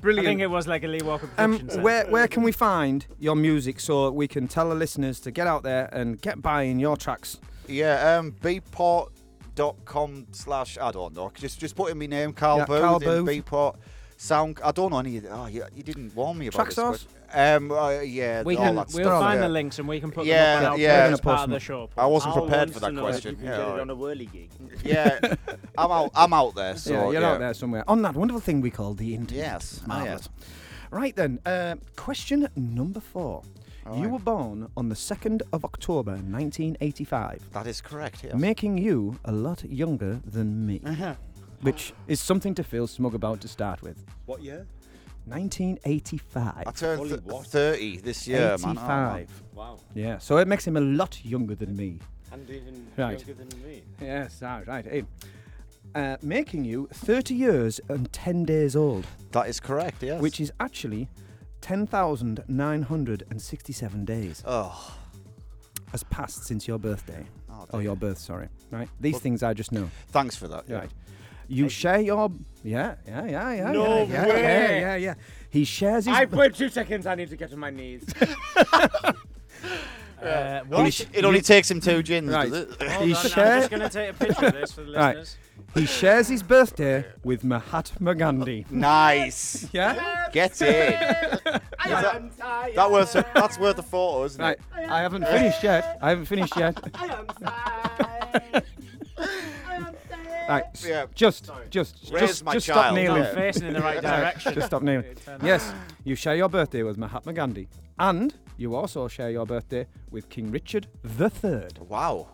Brilliant. 0.00 0.26
I 0.26 0.30
think 0.30 0.40
it 0.40 0.48
was 0.50 0.66
like 0.66 0.82
a 0.84 0.88
Lee 0.88 1.02
Walker 1.02 1.28
Um, 1.38 1.68
set. 1.70 1.82
where 1.82 2.04
where 2.06 2.28
can 2.28 2.42
we 2.42 2.52
find 2.52 3.06
your 3.18 3.36
music 3.36 3.80
so 3.80 4.10
we 4.10 4.26
can 4.28 4.48
tell 4.48 4.68
the 4.68 4.74
listeners 4.74 5.20
to 5.20 5.30
get 5.30 5.46
out 5.46 5.62
there 5.62 5.88
and 5.92 6.20
get 6.20 6.42
buying 6.42 6.78
your 6.78 6.96
tracks? 6.96 7.38
Yeah, 7.68 8.18
um, 8.18 8.32
beatport.com 8.42 10.26
slash, 10.32 10.78
I 10.78 10.90
don't 10.90 11.14
know, 11.14 11.30
just 11.34 11.58
just 11.60 11.76
put 11.76 11.90
in 11.90 11.98
my 11.98 12.06
name, 12.06 12.32
Carl 12.32 12.58
Yeah, 12.58 12.64
Booth, 12.66 12.80
Carl 12.80 12.96
in 12.98 13.24
Booth. 13.24 13.44
Beatport. 13.46 13.76
Sound, 14.16 14.60
I 14.64 14.70
don't 14.70 14.90
know 14.92 14.98
any, 15.00 15.20
oh, 15.28 15.46
you, 15.46 15.64
you 15.74 15.82
didn't 15.82 16.14
warn 16.14 16.38
me 16.38 16.46
about 16.46 16.70
Track 16.70 16.92
this. 16.92 17.06
Source? 17.34 17.62
but, 17.68 17.72
Um, 17.72 17.72
uh, 17.72 18.00
yeah, 18.00 18.42
we 18.42 18.56
all 18.56 18.64
can, 18.64 18.74
that 18.76 18.86
we'll 18.94 19.04
stuff, 19.04 19.22
find 19.22 19.38
yeah. 19.40 19.46
the 19.46 19.52
links 19.52 19.78
and 19.78 19.88
we 19.88 20.00
can 20.00 20.10
put 20.10 20.26
Yeah, 20.26 20.36
them 20.56 20.56
up 20.56 20.66
on 20.66 20.72
our 20.72 20.78
yeah. 20.78 20.88
We're 20.88 21.12
as 21.14 21.20
gonna 21.20 21.22
part 21.22 21.36
post 21.38 21.44
of 21.44 21.50
the 21.50 21.60
show. 21.60 21.90
I 21.96 22.06
wasn't 22.06 22.36
Al 22.36 22.42
prepared 22.42 22.58
wants 22.68 22.72
for 22.74 22.80
to 22.80 22.86
that 22.86 22.92
know 22.92 23.02
question. 23.02 23.30
You 23.32 23.36
can 23.36 23.46
Yeah, 23.46 23.56
get 23.56 23.66
it 23.66 23.70
right. 23.70 23.80
on 23.80 23.90
a 23.90 23.94
whirly 23.94 24.26
gig. 24.26 24.50
yeah, 24.84 25.18
I'm 25.78 25.90
out, 25.90 26.10
I'm 26.14 26.32
out 26.32 26.54
there, 26.54 26.76
so 26.76 26.92
yeah, 26.92 27.02
you're 27.12 27.20
yeah. 27.22 27.30
out 27.32 27.38
there 27.40 27.54
somewhere 27.54 27.84
on 27.88 28.02
that 28.02 28.14
wonderful 28.14 28.40
thing 28.40 28.60
we 28.60 28.70
call 28.70 28.94
the 28.94 29.14
internet. 29.14 29.44
Yes, 29.44 29.80
ah, 29.84 29.88
Marvellous. 29.88 30.28
Right 30.90 31.16
then, 31.16 31.40
uh, 31.44 31.76
question 31.96 32.48
number 32.56 33.00
four. 33.00 33.42
All 33.86 33.96
You 33.96 34.04
right. 34.04 34.12
were 34.12 34.18
born 34.18 34.68
on 34.78 34.88
the 34.88 34.94
2nd 34.94 35.42
of 35.52 35.62
October 35.62 36.12
1985. 36.12 37.50
That 37.52 37.66
is 37.66 37.80
correct, 37.82 38.24
yes. 38.24 38.34
Making 38.34 38.78
you 38.78 39.18
a 39.26 39.32
lot 39.32 39.62
younger 39.64 40.20
than 40.24 40.66
me. 40.66 40.80
Uh-huh. 40.86 41.14
Which 41.60 41.92
is 42.08 42.18
something 42.20 42.54
to 42.54 42.64
feel 42.64 42.86
smug 42.86 43.14
about 43.14 43.40
to 43.42 43.48
start 43.48 43.82
with. 43.82 44.02
What 44.26 44.42
year? 44.42 44.66
1985. 45.26 46.64
I 46.66 46.70
turned 46.72 47.08
th- 47.08 47.20
30 47.46 47.96
this 47.98 48.26
year, 48.28 48.56
man. 48.62 48.76
Oh, 48.78 49.16
85. 49.16 49.42
Wow. 49.54 49.78
Yeah, 49.94 50.18
so 50.18 50.36
it 50.38 50.48
makes 50.48 50.66
him 50.66 50.76
a 50.76 50.80
lot 50.80 51.24
younger 51.24 51.54
than 51.54 51.76
me. 51.76 51.98
And 52.32 52.48
even 52.50 52.86
Right. 52.96 53.18
younger 53.26 53.44
than 53.44 53.62
me. 53.62 53.82
Yes, 54.00 54.40
ah, 54.42 54.62
right. 54.66 54.86
eh. 54.90 55.02
Uh, 55.94 56.16
making 56.22 56.64
you 56.64 56.88
30 56.92 57.34
years 57.34 57.80
and 57.88 58.12
10 58.12 58.44
days 58.44 58.74
old, 58.74 59.06
That 59.32 59.48
is 59.48 59.60
correct, 59.60 60.02
yes. 60.02 60.20
which 60.20 60.40
is 60.40 60.50
actually 60.58 61.08
10,967 61.60 64.04
days 64.04 64.42
Oh, 64.46 64.96
has 65.92 66.02
passed 66.04 66.44
since 66.44 66.66
your 66.68 66.78
birthday. 66.78 67.24
oh 67.50 67.66
Or 67.72 67.82
your 67.82 67.96
birth, 67.96 68.18
sorry. 68.18 68.48
Right? 68.70 68.88
These 69.00 69.14
Well- 69.14 69.20
things 69.20 69.42
I 69.42 69.54
just 69.54 69.72
know. 69.72 69.90
Thanks 70.08 70.36
for 70.36 70.48
that. 70.48 70.64
yeah. 70.68 70.78
Right. 70.80 70.90
You 71.48 71.68
share 71.68 72.00
your. 72.00 72.30
Yeah, 72.62 72.94
yeah, 73.06 73.26
yeah, 73.26 73.52
yeah. 73.52 73.72
No 73.72 73.98
yeah, 73.98 74.04
yeah, 74.04 74.26
way. 74.28 74.40
Yeah, 74.42 74.78
yeah, 74.78 74.96
yeah. 74.96 75.14
He 75.50 75.64
shares 75.64 76.06
his. 76.06 76.14
I've 76.16 76.32
wait 76.32 76.54
two 76.54 76.68
seconds. 76.68 77.06
I 77.06 77.14
need 77.14 77.28
to 77.30 77.36
get 77.36 77.52
on 77.52 77.58
my 77.58 77.70
knees. 77.70 78.04
Uh, 80.22 80.62
It 80.64 80.72
only, 80.72 80.84
what? 80.90 81.06
it 81.12 81.24
only 81.26 81.40
takes 81.42 81.70
him 81.70 81.80
two 81.80 82.02
gins, 82.02 82.30
Right. 82.30 82.50
does 82.50 82.62
it? 82.62 82.82
Hold 82.82 83.04
He 83.06 83.12
on, 83.14 83.18
I'm 83.20 83.28
share- 83.30 83.58
just 83.58 83.70
going 83.70 83.82
to 83.82 83.88
take 83.90 84.08
a 84.10 84.14
picture 84.14 84.46
of 84.46 84.52
this 84.54 84.72
for 84.72 84.82
the 84.82 84.92
Right. 84.96 85.16
listeners. 85.18 85.36
He 85.74 85.84
shares 85.84 86.28
his 86.28 86.42
birthday 86.42 87.04
with 87.22 87.44
Mahatma 87.44 88.14
Gandhi. 88.14 88.64
nice. 88.70 89.68
Yeah? 89.72 90.28
Get 90.32 90.62
in. 90.62 90.92
that, 90.94 92.72
that 92.74 92.90
worth, 92.90 93.12
that's 93.12 93.58
worth 93.58 93.78
a 93.78 93.82
photo, 93.82 94.24
isn't 94.24 94.40
Right. 94.40 94.56
it? 94.78 94.88
I 94.88 95.02
haven't 95.02 95.26
finished 95.26 95.62
yet. 95.62 95.98
I 96.00 96.08
haven't 96.10 96.24
finished 96.24 96.56
yet. 96.56 96.80
Right. 100.48 100.64
Yeah. 100.86 101.06
Just, 101.14 101.50
just, 101.70 102.10
Raise 102.12 102.20
just, 102.28 102.44
my 102.44 102.52
just 102.54 102.66
stop 102.66 102.94
kneeling. 102.94 103.22
Yeah. 103.22 103.34
Facing 103.34 103.68
in 103.68 103.74
the 103.74 103.80
right 103.90 104.00
direction. 104.00 104.54
Just 104.54 104.66
stop 104.66 104.82
kneeling. 104.82 105.16
Uh, 105.26 105.38
yes, 105.42 105.72
you 106.04 106.14
share 106.14 106.36
your 106.36 106.48
birthday 106.48 106.82
with 106.82 106.96
Mahatma 106.98 107.32
Gandhi, 107.32 107.68
and 107.98 108.34
you 108.56 108.74
also 108.74 109.08
share 109.08 109.30
your 109.30 109.46
birthday 109.46 109.86
with 110.10 110.28
King 110.28 110.50
Richard 110.50 110.86
III. 111.04 111.68
Wow. 111.88 112.28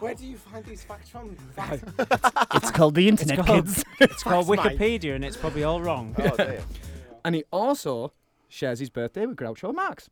Where 0.00 0.14
do 0.14 0.26
you 0.26 0.36
find 0.36 0.64
these 0.64 0.84
facts 0.84 1.08
from? 1.10 1.34
Facts. 1.54 1.82
It's 2.54 2.70
called 2.70 2.94
the 2.94 3.08
internet, 3.08 3.44
called- 3.44 3.66
kids. 3.66 3.84
It's 4.00 4.22
called 4.22 4.46
Facts, 4.46 4.64
mate. 4.64 4.78
Wikipedia 4.78 5.14
and 5.14 5.24
it's 5.24 5.36
probably 5.36 5.64
all 5.64 5.80
wrong. 5.82 6.14
Oh, 6.18 6.36
dear. 6.36 6.62
and 7.24 7.34
he 7.34 7.44
also 7.50 8.12
shares 8.48 8.78
his 8.78 8.88
birthday 8.90 9.26
with 9.26 9.36
Groucho 9.36 9.74
Marx. 9.74 10.08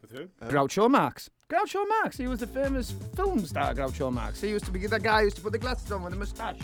With 0.00 0.12
who? 0.12 0.28
Groucho 0.46 0.88
Marx. 0.90 1.28
Groucho 1.50 1.86
Marx. 1.88 2.16
He 2.18 2.26
was 2.26 2.40
the 2.40 2.46
famous 2.46 2.92
film 3.16 3.44
star, 3.46 3.72
Groucho 3.74 4.12
Marx. 4.12 4.40
He 4.40 4.48
used 4.50 4.66
to 4.66 4.70
be 4.70 4.86
the 4.86 5.00
guy 5.00 5.20
who 5.20 5.24
used 5.26 5.36
to 5.36 5.42
put 5.42 5.52
the 5.52 5.58
glasses 5.58 5.90
on 5.90 6.02
with 6.02 6.12
the 6.12 6.18
moustache. 6.18 6.58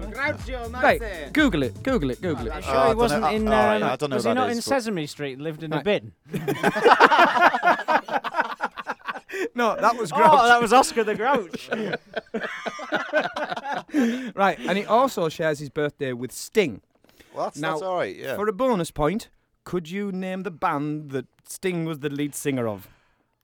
Groucho 0.00 0.72
Right, 0.82 1.32
Google 1.32 1.62
it, 1.64 1.82
Google 1.82 2.10
it, 2.10 2.20
Google 2.20 2.52
I'm 2.52 2.58
it. 2.58 2.64
sure 2.64 2.74
Oh, 2.74 2.78
I 2.78 2.82
he 2.82 2.88
don't 2.90 2.96
wasn't 2.98 3.22
know- 3.22 3.28
in. 3.30 3.48
oh, 3.48 3.50
right, 3.50 3.82
um, 3.82 3.90
I 3.90 3.96
don't 3.96 4.10
know 4.10 4.16
was 4.16 4.24
who 4.24 4.30
he 4.30 4.34
that 4.34 4.40
not 4.40 4.50
is, 4.50 4.58
in 4.58 4.60
but- 4.60 4.64
Sesame 4.82 5.06
Street? 5.06 5.40
Lived 5.40 5.62
in 5.62 5.72
a 5.72 5.76
Right. 5.76 5.84
bin. 5.84 6.12
No, 9.54 9.76
that 9.76 9.96
was 9.96 10.10
Groucho. 10.12 10.38
Oh, 10.40 10.46
that 10.48 10.60
was 10.60 10.72
Oscar 10.72 11.02
the 11.04 11.14
Grouch. 11.16 11.68
right, 14.36 14.58
and 14.60 14.78
he 14.78 14.84
also 14.84 15.28
shares 15.28 15.58
his 15.58 15.68
birthday 15.68 16.12
with 16.12 16.30
Sting. 16.32 16.80
Well, 17.34 17.46
that's, 17.46 17.58
Now, 17.58 17.70
that's 17.72 17.82
all 17.82 17.96
right, 17.96 18.14
yeah. 18.16 18.36
For 18.36 18.46
a 18.48 18.52
bonus 18.52 18.90
point, 18.92 19.28
could 19.64 19.90
you 19.90 20.12
name 20.12 20.44
the 20.44 20.50
band 20.52 21.10
that 21.10 21.26
Sting 21.44 21.84
was 21.84 21.98
the 22.00 22.08
lead 22.08 22.34
singer 22.36 22.68
of? 22.68 22.88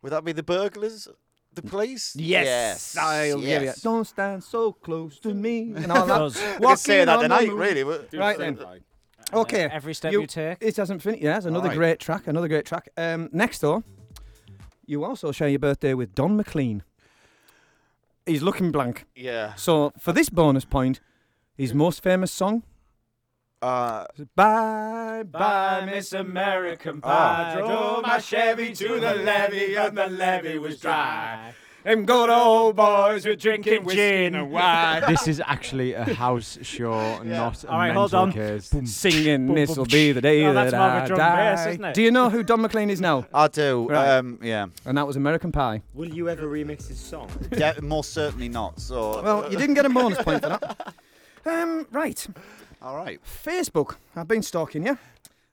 Would 0.05 0.13
that 0.13 0.23
be 0.23 0.33
the 0.33 0.43
burglars? 0.43 1.09
The 1.55 1.63
police? 1.63 2.15
Yes, 2.15 2.95
I'll 2.97 3.41
give 3.41 3.63
you. 3.63 3.73
Don't 3.83 4.05
stand 4.07 4.45
so 4.45 4.71
close 4.73 5.19
to 5.21 5.33
me. 5.33 5.73
And 5.75 5.91
all 5.91 6.05
that. 6.05 6.19
Does. 6.19 6.37
I 6.37 6.59
could 6.59 6.79
say 6.79 6.99
Walking 6.99 7.07
that 7.07 7.09
on 7.09 7.17
the 7.17 7.23
tonight, 7.23 7.49
moon. 7.49 7.57
really. 7.59 7.83
But 7.85 8.09
Right 8.13 8.37
then. 8.39 8.59
Okay. 9.33 9.65
Every 9.65 9.95
step 9.95 10.13
you- 10.13 10.21
you, 10.21 10.27
take. 10.27 10.59
It 10.61 10.77
hasn't 10.77 11.01
finished. 11.01 11.23
Yeah, 11.23 11.39
it's 11.39 11.47
another 11.47 11.65
Alright. 11.69 11.79
great 11.79 11.99
track. 12.01 12.27
Another 12.27 12.49
great 12.49 12.67
track. 12.67 12.91
Um, 12.99 13.31
next 13.33 13.61
door, 13.61 13.83
you 14.85 15.05
also 15.05 15.33
share 15.33 15.49
your 15.49 15.59
birthday 15.59 15.95
with 15.95 16.15
Don 16.15 16.37
McLean. 16.37 16.83
He's 18.27 18.43
looking 18.43 18.71
blank. 18.71 19.07
yeah. 19.15 19.55
So 19.55 19.93
for 19.99 20.13
this 20.13 20.29
bonus 20.29 20.67
point, 20.67 21.01
his 21.57 21.73
most 21.73 22.03
famous 22.03 22.31
song 22.31 22.63
Uh, 23.65 24.05
Bye 24.37 25.23
Bye 25.23 25.87
Miss 25.87 26.13
American 26.13 27.01
Pie. 27.01 27.55
I 27.55 27.61
drove 27.61 28.03
my 28.03 28.19
Chevy 28.19 28.75
to 28.75 29.01
the 29.01 29.15
levee 29.15 29.75
and 29.77 29.97
the 29.97 30.07
levee 30.07 30.59
was 30.59 30.79
dry. 30.79 31.55
Them 31.83 32.05
good 32.05 32.29
old 32.29 32.77
boys 32.77 33.25
were 33.25 33.37
drinking 33.37 33.89
gin 33.89 34.35
and 34.35 34.51
wine. 34.51 35.03
This 35.09 35.27
is 35.29 35.41
actually 35.47 35.95
a 35.95 36.05
house 36.05 36.59
show, 36.61 37.23
not 37.23 37.65
a 37.65 37.71
All 37.71 37.79
right, 37.79 37.95
hold 37.95 38.13
mental 38.13 38.21
on. 38.21 38.33
case. 38.33 38.71
Singing, 38.85 39.47
boom, 39.47 39.55
this'll 39.57 39.85
boom. 39.87 39.93
be 39.93 40.13
the 40.13 40.21
day 40.21 40.45
Oh, 40.45 40.53
that's 40.53 40.73
that 40.73 40.79
more 40.79 40.89
of 40.89 40.95
a 40.97 41.03
I 41.03 41.07
drum 41.07 41.19
die. 41.19 41.37
bass, 41.55 41.67
isn't 41.67 41.85
it? 41.87 41.95
Do 41.95 42.03
you 42.03 42.11
know 42.11 42.29
who 42.29 42.43
Don 42.43 42.61
McLean 42.61 42.91
is 42.91 43.01
now? 43.01 43.27
I 43.33 43.49
do. 43.49 43.89
Right. 43.89 44.19
Um, 44.19 44.39
yeah. 44.43 44.67
And 44.85 44.99
that 44.99 45.07
was 45.07 45.17
American 45.17 45.53
Pie. 45.53 45.81
Will 45.95 46.13
you 46.13 46.29
ever 46.29 46.47
remix 46.47 46.89
his 46.89 47.01
song? 47.01 47.31
De- 47.51 47.81
most 47.81 48.13
certainly 48.13 48.51
not. 48.51 48.79
So. 48.79 49.23
Well, 49.23 49.51
you 49.51 49.57
didn't 49.57 49.75
get 49.75 49.87
a 49.87 49.91
bonus 49.91 50.21
point 50.23 50.43
for 50.43 50.51
that. 50.51 50.95
Um, 51.47 51.87
right. 51.91 52.27
All 52.85 52.97
right. 52.97 53.19
Facebook. 53.25 53.97
I've 54.15 54.29
been 54.29 54.43
stalking 54.43 54.85
you. 54.87 54.99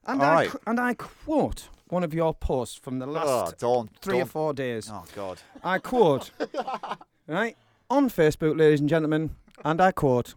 And, 0.05 0.21
All 0.21 0.27
I, 0.27 0.33
right. 0.33 0.51
and 0.67 0.79
I 0.81 0.95
quote 0.95 1.69
one 1.87 2.03
of 2.03 2.13
your 2.13 2.33
posts 2.33 2.75
from 2.75 2.99
the 2.99 3.05
Oh, 3.07 3.11
last 3.11 3.57
don't. 3.57 3.89
three 4.01 4.15
or 4.17 4.19
don't. 4.19 4.29
four 4.29 4.53
days. 4.53 4.89
Oh, 4.91 5.05
God. 5.15 5.39
I 5.63 5.77
quote, 5.79 6.31
right, 7.27 7.55
on 7.89 8.09
Facebook, 8.09 8.57
ladies 8.57 8.81
and 8.81 8.89
gentlemen, 8.89 9.35
and 9.63 9.79
I 9.79 9.93
quote, 9.93 10.35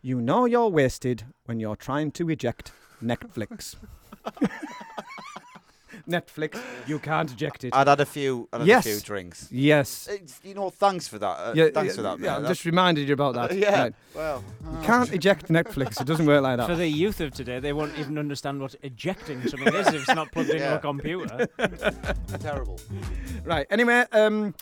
You 0.00 0.20
know 0.20 0.44
you're 0.44 0.68
wasted 0.68 1.24
when 1.46 1.58
you're 1.58 1.74
trying 1.76 2.12
to 2.12 2.30
eject 2.30 2.70
Netflix. 3.02 3.74
Netflix, 6.08 6.58
you 6.86 6.98
can't 6.98 7.30
eject 7.30 7.64
it. 7.64 7.74
I'd 7.74 7.86
had 7.86 8.00
a 8.00 8.06
few. 8.06 8.48
I'd 8.52 8.60
had 8.60 8.66
Yes. 8.68 8.86
a 8.86 8.90
few 8.90 9.00
drinks. 9.00 9.48
yes. 9.50 10.08
It's, 10.10 10.40
you 10.42 10.54
know, 10.54 10.70
thanks 10.70 11.06
for 11.06 11.18
that. 11.18 11.26
Uh, 11.38 11.52
Yeah, 11.54 11.68
thanks 11.72 11.92
yeah, 11.92 11.96
for 11.96 12.02
that. 12.02 12.18
Yeah, 12.18 12.38
mate. 12.38 12.44
I 12.46 12.48
just 12.48 12.64
reminded 12.64 13.06
you 13.08 13.14
about 13.14 13.34
that. 13.34 13.56
yeah. 13.66 13.82
Right. 13.82 13.94
Well. 14.14 14.42
You 14.72 14.78
can't 14.86 15.12
eject 15.12 15.48
Netflix. 15.48 16.00
It 16.00 16.06
doesn't 16.06 16.26
work 16.26 16.42
like 16.42 16.56
that. 16.56 16.66
For 16.66 16.72
that. 16.74 16.78
the 16.78 16.88
youth 16.88 17.20
of 17.20 17.32
today, 17.32 17.60
they 17.60 17.72
won't 17.72 17.96
even 17.98 18.16
understand 18.18 18.60
what 18.60 18.74
ejecting 18.82 19.46
something 19.46 19.74
is 19.74 19.86
if 19.88 19.94
it's 19.94 20.08
not 20.14 20.32
plugged 20.32 20.50
into 20.50 20.62
Yeah. 20.62 20.74
a 20.76 20.78
computer. 20.80 21.46
terrible. 22.40 22.80
Right. 23.44 23.66
Anyway, 23.70 24.04
um, 24.12 24.54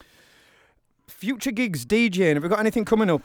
future 1.07 1.53
gigs, 1.53 1.85
DJing. 1.87 2.35
Have 2.35 2.43
we 2.43 2.49
got 2.49 2.61
anything 2.61 2.85
coming 2.85 3.11
up? 3.11 3.23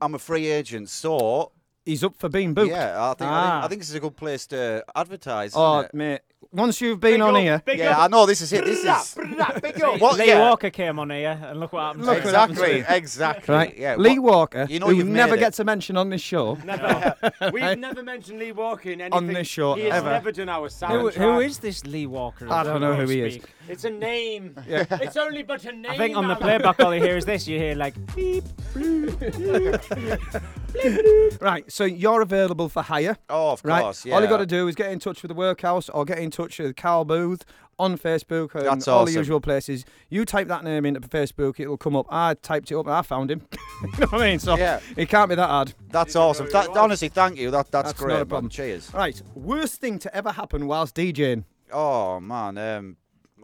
I'm 0.00 0.14
a 0.14 0.18
free 0.18 0.46
agent, 0.46 0.88
so 0.90 1.52
He's 1.84 2.02
up 2.02 2.16
for 2.16 2.28
being 2.28 2.52
booked. 2.52 2.70
yeah, 2.70 3.00
I 3.00 3.14
think, 3.14 3.30
I 3.30 3.34
Ah. 3.34 3.42
think 3.60 3.64
I 3.64 3.68
think 3.68 3.80
this 3.82 3.88
is 3.90 3.94
a 3.94 4.00
good 4.00 4.16
place 4.16 4.46
to 4.48 4.84
advertise. 4.94 5.52
Oh, 5.54 5.78
isn't 5.78 5.84
it? 5.86 5.94
mate. 5.94 6.20
Once 6.52 6.80
you've 6.80 7.00
been 7.00 7.20
on 7.20 7.34
here, 7.34 7.62
yeah, 7.66 7.98
I 7.98 8.08
know 8.08 8.24
this 8.24 8.40
is 8.40 8.52
it. 8.52 8.64
This 8.64 8.84
is 8.84 9.14
what? 10.00 10.16
Lee 10.16 10.28
yeah, 10.28 10.40
Walker 10.40 10.70
came 10.70 10.98
on 10.98 11.10
here, 11.10 11.38
and 11.42 11.60
look 11.60 11.72
what 11.72 11.82
happened. 11.82 12.06
Look 12.06 12.22
to 12.22 12.32
what 12.32 12.50
him. 12.50 12.50
exactly, 12.50 12.96
exactly. 12.96 13.54
right? 13.54 13.76
Yeah, 13.76 13.96
Lee 13.96 14.18
what- 14.18 14.32
Walker, 14.32 14.66
You 14.68 14.78
know 14.80 14.86
who 14.86 14.94
you've 14.94 15.06
never 15.06 15.32
made 15.32 15.38
it. 15.38 15.40
gets 15.40 15.58
a 15.60 15.64
mention 15.64 15.96
on 15.96 16.08
this 16.10 16.20
show. 16.20 16.54
Never. 16.64 17.14
We've 17.52 17.78
never 17.78 18.02
mentioned 18.02 18.38
Lee 18.38 18.52
Walker 18.52 18.90
in 18.90 19.00
anything. 19.00 19.12
On 19.12 19.26
this 19.26 19.48
show, 19.48 19.74
He 19.74 19.84
has 19.84 19.94
ever. 19.94 20.10
never 20.10 20.32
done 20.32 20.48
our 20.48 20.68
Who, 20.68 21.10
who 21.10 21.40
is 21.40 21.58
this 21.58 21.84
Lee 21.84 22.06
Walker? 22.06 22.50
I 22.50 22.62
don't 22.62 22.80
know 22.80 22.94
who 22.94 23.06
he 23.08 23.20
is. 23.20 23.38
Speak. 23.66 23.74
It's 23.74 23.84
a 23.84 23.90
name. 23.90 24.54
Yeah. 24.68 24.84
It's 24.90 25.16
only 25.16 25.42
but 25.42 25.64
a 25.64 25.72
name. 25.72 25.90
I 25.92 25.96
think 25.96 26.16
on 26.16 26.28
the 26.28 26.34
playback, 26.36 26.78
all 26.80 26.94
you 26.94 27.02
hear 27.02 27.16
is 27.16 27.24
this. 27.24 27.46
You 27.56 27.58
hear 27.58 27.74
like 27.74 27.94
beep. 28.14 28.44
Right, 31.40 31.64
so 31.72 31.84
you're 31.84 32.20
available 32.20 32.68
for 32.68 32.82
hire. 32.82 33.16
Oh, 33.30 33.52
of 33.52 33.64
Right, 33.64 33.80
course. 33.82 34.04
Yeah. 34.04 34.14
all 34.14 34.20
you 34.22 34.28
got 34.28 34.38
to 34.38 34.46
do 34.46 34.68
is 34.68 34.74
get 34.74 34.90
in 34.92 34.98
touch 34.98 35.22
with 35.22 35.30
the 35.30 35.34
workhouse 35.34 35.88
or 35.88 36.04
get 36.04 36.18
in 36.18 36.30
touch 36.30 36.58
with 36.58 36.76
Carl 36.76 37.04
Booth 37.06 37.44
on 37.78 37.96
Facebook 37.98 38.54
and 38.54 38.66
That's 38.66 38.88
all 38.88 39.04
the 39.06 39.12
usual 39.12 39.40
places. 39.40 39.84
You 40.10 40.24
type 40.24 40.48
that 40.48 40.64
name 40.64 40.84
into 40.84 41.00
Facebook, 41.00 41.58
it'll 41.60 41.76
come 41.78 41.96
up. 41.96 42.06
I 42.10 42.34
typed 42.34 42.70
it 42.70 42.76
up 42.76 42.86
and 42.86 42.94
I 42.94 43.02
found 43.02 43.30
him. 43.30 43.42
you 43.82 43.88
know 44.00 44.06
what 44.08 44.22
I 44.22 44.30
mean? 44.30 44.38
So 44.38 44.56
Yeah. 44.56 44.80
it 44.96 45.08
can't 45.08 45.28
be 45.30 45.34
that 45.36 45.48
hard. 45.48 45.72
That's 45.90 46.14
awesome. 46.16 46.48
That, 46.52 46.68
honestly, 46.76 47.08
thank 47.08 47.38
you. 47.38 47.50
That 47.50 47.70
that's, 47.70 47.90
That's 47.90 47.98
great. 48.00 48.14
not 48.14 48.22
a 48.22 48.26
problem. 48.26 48.50
Cheers. 48.50 48.92
Right, 48.92 49.20
worst 49.34 49.80
thing 49.80 49.98
to 50.00 50.14
ever 50.14 50.32
happen 50.32 50.66
whilst 50.66 50.94
DJing. 50.96 51.44
Oh 51.72 52.20
man. 52.20 52.58
Um. 52.58 52.96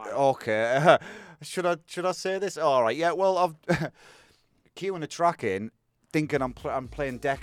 Okay. 0.06 0.98
should 1.42 1.66
I 1.66 1.76
should 1.86 2.06
I 2.06 2.12
say 2.12 2.38
this? 2.38 2.56
All 2.56 2.82
right. 2.82 2.96
Yeah. 2.96 3.12
Well, 3.12 3.38
I've 3.38 3.56
queuing 4.76 5.02
a 5.02 5.06
track 5.06 5.44
in, 5.44 5.70
thinking 6.12 6.42
I'm 6.42 6.52
pl- 6.52 6.70
I'm 6.70 6.88
playing 6.88 7.18
deck 7.18 7.40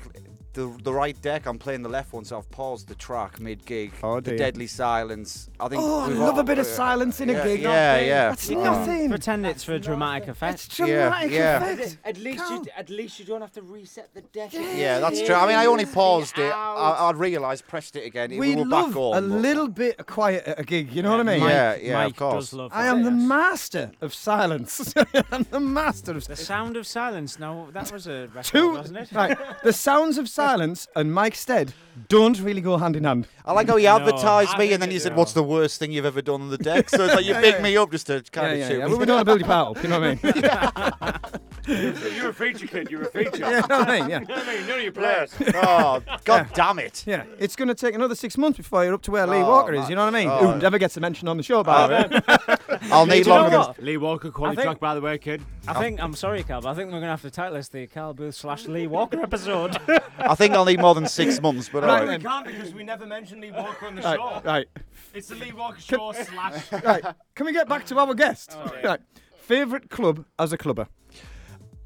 the 0.59 0.83
the 0.83 0.93
right 0.93 1.19
deck. 1.21 1.45
I'm 1.45 1.57
playing 1.57 1.83
the 1.83 1.89
left 1.89 2.11
one, 2.13 2.25
so 2.25 2.37
I've 2.37 2.49
paused 2.51 2.87
the 2.87 2.95
track 2.95 3.39
mid 3.39 3.65
gig. 3.65 3.91
Oh, 4.03 4.15
the 4.19 4.31
dear. 4.31 4.37
deadly 4.37 4.67
silence. 4.67 5.49
I 5.59 5.67
think. 5.69 5.81
Oh, 5.81 6.01
I 6.01 6.07
love 6.07 6.33
all- 6.35 6.39
a 6.39 6.43
bit 6.43 6.59
of 6.59 6.65
silence 6.65 7.21
in 7.21 7.29
a 7.29 7.43
gig. 7.43 7.61
Yeah, 7.61 7.99
yeah. 7.99 8.29
That's 8.29 8.49
Uh, 8.49 8.55
nothing. 8.71 9.09
Pretend 9.09 9.45
it's 9.45 9.63
for 9.63 9.73
a 9.73 9.79
dramatic 9.79 10.27
effect. 10.27 10.55
It's 10.65 10.75
dramatic 10.77 11.31
yeah. 11.31 11.63
effect. 11.63 11.97
At 12.03 12.17
least 12.17 12.43
you, 12.49 12.65
at 12.77 12.89
least 12.89 13.19
you 13.19 13.25
don't 13.25 13.41
have 13.41 13.53
to 13.53 13.61
reset 13.61 14.13
the 14.13 14.21
deck. 14.21 14.51
Yeah, 14.53 14.99
that's 14.99 15.21
true. 15.21 15.35
I 15.35 15.47
mean, 15.47 15.55
I 15.55 15.65
only 15.67 15.85
paused 15.85 16.37
it. 16.37 16.51
I, 16.53 17.09
I 17.09 17.11
realised, 17.11 17.67
pressed 17.67 17.95
it 17.95 18.05
again. 18.05 18.29
We 18.37 18.55
were 18.55 18.65
love 18.65 18.87
back 18.93 18.95
on. 18.97 19.17
a 19.17 19.21
little 19.21 19.67
bit 19.67 19.99
of 19.99 20.05
quiet 20.05 20.43
at 20.45 20.59
a 20.59 20.63
gig. 20.63 20.91
You 20.91 21.01
know 21.03 21.11
what 21.11 21.21
I 21.21 21.23
mean? 21.23 21.41
Yeah, 21.43 21.75
yeah, 21.75 21.93
Mike 21.93 22.11
of 22.11 22.17
course. 22.17 22.45
does 22.49 22.53
love 22.53 22.71
I 22.73 22.87
am 22.87 23.03
the 23.03 23.11
master 23.11 23.91
of 24.01 24.13
silence. 24.13 24.93
I'm 25.31 25.45
the 25.49 25.59
master 25.59 26.11
of 26.17 26.25
The 26.27 26.35
sound 26.35 26.75
of 26.77 26.85
silence. 26.85 27.39
No, 27.39 27.69
that 27.71 27.91
was 27.91 28.07
a 28.07 28.27
record, 28.33 28.45
two. 28.45 28.73
wasn't 28.73 28.97
it? 28.99 29.11
Right, 29.13 29.37
the 29.63 29.73
sounds 29.73 30.17
of 30.17 30.27
silence 30.27 30.48
and 30.95 31.13
Mike 31.13 31.35
Stead 31.35 31.73
don't 32.07 32.39
really 32.41 32.61
go 32.61 32.77
hand 32.77 32.95
in 32.95 33.03
hand. 33.03 33.27
I 33.45 33.51
like 33.53 33.67
how 33.67 33.75
you 33.77 33.87
No, 33.87 33.97
advertised 33.97 34.51
I 34.55 34.57
me 34.59 34.73
and 34.73 34.81
then 34.81 34.89
it- 34.89 34.93
you 34.93 34.99
said, 34.99 35.15
"What's 35.15 35.33
the 35.33 35.43
worst 35.43 35.79
thing 35.79 35.91
you've 35.91 36.05
ever 36.05 36.21
done 36.21 36.41
on 36.41 36.49
the 36.49 36.57
deck?" 36.71 36.89
So 36.89 37.03
it's 37.05 37.15
like 37.15 37.25
you 37.25 37.33
Yeah, 37.33 37.41
pick 37.41 37.55
yeah. 37.55 37.61
me 37.61 37.77
up 37.77 37.91
just 37.91 38.07
to 38.07 38.23
kind 38.31 38.47
yeah, 38.47 38.53
of 38.53 38.59
yeah, 38.59 38.67
shoot 38.67 38.77
yeah. 38.79 38.85
me. 38.85 38.89
Well, 38.91 38.99
we 38.99 39.05
don't 39.05 39.15
want 39.17 39.27
to 39.27 39.31
build 39.31 39.39
your 39.41 39.47
part 39.47 39.77
up. 39.77 39.83
You 39.83 39.89
know 39.89 39.99
what 39.99 40.19
I 40.23 41.19
mean? 41.23 41.39
You're 42.15 42.29
a 42.29 42.33
feature 42.33 42.65
kid. 42.67 42.89
You're 42.89 43.03
a 43.03 43.05
feature. 43.11 43.37
yeah, 43.39 43.61
you 43.61 43.67
know 43.67 43.79
what 43.79 43.89
I 43.89 43.99
mean? 43.99 44.09
Yeah. 44.09 44.17
I 44.29 44.55
mean, 44.55 44.67
none 44.67 44.77
of 44.77 44.83
your 44.83 44.91
players. 44.91 45.33
oh, 45.55 46.01
god 46.25 46.47
damn 46.53 46.79
it! 46.79 47.03
Yeah, 47.05 47.25
it's 47.37 47.55
going 47.55 47.67
to 47.67 47.75
take 47.75 47.93
another 47.93 48.15
six 48.15 48.37
months 48.37 48.57
before 48.57 48.83
you're 48.85 48.93
up 48.93 49.01
to 49.03 49.11
where 49.11 49.27
Lee 49.27 49.37
Oh, 49.37 49.47
Walker 49.49 49.73
is. 49.75 49.87
You 49.89 49.95
know 49.95 50.05
what 50.05 50.15
I 50.15 50.19
mean? 50.19 50.29
Oh. 50.29 50.53
Who 50.53 50.59
never 50.59 50.77
gets 50.79 50.97
a 50.97 50.99
mention 50.99 51.27
on 51.27 51.37
the 51.37 51.43
show, 51.43 51.61
by 51.63 51.87
the 51.87 52.23
oh, 52.27 52.77
way. 52.77 52.79
I'll 52.91 53.05
need 53.05 53.23
Do 53.25 53.29
you 53.31 53.35
longer. 53.35 53.73
Lee 53.81 53.97
Walker 53.97 54.31
quality 54.31 54.61
track, 54.63 54.79
by 54.79 54.95
the 54.95 55.01
way, 55.01 55.17
kid. 55.19 55.41
I 55.69 55.79
think 55.79 56.01
I'm 56.01 56.15
sorry, 56.15 56.43
Carl, 56.43 56.61
but 56.61 56.69
I 56.69 56.73
think 56.73 56.87
we're 56.91 56.99
gonna 56.99 57.07
have 57.11 57.21
to 57.21 57.31
title 57.31 57.53
this 57.55 57.69
the 57.69 57.87
Carl 57.87 58.13
Booth 58.13 58.35
slash 58.35 58.65
Lee 58.67 58.87
Walker 58.87 59.21
episode. 59.21 59.77
I 60.19 60.35
think 60.35 60.53
I'll 60.53 60.65
need 60.65 60.79
more 60.79 60.95
than 60.95 61.07
six 61.07 61.41
months, 61.41 61.69
but 61.71 61.83
Right 61.83 62.01
all 62.03 62.07
We 62.07 62.17
can't 62.23 62.45
because 62.45 62.73
we 62.73 62.83
never 62.83 63.05
mentioned 63.05 63.41
Lee 63.41 63.51
Walker 63.51 63.85
on 63.87 63.95
the 63.95 64.01
Right, 64.01 64.17
show. 64.17 64.41
right, 64.43 64.67
It's 65.13 65.27
the 65.27 65.35
Lee 65.35 65.51
Walker 65.53 65.79
show 65.79 66.11
slash. 66.13 66.71
right. 66.83 67.03
Can 67.35 67.45
we 67.45 67.53
get 67.53 67.67
back 67.69 67.85
to 67.87 67.97
our 67.99 68.13
guest? 68.13 68.55
Oh, 68.55 68.73
right. 68.83 68.99
Favorite 69.41 69.89
club 69.89 70.25
as 70.37 70.53
a 70.53 70.57
clubber? 70.57 70.87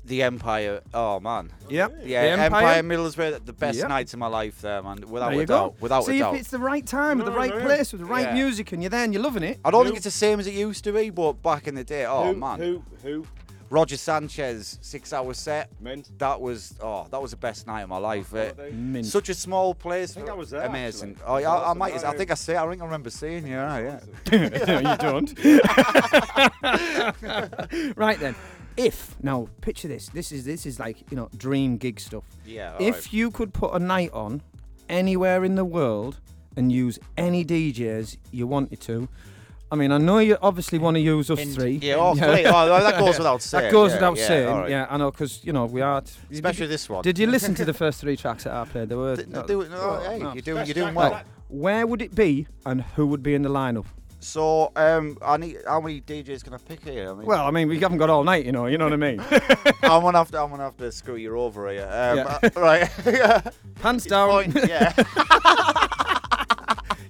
The 0.05 0.21
Empire. 0.23 0.81
Oh 0.93 1.21
man. 1.21 1.49
Yep. 1.69 1.99
Yeah, 2.03 2.35
the 2.35 2.43
Empire, 2.43 2.83
Middlesbrough, 2.83 3.45
the 3.45 3.53
best 3.53 3.79
Yep. 3.79 3.87
nights 3.87 4.13
of 4.13 4.19
my 4.19 4.27
life 4.27 4.59
there, 4.61 4.83
man. 4.83 4.97
Without 5.07 5.27
There 5.29 5.35
you 5.37 5.41
a 5.43 5.45
doubt. 5.45 5.69
go. 5.71 5.75
Without 5.79 6.03
See 6.03 6.17
a 6.17 6.19
doubt. 6.23 6.33
if 6.35 6.41
it's 6.41 6.49
the 6.51 6.59
right 6.59 6.85
time, 6.85 7.19
at 7.21 7.25
the 7.25 7.31
right 7.31 7.55
no, 7.55 7.61
place, 7.61 7.93
with 7.93 8.01
the 8.01 8.05
right 8.07 8.27
Yeah. 8.27 8.33
music, 8.33 8.73
and 8.73 8.83
you're 8.83 8.89
there 8.89 9.05
and 9.05 9.13
you're 9.13 9.23
loving 9.23 9.43
it. 9.43 9.59
I 9.63 9.71
don't 9.71 9.85
think 9.85 9.95
it's 9.95 10.03
the 10.03 10.11
same 10.11 10.41
as 10.41 10.47
it 10.47 10.53
used 10.55 10.83
to 10.83 10.91
be, 10.91 11.09
but 11.09 11.41
back 11.41 11.67
in 11.69 11.75
the 11.75 11.85
day, 11.85 12.05
oh 12.05 12.33
who, 12.33 12.35
man. 12.39 12.59
Who? 12.59 12.83
Who? 13.03 13.25
Roger 13.69 13.97
Sanchez, 13.97 14.77
six-hour 14.81 15.33
set. 15.33 15.69
Mint. 15.81 16.11
That 16.19 16.39
was 16.39 16.75
oh, 16.81 17.07
that 17.09 17.21
was 17.21 17.31
the 17.31 17.37
best 17.37 17.65
night 17.67 17.81
of 17.81 17.89
my 17.89 17.97
life. 17.97 18.33
Uh, 18.33 18.51
Mint. 18.71 19.05
such 19.05 19.29
a 19.29 19.33
small 19.33 19.73
place. 19.73 20.13
think 20.13 20.29
I 20.29 20.33
was 20.33 20.49
there, 20.51 20.61
Amazing. 20.61 21.11
actually. 21.11 21.25
Oh 21.27 21.37
yeah, 21.37 21.51
I, 21.51 21.71
I 21.71 21.73
might. 21.73 22.03
I 22.03 22.13
think 22.13 22.31
I 22.31 22.35
say. 22.35 22.55
I 22.55 22.67
think 22.69 22.81
I 22.81 22.85
remember 22.85 23.09
seeing 23.09 23.47
you. 23.47 23.53
Yeah, 23.53 23.99
yeah. 24.31 24.47
no, 24.67 24.79
you 24.91 24.97
don't. 24.97 25.33
right 27.97 28.19
then, 28.19 28.35
if 28.77 29.15
now 29.23 29.47
picture 29.61 29.87
this. 29.87 30.09
This 30.09 30.31
is 30.31 30.45
this 30.45 30.65
is 30.65 30.79
like 30.79 31.09
you 31.11 31.17
know 31.17 31.29
dream 31.37 31.77
gig 31.77 31.99
stuff. 31.99 32.23
Yeah. 32.45 32.75
if 32.79 32.81
alright. 32.81 33.13
you 33.13 33.31
could 33.31 33.53
put 33.53 33.73
a 33.73 33.79
night 33.79 34.11
on 34.13 34.41
anywhere 34.89 35.43
in 35.43 35.55
the 35.55 35.65
world 35.65 36.19
and 36.55 36.71
use 36.71 36.99
any 37.17 37.43
DJs 37.43 38.17
you 38.31 38.47
wanted 38.47 38.79
to, 38.81 39.09
I 39.73 39.75
mean, 39.75 39.91
I 39.91 39.97
know 39.97 40.19
you 40.19 40.37
obviously 40.39 40.77
want 40.77 40.97
to 40.97 41.01
use 41.01 41.31
us 41.31 41.39
Hint. 41.39 41.55
three. 41.55 41.79
Yeah, 41.81 41.95
oh, 41.95 42.13
please. 42.13 42.45
oh, 42.45 42.67
that 42.83 42.99
goes 42.99 43.17
without 43.21 43.41
saying. 43.41 43.63
That 43.63 43.71
goes 43.71 43.89
yeah, 43.89 43.95
without 43.95 44.17
yeah, 44.17 44.27
saying. 44.27 44.47
alright. 44.47 44.69
Yeah, 44.69 44.85
I 44.87 44.97
know, 44.97 45.09
because 45.09 45.43
you 45.43 45.51
know 45.51 45.65
we 45.65 45.81
are. 45.81 46.01
t- 46.01 46.11
Especially 46.31 46.65
you- 46.65 46.69
this 46.69 46.87
one. 46.87 47.01
Did 47.01 47.17
you 47.17 47.25
listen 47.25 47.55
to 47.55 47.65
the 47.65 47.73
first 47.83 47.99
three 47.99 48.15
tracks 48.15 48.43
that 48.43 48.53
I 48.53 48.65
played? 48.65 48.89
They 48.89 48.95
were. 48.95 49.15
Th- 49.15 49.27
no, 49.27 49.41
do 49.47 49.61
it- 49.61 49.71
no, 49.71 49.99
hey, 50.07 50.19
no. 50.19 50.33
you're 50.33 50.43
doing, 50.43 50.65
you're 50.67 50.75
doing 50.75 50.93
Right, 50.93 51.11
well. 51.11 51.21
Where 51.47 51.87
would 51.87 52.03
it 52.03 52.13
be, 52.13 52.45
and 52.67 52.83
who 52.95 53.07
would 53.07 53.23
be 53.23 53.33
in 53.33 53.41
the 53.41 53.49
lineup? 53.49 53.85
So, 54.19 54.71
um, 54.75 55.17
I 55.25 55.37
need 55.37 55.57
how 55.67 55.81
many 55.81 56.01
DJs 56.01 56.43
can 56.43 56.53
I 56.53 56.57
pick 56.57 56.83
here? 56.83 57.09
I 57.09 57.13
mean, 57.15 57.25
Well, 57.25 57.43
I 57.43 57.49
mean, 57.49 57.67
we 57.67 57.79
haven't 57.79 57.97
got 57.97 58.11
all 58.11 58.23
night, 58.23 58.45
you 58.45 58.51
know. 58.51 58.67
You 58.67 58.77
know 58.77 58.85
what 58.85 58.93
I 58.93 58.97
mean? 58.97 59.19
I'm 59.81 60.01
gonna 60.03 60.19
have 60.19 60.29
to, 60.31 60.39
I'm 60.39 60.51
gonna 60.51 60.63
have 60.65 60.77
to 60.77 60.91
screw 60.91 61.15
you 61.15 61.35
over 61.39 61.67
here. 61.71 61.89
Um, 61.91 62.17
Yeah. 62.17 62.39
uh, 62.43 62.49
right. 62.61 62.89
yeah. 63.07 63.41
Hands 63.81 64.05
down. 64.05 64.29
Point, 64.29 64.55
yeah. 64.67 64.93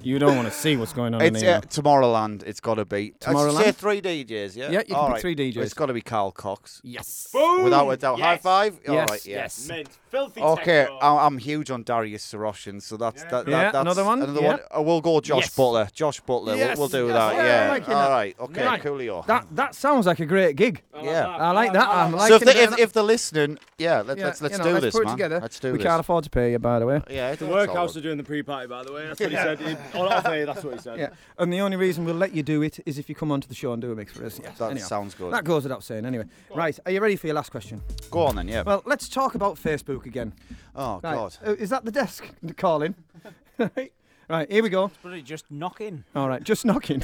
You 0.03 0.19
don't 0.19 0.35
want 0.35 0.47
to 0.47 0.53
see 0.53 0.75
what's 0.77 0.93
going 0.93 1.13
on 1.13 1.21
It's 1.21 1.37
in 1.39 1.43
here. 1.43 1.55
uh, 1.55 1.61
Tomorrowland. 1.61 2.43
It's 2.43 2.59
got 2.59 2.75
to 2.75 2.85
be. 2.85 3.13
Tomorrowland? 3.19 3.63
Say 3.63 3.71
three 3.71 4.01
DJs. 4.01 4.55
Yeah. 4.55 4.69
Yeah, 4.71 4.79
you 4.79 4.85
can 4.85 4.95
All 4.95 5.11
pick 5.13 5.21
three 5.21 5.35
DJs. 5.35 5.57
It's 5.57 5.73
got 5.73 5.87
to 5.87 5.93
be 5.93 6.01
Carl 6.01 6.31
Cox. 6.31 6.81
yes. 6.83 7.29
Boom! 7.31 7.63
Without 7.63 7.89
a 7.89 7.97
doubt. 7.97 8.19
High 8.19 8.33
Yes. 8.33 8.41
five. 8.41 8.79
All 8.87 8.93
Yes, 8.95 9.09
right. 9.09 9.25
Yeah. 9.25 9.35
yes. 9.37 9.67
Mint. 9.67 9.89
Filthy 10.09 10.41
Okay, 10.41 10.81
techno. 10.83 10.97
I- 10.99 11.25
I'm 11.25 11.39
huge 11.39 11.71
on 11.71 11.81
Darius 11.81 12.23
Syrossian, 12.31 12.79
so 12.83 12.97
that's 12.97 13.23
that, 13.23 13.45
that. 13.45 13.47
Yeah, 13.47 13.71
that's 13.71 13.81
another 13.81 14.03
one, 14.03 14.21
Another 14.21 14.41
yeah. 14.41 14.47
one. 14.47 14.59
Uh, 14.77 14.81
we'll 14.83 15.01
go 15.01 15.19
Josh 15.21 15.45
Yes. 15.45 15.55
Butler. 15.55 15.87
Josh 15.91 16.19
Butler. 16.19 16.55
Yes, 16.55 16.77
We'll, 16.77 16.87
we'll 16.87 17.07
do 17.07 17.07
yes, 17.07 17.15
that. 17.15 17.35
yeah, 17.35 17.43
Yeah. 17.45 17.63
I'm 17.63 17.69
liking 17.69 17.93
All 17.95 18.09
that. 18.09 18.39
Okay. 18.39 18.65
Right. 18.65 18.83
Coolio. 18.83 19.25
That 19.25 19.47
that 19.55 19.73
sounds 19.73 20.05
like 20.05 20.19
a 20.19 20.27
great 20.27 20.55
gig. 20.55 20.83
yeah. 21.01 21.27
I 21.27 21.49
like 21.51 21.73
that. 21.73 21.87
I'm 21.87 22.11
So 22.11 22.17
liking 22.17 22.35
if, 22.35 22.43
they, 22.53 22.63
if, 22.63 22.77
if 22.79 22.93
they're 22.93 23.01
listening, 23.01 23.57
yeah, 23.79 24.01
let's 24.01 24.19
Yeah, 24.19 24.25
let's, 24.27 24.41
let's 24.43 24.51
you 24.53 24.57
know, 24.59 24.63
do 24.65 24.73
let's 24.73 24.83
this, 24.85 24.93
put 24.93 25.01
it 25.01 25.05
man. 25.05 25.13
together. 25.15 25.39
Let's 25.41 25.59
do 25.59 25.71
we 25.71 25.77
this. 25.79 25.87
can't 25.87 25.99
afford 25.99 26.23
to 26.25 26.29
pay 26.29 26.51
you, 26.51 26.59
by 26.59 26.77
the 26.77 26.85
way. 26.85 27.01
Yeah, 27.09 27.31
The 27.33 27.45
that's 27.45 27.51
workhouse 27.51 27.97
are 27.97 28.01
doing 28.01 28.17
the 28.17 28.23
pre-party, 28.23 28.67
by 28.67 28.83
the 28.83 28.93
way. 28.93 29.07
That's 29.07 29.19
what 29.19 29.31
he 29.31 29.35
said. 29.35 29.59
He, 29.61 29.75
on 29.95 30.07
off 30.11 30.25
air, 30.25 30.45
that's 30.45 30.63
what 30.63 30.73
he 30.75 30.79
said. 30.79 30.99
Yeah. 30.99 31.09
And 31.37 31.51
the 31.51 31.61
only 31.61 31.77
reason 31.77 32.05
we'll 32.05 32.15
let 32.15 32.33
you 32.33 32.43
do 32.43 32.61
it 32.61 32.79
is 32.85 32.97
if 32.99 33.09
you 33.09 33.15
come 33.15 33.31
onto 33.31 33.47
the 33.47 33.55
show 33.55 33.73
and 33.73 33.81
do 33.81 33.91
a 33.91 33.95
mix 33.95 34.13
for 34.13 34.25
us. 34.25 34.39
Yes. 34.43 34.57
That 34.57 34.71
Anyhow, 34.71 34.85
sounds 34.87 35.13
good. 35.15 35.31
That 35.33 35.43
goes 35.43 35.63
without 35.63 35.83
saying. 35.83 36.05
Anyway, 36.05 36.25
right. 36.55 36.77
Are 36.85 36.91
you 36.91 37.01
ready 37.01 37.15
for 37.15 37.27
your 37.27 37.35
last 37.35 37.51
question? 37.51 37.81
Go 38.11 38.25
on 38.27 38.35
then. 38.35 38.47
Yeah. 38.47 38.63
Well, 38.63 38.81
let's 38.85 39.07
talk 39.09 39.35
about 39.35 39.55
Facebook 39.55 40.05
again. 40.05 40.33
oh 40.75 40.99
Right. 41.03 41.15
God. 41.15 41.37
uh, 41.45 41.51
is 41.55 41.69
that 41.69 41.85
the 41.85 41.91
desk 41.91 42.25
calling? 42.57 42.95
right. 43.57 43.93
Right. 44.29 44.51
Here 44.51 44.63
we 44.63 44.69
go. 44.69 44.89
But 45.03 45.13
it 45.13 45.23
just 45.25 45.45
knocking. 45.51 46.05
All 46.15 46.27
right, 46.29 46.41
just 46.43 46.65
knocking. 46.65 47.03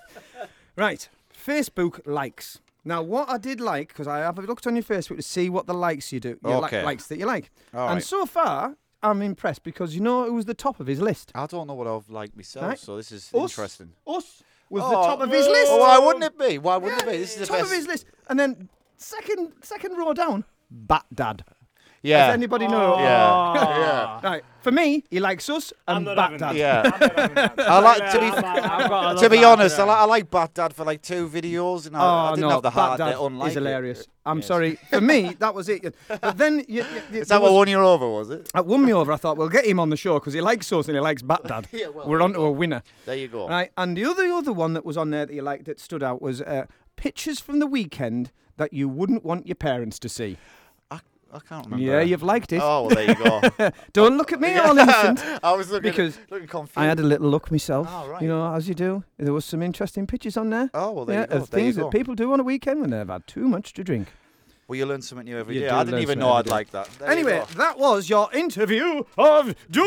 right, 0.76 1.08
Facebook 1.46 2.00
likes. 2.06 2.60
Now, 2.84 3.02
what 3.02 3.28
I 3.30 3.38
did 3.38 3.60
like, 3.60 3.88
because 3.88 4.06
I 4.06 4.18
have 4.18 4.36
looked 4.38 4.66
on 4.66 4.76
your 4.76 4.82
Facebook 4.82 5.16
to 5.16 5.22
see 5.22 5.48
what 5.48 5.66
the 5.66 5.72
likes 5.74 6.12
you 6.12 6.20
do, 6.20 6.38
your 6.44 6.58
li- 6.60 6.66
Okay. 6.66 6.82
likes 6.84 7.06
that 7.08 7.18
you 7.18 7.24
like, 7.26 7.50
All 7.72 7.86
and 7.88 7.94
right. 7.94 8.02
so 8.02 8.26
far 8.26 8.76
I'm 9.04 9.22
impressed 9.22 9.62
because 9.62 9.94
you 9.94 10.00
know 10.00 10.24
who 10.24 10.34
was 10.34 10.46
the 10.46 10.54
top 10.54 10.80
of 10.80 10.86
his 10.86 11.00
list. 11.00 11.30
I 11.34 11.46
don't 11.46 11.66
know 11.66 11.74
what 11.74 11.86
I've 11.86 12.08
liked 12.10 12.34
myself, 12.36 12.66
Right. 12.66 12.78
so 12.78 12.96
this 12.96 13.12
is 13.12 13.30
Us. 13.34 13.50
interesting. 13.52 13.92
Us 14.06 14.42
was 14.70 14.82
the 14.82 14.96
Oh, 14.96 15.02
top 15.06 15.20
of 15.20 15.30
his 15.30 15.46
list. 15.46 15.70
Why 15.70 15.98
wouldn't 15.98 16.24
it 16.24 16.38
be? 16.38 16.58
Why 16.58 16.76
wouldn't 16.78 17.02
it 17.02 17.06
be? 17.06 17.18
This 17.18 17.34
is 17.34 17.40
the 17.40 17.46
top 17.46 17.58
best. 17.58 17.70
of 17.70 17.76
his 17.76 17.86
list, 17.86 18.06
and 18.28 18.40
then 18.40 18.68
second 18.96 19.52
second 19.62 19.96
row 19.96 20.12
down, 20.14 20.44
Bat 20.70 21.04
Dad. 21.14 21.44
Yeah. 22.04 22.26
Does 22.28 22.34
anybody 22.34 22.68
know? 22.68 22.98
Yeah. 22.98 23.54
yeah. 23.54 24.20
Right, 24.22 24.44
for 24.60 24.70
me, 24.70 25.04
he 25.10 25.18
likes 25.20 25.48
us 25.50 25.72
and 25.88 26.04
not 26.04 26.16
Bat 26.16 26.24
having 26.24 26.38
Dad. 26.38 26.56
Yeah. 26.56 27.50
I 27.58 27.80
like 27.80 28.12
to 28.12 28.18
be. 28.20 28.26
I've 28.26 28.88
got 28.88 29.12
to 29.12 29.16
To 29.16 29.22
love 29.22 29.30
be 29.30 29.36
that. 29.38 29.44
honest, 29.44 29.78
I 29.78 29.84
like, 29.84 29.98
I 29.98 30.04
like 30.04 30.30
Bat 30.30 30.54
Dad 30.54 30.74
for 30.74 30.84
like 30.84 31.02
two 31.02 31.28
videos, 31.28 31.86
and 31.86 31.96
I, 31.96 32.00
I 32.00 32.30
Oh 32.30 32.34
didn't 32.36 32.40
no, 32.48 32.50
have 32.50 32.62
the 32.62 32.70
Bat 32.70 32.72
heart 32.74 32.98
Dad 32.98 33.12
to 33.12 33.22
unlike 33.24 33.50
is 33.50 33.56
it. 33.56 33.60
hilarious. 33.60 34.06
I'm 34.26 34.40
sorry. 34.42 34.76
For 34.88 35.00
me, 35.02 35.34
that 35.38 35.54
was 35.54 35.68
it. 35.68 35.94
But 36.08 36.38
then 36.38 36.60
you, 36.68 36.82
you, 36.82 36.84
you, 37.12 37.20
Is 37.20 37.28
that 37.28 37.42
what 37.42 37.50
was- 37.52 37.58
won 37.58 37.68
you 37.68 37.78
over? 37.78 38.08
Was 38.08 38.30
it? 38.30 38.50
That 38.54 38.64
won 38.66 38.84
me 38.84 38.92
over. 38.94 39.12
I 39.12 39.16
thought, 39.16 39.36
we'll 39.36 39.48
get 39.50 39.66
him 39.66 39.78
on 39.80 39.90
the 39.90 39.96
show 39.98 40.14
because 40.14 40.32
he 40.32 40.40
likes 40.40 40.72
us 40.72 40.86
and 40.88 40.96
he 40.96 41.00
likes 41.00 41.22
Bat 41.22 41.44
Dad. 41.44 41.68
Yeah, 41.72 41.88
well, 41.88 42.08
We're 42.08 42.22
on 42.22 42.32
to 42.34 42.40
a 42.40 42.50
winner. 42.50 42.82
There 43.04 43.16
you 43.16 43.28
go. 43.28 43.48
Right. 43.48 43.70
And 43.76 43.96
the 43.96 44.04
other 44.06 44.24
other 44.32 44.52
one 44.52 44.72
that 44.74 44.84
was 44.84 44.96
on 44.96 45.10
there 45.10 45.26
that 45.26 45.34
you 45.34 45.42
liked 45.42 45.64
that 45.66 45.78
stood 45.80 46.02
out 46.02 46.22
was 46.22 46.40
uh, 46.40 46.66
pictures 46.96 47.38
from 47.40 47.58
the 47.58 47.66
weekend 47.66 48.30
that 48.56 48.72
you 48.72 48.88
wouldn't 48.88 49.24
want 49.24 49.46
your 49.46 49.56
parents 49.56 49.98
to 49.98 50.08
see. 50.08 50.36
I, 51.34 51.38
can't 51.40 51.64
remember. 51.66 51.84
Yeah, 51.84 52.00
you've 52.00 52.22
liked 52.22 52.52
it. 52.52 52.60
Oh, 52.62 52.86
well, 52.86 52.96
there 52.96 53.08
you 53.08 53.14
go. 53.16 53.70
Don't 53.92 54.16
look 54.16 54.32
at 54.32 54.40
me 54.40 54.56
all 54.64 54.76
innocent. 54.78 55.20
I 55.42 55.52
was 55.52 55.70
looking 55.70 55.90
Because 55.90 56.18
looking 56.30 56.46
confused. 56.48 56.78
I 56.78 56.84
had 56.86 57.00
a 57.00 57.02
little 57.02 57.28
look 57.28 57.50
myself. 57.50 57.88
Oh, 57.90 58.08
right. 58.08 58.22
You 58.22 58.28
know, 58.28 58.54
as 58.54 58.68
you 58.68 58.74
do. 58.74 59.04
There 59.18 59.32
was 59.32 59.44
some 59.44 59.62
interesting 59.62 60.06
pictures 60.06 60.36
on 60.36 60.50
there. 60.50 60.70
Oh, 60.74 60.92
well, 60.92 61.04
there 61.04 61.16
yeah, 61.16 61.20
you 61.22 61.26
go. 61.26 61.34
of 61.36 61.50
There 61.50 61.60
things 61.60 61.76
that 61.76 61.90
people 61.90 62.14
do 62.14 62.32
on 62.32 62.40
a 62.40 62.44
weekend 62.44 62.80
when 62.80 62.90
they've 62.90 63.06
had 63.08 63.26
too 63.26 63.48
much 63.48 63.72
to 63.74 63.84
drink. 63.84 64.08
Well, 64.68 64.78
you 64.78 64.86
learn 64.86 65.02
something 65.02 65.26
new 65.26 65.36
every 65.38 65.56
You 65.56 65.62
day. 65.62 65.68
I 65.68 65.84
didn't 65.84 66.00
even 66.00 66.18
know 66.18 66.32
I'd 66.32 66.46
day. 66.46 66.50
like 66.50 66.70
that. 66.70 66.88
There 66.98 67.10
anyway, 67.10 67.42
that 67.56 67.78
was 67.78 68.08
your 68.08 68.32
interview 68.32 69.02
of 69.18 69.54
doom. 69.70 69.84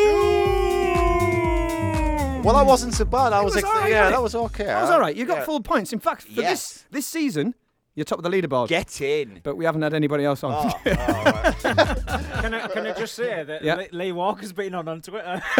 well, 2.43 2.55
that 2.55 2.65
wasn't 2.65 2.93
so 2.93 3.05
bad. 3.05 3.33
I 3.33 3.41
It 3.41 3.45
was, 3.45 3.55
was 3.55 3.63
ex- 3.63 3.89
yeah, 3.89 4.09
that 4.11 4.21
was 4.21 4.35
okay. 4.35 4.65
That 4.65 4.81
was 4.81 4.91
all 4.91 4.99
right. 4.99 5.15
You 5.15 5.25
got 5.25 5.39
yeah. 5.39 5.45
full 5.45 5.61
points. 5.61 5.93
In 5.93 5.99
fact, 5.99 6.23
for 6.23 6.41
Yes. 6.41 6.73
this 6.73 6.85
this 6.91 7.05
season, 7.07 7.55
you're 7.97 8.05
top 8.05 8.19
of 8.19 8.23
the 8.23 8.29
leaderboard. 8.29 8.67
Get 8.69 9.01
in. 9.01 9.41
But 9.43 9.57
we 9.57 9.65
haven't 9.65 9.81
had 9.81 9.93
anybody 9.93 10.23
else 10.23 10.43
on. 10.43 10.53
Oh, 10.53 10.57
all 10.85 10.93
right. 10.93 11.55
Can 11.61 12.53
I, 12.53 12.67
can 12.67 12.85
I 12.87 12.93
just 12.93 13.15
say 13.15 13.43
that 13.43 13.63
Yeah. 13.63 13.75
Lee, 13.75 13.87
Lee 13.91 14.11
Walker's 14.13 14.53
been 14.53 14.73
on 14.75 14.87
on 14.87 15.01
Twitter? 15.01 15.41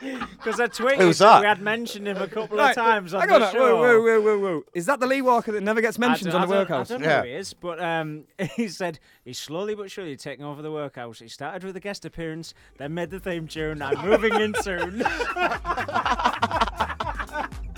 Because 0.00 0.60
I 0.60 0.66
tweeted 0.68 0.98
Who's 0.98 1.18
that 1.18 1.26
that? 1.36 1.40
we 1.40 1.46
had 1.46 1.60
mentioned 1.62 2.06
him 2.06 2.18
a 2.18 2.26
couple 2.28 2.56
Right, 2.58 2.70
of 2.70 2.74
times 2.76 3.14
on 3.14 3.20
hang 3.20 3.28
the 3.40 3.46
on, 3.46 3.52
show. 3.52 3.76
whoa, 3.76 4.00
whoa, 4.00 4.20
whoa, 4.20 4.20
whoa, 4.20 4.38
whoa. 4.56 4.62
Is 4.74 4.86
that 4.86 5.00
the 5.00 5.06
Lee 5.06 5.22
Walker 5.22 5.52
that 5.52 5.62
never 5.62 5.80
gets 5.80 5.98
mentioned 5.98 6.32
on 6.34 6.40
the 6.42 6.46
I 6.46 6.50
don't- 6.50 6.58
workhouse? 6.58 6.90
I 6.90 6.94
don't 6.94 7.02
know 7.02 7.08
Yeah. 7.08 7.22
who 7.22 7.28
he 7.28 7.34
is, 7.34 7.54
but 7.54 7.80
um, 7.82 8.24
he 8.56 8.68
said 8.68 8.98
he's 9.24 9.38
slowly 9.38 9.74
but 9.74 9.90
surely 9.90 10.16
taking 10.16 10.44
over 10.44 10.60
the 10.62 10.70
workhouse. 10.70 11.18
He 11.20 11.28
started 11.28 11.64
with 11.64 11.76
a 11.76 11.80
guest 11.80 12.04
appearance, 12.04 12.52
then 12.78 12.94
made 12.94 13.10
the 13.10 13.20
theme 13.20 13.46
tune. 13.48 13.80
I'm 13.82 14.04
moving 14.06 14.34
in 14.34 14.54
soon. 14.62 15.02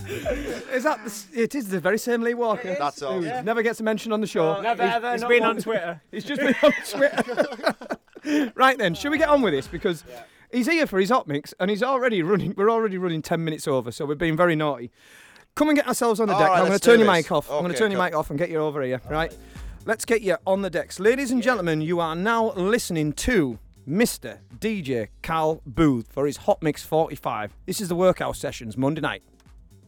is 0.72 0.84
that 0.84 1.04
the, 1.04 1.42
it 1.42 1.54
is 1.54 1.68
the 1.68 1.80
very 1.80 1.98
same 1.98 2.22
Lee 2.22 2.34
Walker? 2.34 2.76
That's 2.78 3.02
all. 3.02 3.22
Yeah. 3.24 3.42
Never 3.42 3.62
gets 3.62 3.80
a 3.80 3.82
mention 3.82 4.12
on 4.12 4.20
the 4.20 4.26
show. 4.26 4.52
Well, 4.52 4.62
Never 4.62 4.82
He's- 4.82 4.96
ever. 4.96 5.12
He's 5.12 5.24
been 5.24 5.42
on. 5.42 5.56
Twitter. 5.58 6.00
He's 6.10 6.24
just 6.24 6.40
been 6.40 6.54
on 6.62 6.72
Twitter. 6.88 8.50
right 8.54 8.78
then, 8.78 8.94
should 8.94 9.10
we 9.10 9.18
get 9.18 9.28
on 9.28 9.42
with 9.42 9.52
this? 9.52 9.66
Because 9.68 10.04
he's 10.52 10.66
here 10.68 10.86
for 10.86 10.98
his 10.98 11.10
hot 11.10 11.26
mix, 11.28 11.54
and 11.60 11.70
he's 11.70 11.82
already 11.82 12.22
running. 12.22 12.54
We're 12.56 12.70
already 12.70 12.98
running 12.98 13.22
ten 13.22 13.44
minutes 13.44 13.68
over, 13.68 13.90
so 13.92 14.06
we're 14.06 14.14
being 14.14 14.36
very 14.36 14.56
naughty. 14.56 14.90
Come 15.54 15.68
and 15.70 15.76
get 15.76 15.88
ourselves 15.88 16.20
on 16.20 16.28
the 16.28 16.34
All 16.34 16.40
deck. 16.40 16.48
right, 16.50 16.60
I'm 16.60 16.66
going 16.66 16.78
to 16.78 16.84
turn 16.84 17.00
your 17.00 17.08
this. 17.12 17.24
mic 17.24 17.32
off. 17.32 17.50
I'm 17.50 17.60
going 17.62 17.72
to 17.72 17.78
turn 17.78 17.90
your 17.90 18.02
mic 18.02 18.14
off 18.14 18.30
and 18.30 18.38
get 18.38 18.48
you 18.50 18.58
over 18.58 18.80
here. 18.82 19.00
Right. 19.10 19.36
Let's 19.86 20.04
get 20.04 20.22
you 20.22 20.36
on 20.46 20.62
the 20.62 20.70
decks, 20.70 21.00
ladies 21.00 21.30
and 21.30 21.42
gentlemen. 21.42 21.80
You 21.80 22.00
are 22.00 22.14
now 22.14 22.52
listening 22.54 23.12
to. 23.14 23.58
Mr. 23.88 24.40
DJ 24.58 25.08
Carl 25.22 25.62
Booth 25.64 26.08
for 26.12 26.26
his 26.26 26.36
Hot 26.38 26.62
Mix 26.62 26.84
45. 26.84 27.56
This 27.64 27.80
is 27.80 27.88
the 27.88 27.94
workhouse 27.94 28.38
sessions 28.38 28.76
Monday 28.76 29.00
night. 29.00 29.22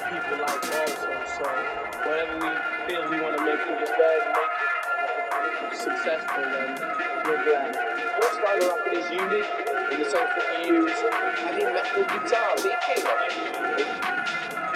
of 0.00 0.06
other 0.06 0.20
people 0.20 0.38
like 0.40 0.64
also. 0.64 1.10
So 1.38 1.44
whatever 2.08 2.34
we 2.38 2.50
feel 2.88 3.10
we 3.10 3.20
want 3.20 3.36
to 3.36 3.44
make, 3.44 3.60
go 3.60 3.72
ahead 3.74 4.32
make 5.40 5.72
it 5.72 5.78
successful, 5.78 6.44
and 6.44 6.78
we're 7.24 7.44
glad. 7.44 7.76
Of 8.20 9.12
unique 9.12 9.44
in 9.92 9.98
the 10.00 10.10
sense 10.10 10.30
that 10.36 11.36
heavy 11.38 11.64
metal 11.64 12.04
guitar 12.04 12.54
licking 12.56 13.06
on 13.06 13.18
it. 13.28 13.88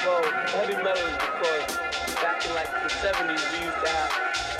Well, 0.04 0.22
heavy 0.54 0.76
metal 0.76 1.06
is 1.06 1.16
because 1.16 1.78
back 2.22 2.44
in 2.46 2.54
like 2.54 2.70
the 2.70 2.88
70s, 2.88 3.42
we 3.52 3.64
used 3.64 3.80
to 3.84 3.88
have 3.88 4.12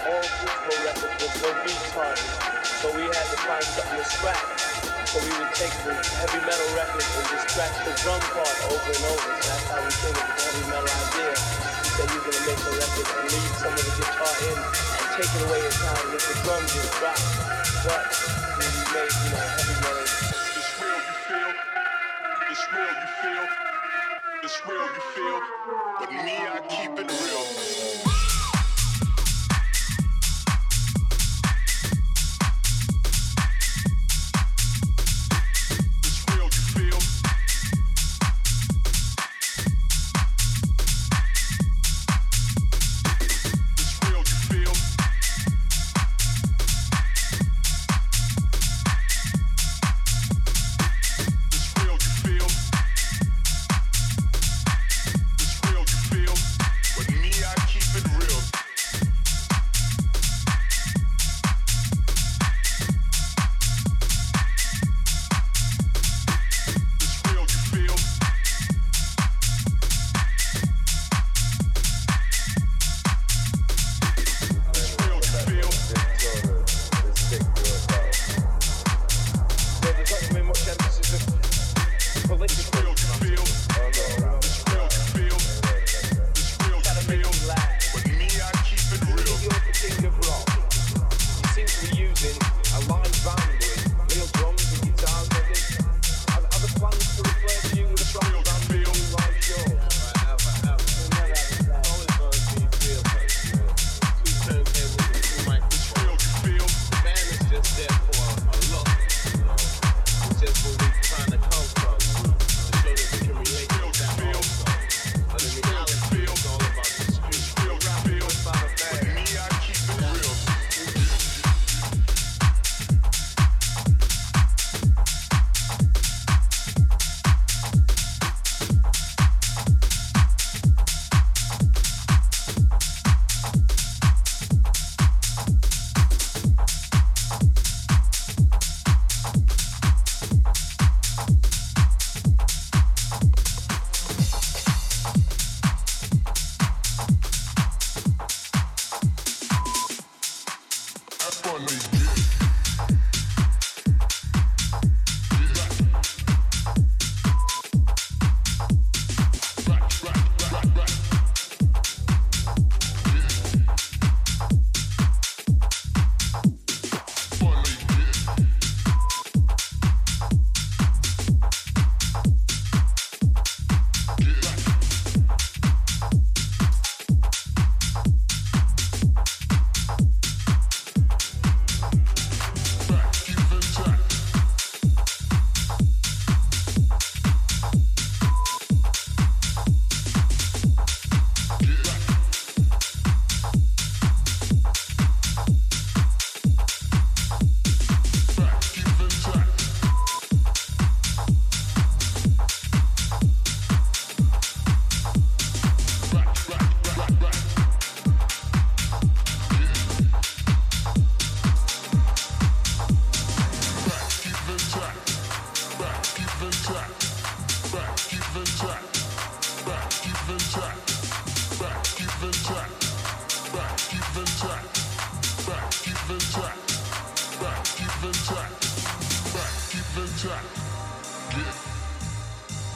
all 0.07 0.23
physical 0.23 0.77
records 0.85 1.17
with 1.23 1.43
no 1.43 1.51
beats 1.65 1.97
on. 1.97 2.17
So 2.65 2.95
we 2.95 3.03
had 3.03 3.27
to 3.31 3.37
find 3.37 3.65
something 3.65 3.99
to 3.99 4.05
scratch. 4.05 4.64
So 5.15 5.23
we 5.23 5.31
would 5.31 5.55
take 5.55 5.71
the 5.87 5.95
heavy 5.95 6.43
metal 6.43 6.67
records 6.75 7.07
and 7.07 7.27
just 7.31 7.47
scratch 7.55 7.71
the 7.87 7.95
drum 8.03 8.19
part 8.35 8.51
over 8.67 8.83
and 8.83 9.05
over. 9.15 9.31
So 9.31 9.47
that's 9.47 9.63
how 9.71 9.79
we 9.79 9.95
came 10.03 10.19
up 10.19 10.27
with 10.27 10.43
the 10.43 10.43
heavy 10.43 10.65
metal 10.67 10.91
idea. 10.91 11.31
We 11.31 11.89
said 11.95 12.09
we 12.11 12.19
gonna 12.19 12.43
make 12.51 12.59
a 12.59 12.73
record 12.75 13.07
and 13.15 13.27
leave 13.31 13.55
some 13.63 13.75
of 13.79 13.85
the 13.87 13.95
guitar 13.95 14.35
in 14.43 14.59
and 14.59 15.11
take 15.15 15.31
it 15.31 15.43
away 15.47 15.63
in 15.63 15.71
time 15.71 16.07
with 16.11 16.25
the 16.27 16.35
drums 16.43 16.67
just 16.75 16.91
drop. 16.99 17.19
But 17.87 18.11
we 18.59 18.67
made, 18.91 19.15
you 19.23 19.31
know, 19.31 19.47
heavy 19.55 19.77
metal. 19.87 20.03
It's 20.03 20.71
real, 20.83 20.99
you 20.99 21.15
feel? 21.31 21.51
It's 22.51 22.65
real, 22.75 22.91
you 22.91 23.11
feel? 23.23 23.47
It's 24.43 24.59
real, 24.67 24.87
you 24.99 25.05
feel? 25.15 25.39
But 25.95 26.11
me, 26.11 26.37
I 26.43 26.59
keep 26.67 26.91
it 26.91 27.07
real. 27.07 28.14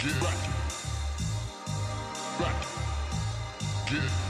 Get 0.01 0.21
back. 0.21 0.39
Back. 2.39 2.67
Get 3.91 4.28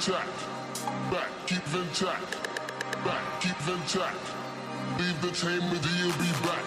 check. 0.00 0.26
Back, 1.10 1.28
keep 1.46 1.66
in 1.74 1.86
check. 1.92 2.20
Back, 3.04 3.40
keep 3.40 3.68
in 3.68 3.80
check. 3.86 4.14
Leave 4.98 5.20
the 5.22 5.30
chamber, 5.32 5.76
do 5.76 5.88
you 5.96 6.12
be 6.12 6.30
back? 6.46 6.57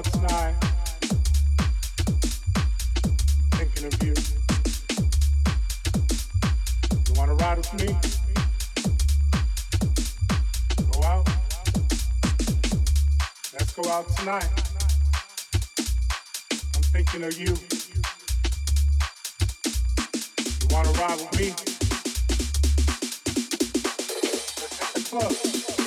outside, 0.00 0.54
thinking 3.52 3.84
of 3.84 4.02
you. 4.02 4.14
You 7.06 7.12
wanna 7.18 7.34
ride 7.34 7.58
with 7.58 7.74
me? 7.74 7.88
Go 10.90 11.02
out. 11.02 11.28
Let's 13.52 13.72
go 13.74 13.90
out 13.90 14.08
tonight. 14.16 14.48
I'm 16.76 16.82
thinking 16.94 17.24
of 17.24 17.38
you. 17.38 17.54
You 20.60 20.66
wanna 20.70 20.92
ride 20.92 21.20
with 21.20 21.38
me? 21.38 21.54
Let's. 25.10 25.79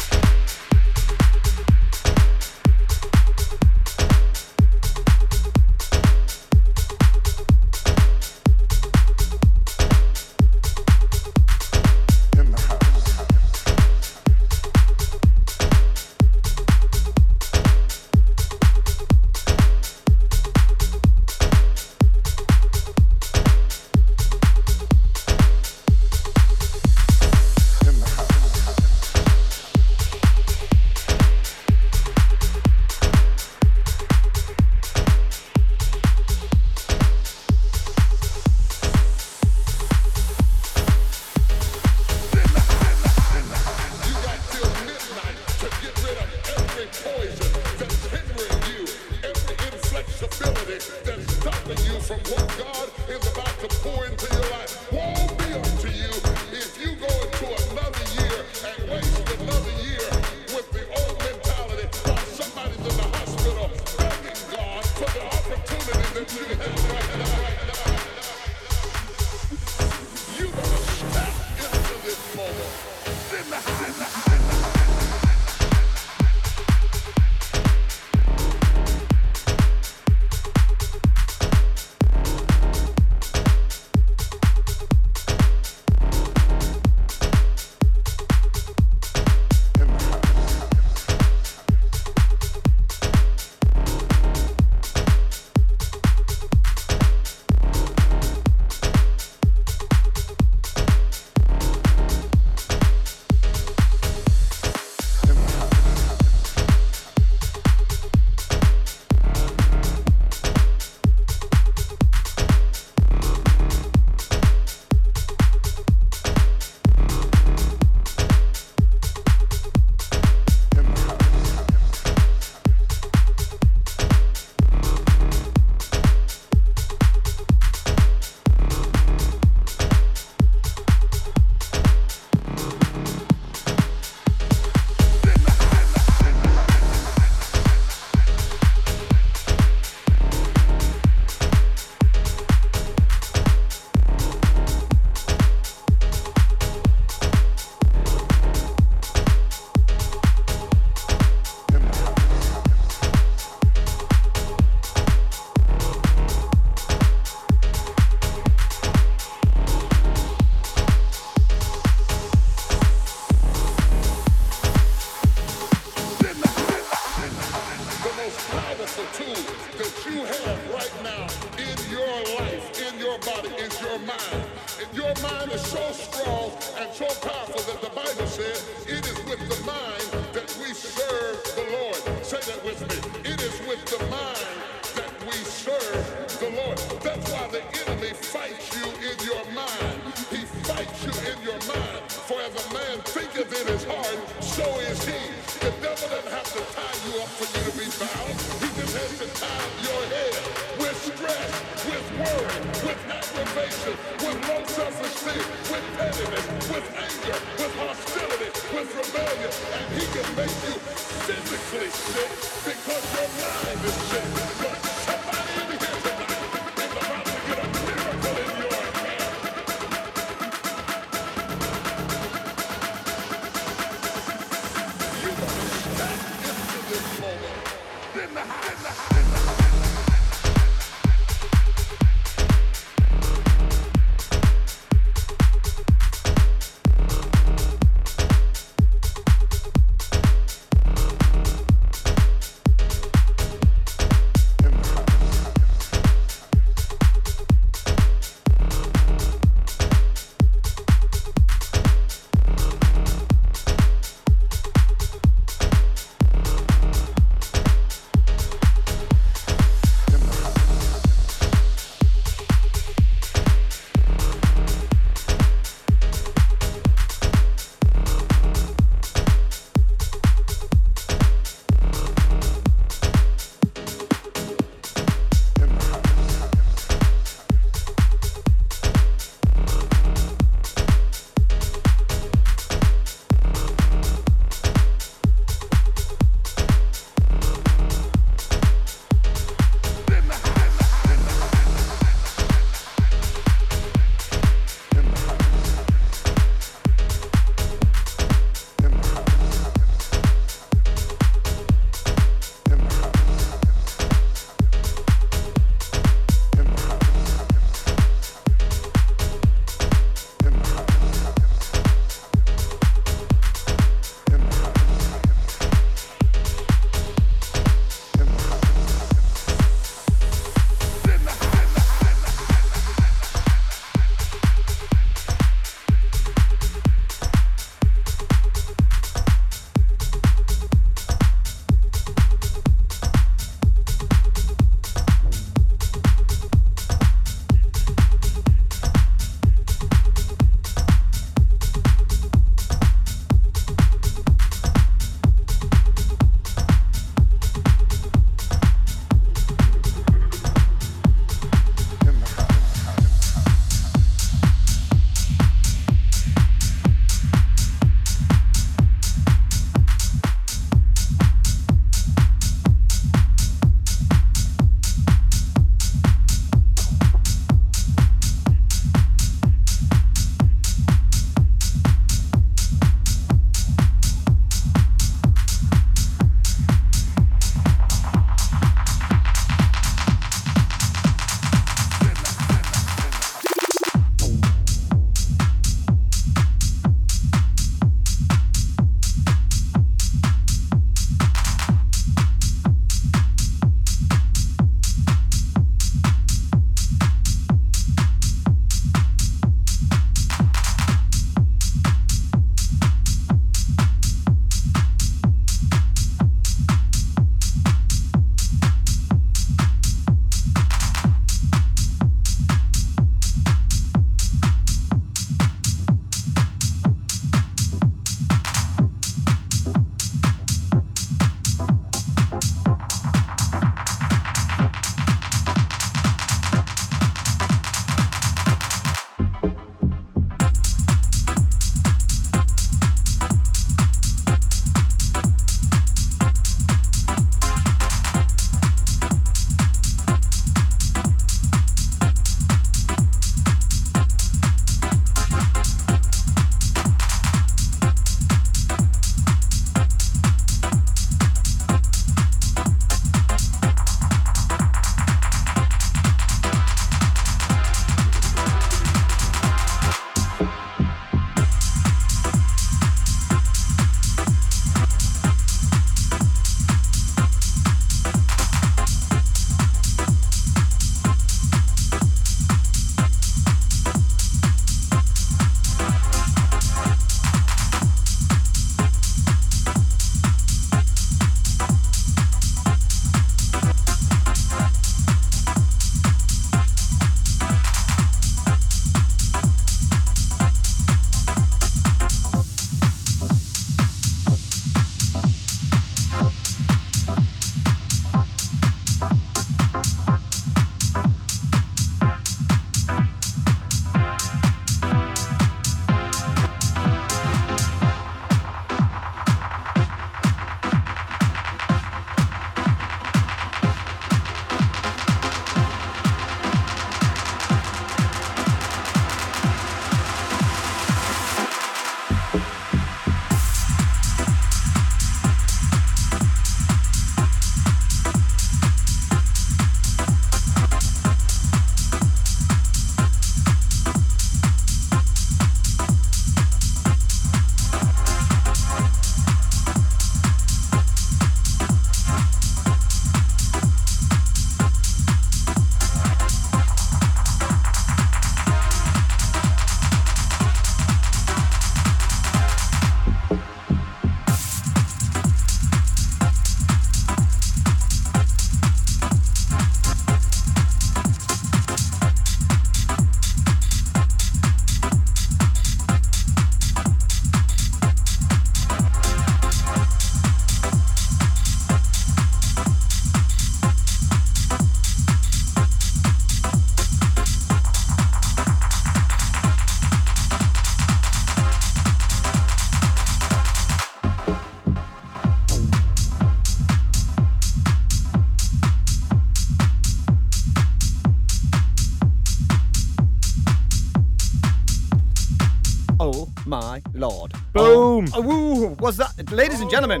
Ladies 599.30 599.60
and 599.60 599.70
gentlemen, 599.70 600.00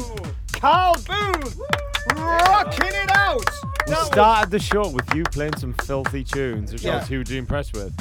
Carl 0.52 0.94
Booth 1.06 1.58
rocking 2.16 2.88
it 2.88 3.10
out. 3.16 3.38
We 3.86 3.92
That 3.92 3.98
was- 3.98 4.06
started 4.08 4.50
the 4.50 4.58
show 4.58 4.88
with 4.88 5.12
you 5.14 5.24
playing 5.24 5.56
some 5.56 5.74
filthy 5.84 6.24
tunes, 6.24 6.72
which 6.72 6.84
I 6.84 6.88
Yeah. 6.88 6.98
was 6.98 7.08
hugely 7.08 7.38
impressed 7.38 7.74
with. 7.74 7.94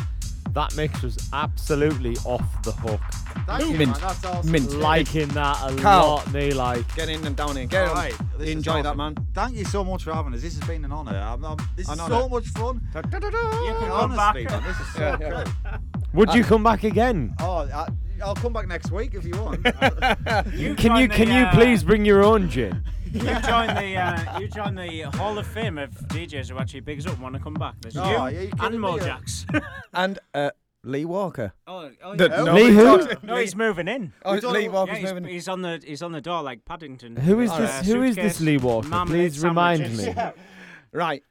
That 0.53 0.73
mix 0.77 1.01
was 1.01 1.17
absolutely 1.33 2.15
off 2.23 2.41
the 2.63 2.71
hook. 2.71 3.01
Thank 3.45 3.65
you, 3.71 3.77
Mint. 3.77 3.91
man. 3.91 3.99
That's 4.01 4.25
awesome. 4.25 4.51
Mint. 4.51 4.71
Liking 4.79 5.27
that 5.29 5.57
a 5.69 5.75
Carl. 5.75 6.07
lot, 6.07 6.31
me 6.31 6.51
like. 6.53 6.95
Get 6.95 7.09
in 7.09 7.25
and 7.27 7.35
down 7.35 7.57
in. 7.57 7.67
Get 7.67 7.83
All 7.83 7.89
on. 7.89 7.95
right, 7.97 8.13
this 8.37 8.47
is 8.47 8.55
Enjoy 8.55 8.81
that, 8.81 8.85
awesome. 8.85 8.97
man. 8.97 9.15
Thank 9.33 9.55
you 9.57 9.65
so 9.65 9.83
much 9.83 10.03
for 10.05 10.13
having 10.13 10.33
us. 10.33 10.41
This 10.41 10.57
has 10.57 10.65
been 10.67 10.85
an 10.85 10.93
honour. 10.93 11.17
I'm, 11.17 11.43
I'm, 11.43 11.57
this 11.75 11.87
An 11.89 11.95
is 11.95 11.99
honour. 11.99 12.15
so 12.21 12.29
much 12.29 12.45
fun. 12.49 12.81
You 12.95 13.01
can 13.01 13.11
come 13.11 13.91
Honestly, 13.91 14.45
back. 14.45 14.51
man, 14.51 14.63
this 14.63 14.79
is 14.79 14.93
so 14.93 14.99
Yeah, 15.01 15.17
yeah. 15.19 15.43
cool. 15.43 15.79
Would 16.13 16.33
you 16.33 16.43
Uh, 16.43 16.47
come 16.47 16.63
back 16.63 16.83
again? 16.85 17.35
Oh, 17.41 17.67
I, 17.73 17.89
I'll 18.23 18.35
come 18.35 18.53
back 18.53 18.67
next 18.69 18.91
week 18.91 19.13
if 19.13 19.25
you 19.25 19.35
want. 19.35 19.61
You 20.53 20.75
Can 20.75 20.95
you 20.95 21.07
the, 21.07 21.13
can 21.13 21.27
you 21.29 21.43
uh, 21.45 21.53
please 21.53 21.83
bring 21.83 22.05
your 22.05 22.23
own 22.23 22.49
gin? 22.49 22.83
You 23.11 23.21
join 23.21 23.67
the 23.67 23.95
uh, 23.97 24.39
you 24.39 24.47
join 24.49 24.75
the 24.75 25.01
Hall 25.15 25.37
of 25.37 25.47
Fame 25.47 25.77
of 25.77 25.91
DJs 26.09 26.49
who 26.49 26.57
actually 26.59 26.81
bigs 26.81 27.05
up 27.05 27.13
and 27.13 27.21
want 27.21 27.35
to 27.35 27.41
come 27.41 27.53
back. 27.53 27.75
There's 27.81 27.95
Oh, 27.95 28.05
you 28.05 28.11
yeah, 28.11 28.41
you 28.41 28.49
and 28.59 28.59
kidding 28.59 28.81
me? 28.81 29.61
And 29.93 30.19
uh, 30.33 30.49
Lee 30.83 31.05
Walker. 31.05 31.53
oh, 31.65 31.89
oh, 32.03 32.15
The- 32.15 32.29
yeah. 32.29 32.43
no, 32.43 32.53
Lee 32.53 32.63
we 32.69 32.75
who? 32.75 33.07
no, 33.23 33.37
he's 33.37 33.55
moving 33.55 33.87
in. 33.87 34.11
Oh, 34.25 34.33
We 34.33 34.41
Lee 34.41 34.65
know- 34.67 34.73
Walker's 34.73 34.95
Yeah, 34.97 35.01
he's, 35.01 35.13
moving. 35.13 35.29
he's 35.31 35.47
on 35.47 35.61
the 35.61 35.81
he's 35.85 36.01
on 36.03 36.11
the 36.11 36.21
door 36.21 36.43
like 36.43 36.65
Paddington. 36.65 37.15
Who 37.15 37.39
is 37.39 37.51
Uh, 37.51 37.59
this? 37.59 37.87
Who 37.87 38.01
is 38.03 38.15
this 38.17 38.41
Lee 38.41 38.57
Walker? 38.57 38.87
marmalade 38.89 39.31
Please 39.31 39.43
remind 39.43 39.79
sandwiches. 39.81 40.15
me. 40.15 40.23
Right. 40.91 41.23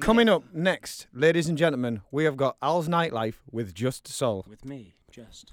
Coming 0.00 0.28
up 0.28 0.44
next, 0.54 1.06
ladies 1.12 1.48
and 1.48 1.58
gentlemen, 1.58 2.00
we 2.10 2.24
have 2.24 2.36
got 2.36 2.56
Al's 2.62 2.88
Nightlife 2.88 3.34
with 3.52 3.74
Just 3.74 4.08
Soul. 4.08 4.44
With 4.48 4.64
me, 4.64 4.94
just. 5.10 5.52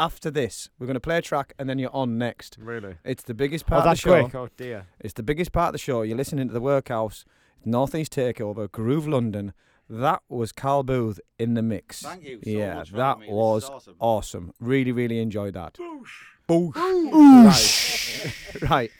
After 0.00 0.30
this, 0.30 0.70
we're 0.78 0.86
going 0.86 0.94
to 0.94 1.00
play 1.00 1.18
a 1.18 1.22
track 1.22 1.52
and 1.58 1.68
then 1.68 1.78
you're 1.78 1.94
on 1.94 2.16
next. 2.16 2.56
Really? 2.58 2.94
It's 3.04 3.22
the 3.22 3.34
biggest 3.34 3.66
Oh, 3.68 3.68
part 3.68 3.84
that's 3.84 4.00
of 4.00 4.10
the 4.10 4.16
show. 4.16 4.28
quick. 4.28 4.34
Oh 4.34 4.48
dear. 4.56 4.86
It's 4.98 5.12
the 5.12 5.22
biggest 5.22 5.52
part 5.52 5.68
of 5.68 5.72
the 5.72 5.78
show. 5.78 6.00
You're 6.00 6.16
listening 6.16 6.48
to 6.48 6.54
the 6.54 6.60
Workhouse, 6.60 7.26
Northeast 7.66 8.12
Takeover, 8.14 8.72
Groove 8.72 9.06
London. 9.06 9.52
That 9.90 10.22
was 10.30 10.52
Carl 10.52 10.84
Booth 10.84 11.20
in 11.38 11.52
the 11.52 11.60
mix. 11.60 12.00
Thank 12.00 12.24
you 12.24 12.40
so 12.42 12.50
yeah, 12.50 12.74
much 12.76 12.90
for 12.92 12.96
that 12.96 13.18
me. 13.18 13.26
Was 13.28 13.68
awesome. 13.68 13.96
awesome. 14.00 14.52
Really, 14.58 14.92
really 14.92 15.20
enjoyed 15.20 15.52
that. 15.52 15.74
Boosh. 15.74 16.74
Right. 16.80 18.60
right. 18.70 18.90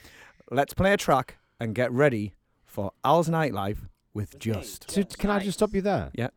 Let's 0.51 0.74
play 0.74 0.93
a 0.93 0.98
track 0.98 1.39
and 1.59 1.74
get 1.74 1.90
ready 1.93 2.35
for 2.66 2.93
Al's 3.05 3.31
Nightlife 3.31 3.89
with 4.12 4.39
Just. 4.39 4.90
So, 4.90 5.02
can 5.05 5.31
I 5.31 5.39
just 5.39 5.59
stop 5.59 5.74
you 5.74 5.81
there? 5.81 6.10
Yeah. 6.12 6.28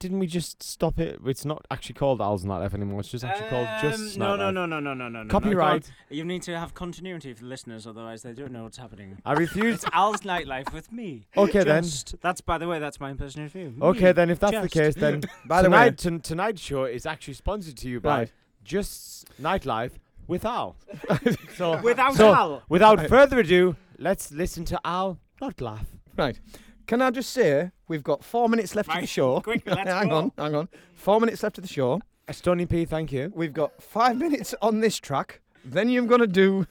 Didn't 0.00 0.20
we 0.20 0.28
just 0.28 0.62
stop 0.62 1.00
it? 1.00 1.18
It's 1.26 1.44
not 1.44 1.66
actually 1.72 1.94
called 1.94 2.20
Al's 2.20 2.44
Nightlife 2.44 2.72
anymore. 2.72 3.00
It's 3.00 3.08
just 3.08 3.24
actually 3.24 3.48
called 3.48 3.66
Just 3.82 4.14
Um, 4.14 4.20
no, 4.20 4.36
no, 4.36 4.44
Nightlife. 4.44 4.54
no, 4.54 4.66
no, 4.66 4.80
no, 4.80 4.94
no, 4.94 5.08
no, 5.08 5.22
no. 5.24 5.28
Copyright. 5.28 5.90
No, 6.10 6.16
you 6.16 6.24
need 6.24 6.42
to 6.42 6.56
have 6.56 6.72
continuity 6.74 7.34
for 7.34 7.40
the 7.42 7.48
listeners, 7.48 7.84
otherwise 7.86 8.22
they 8.22 8.32
don't 8.32 8.52
know 8.52 8.62
what's 8.62 8.78
happening. 8.78 9.18
I 9.24 9.32
refuse. 9.32 9.74
It's 9.76 9.84
Al's 9.92 10.20
nightlife 10.20 10.72
with 10.72 10.92
me. 10.92 11.26
Okay, 11.36 11.64
then. 11.64 11.82
Just. 11.82 12.14
That's 12.20 12.40
by 12.40 12.58
the 12.58 12.68
way, 12.68 12.78
that's 12.78 13.00
my 13.00 13.10
impersonation 13.10 13.66
of 13.66 13.74
you. 13.76 13.82
Okay, 13.82 14.04
Me, 14.06 14.12
then 14.12 14.30
if 14.30 14.38
that's 14.38 14.52
the 14.52 14.62
just. 14.68 14.74
case, 14.74 14.94
then 14.94 15.22
By 15.46 15.62
the 15.62 15.70
way- 15.70 15.76
tonight, 15.90 15.98
ton- 15.98 16.20
tonight's 16.20 16.60
show 16.62 16.84
is 16.84 17.04
actually 17.04 17.34
sponsored 17.34 17.76
to 17.78 17.88
you 17.88 18.00
by 18.00 18.18
Right. 18.18 18.32
Just 18.62 19.26
Nightlife 19.42 19.92
with 20.28 20.44
Al. 20.44 20.76
so 21.56 21.80
Without 21.82 22.14
so, 22.14 22.32
Al. 22.34 22.62
Without 22.68 22.98
Right. 22.98 23.08
further 23.08 23.40
ado, 23.40 23.74
let's 23.98 24.30
listen 24.30 24.64
to 24.66 24.78
Al 24.84 25.18
not 25.40 25.60
laugh. 25.60 25.86
Right. 26.16 26.38
Can 26.88 27.02
I 27.02 27.10
just 27.10 27.30
say, 27.30 27.70
we've 27.86 28.02
got 28.02 28.24
four 28.24 28.48
minutes 28.48 28.74
left 28.74 28.88
of 28.88 28.94
the 28.94 29.00
Right, 29.02 29.08
show. 29.08 29.40
quick, 29.44 29.62
let's 29.66 29.88
hang 29.90 30.08
go. 30.08 30.16
on, 30.16 30.32
hang 30.38 30.54
on. 30.54 30.68
Four 30.94 31.20
minutes 31.20 31.42
left 31.42 31.58
of 31.58 31.62
the 31.62 31.68
show. 31.68 32.00
Uh, 32.26 32.32
Stony 32.32 32.64
P, 32.66 32.84
thank 32.86 33.12
you. 33.12 33.30
We've 33.34 33.52
got 33.52 33.80
five 33.82 34.16
minutes 34.24 34.54
on 34.62 34.80
this 34.80 34.96
track. 34.96 35.40
Then 35.64 35.90
you're 35.90 36.06
going 36.06 36.20
to 36.22 36.26
do 36.26 36.66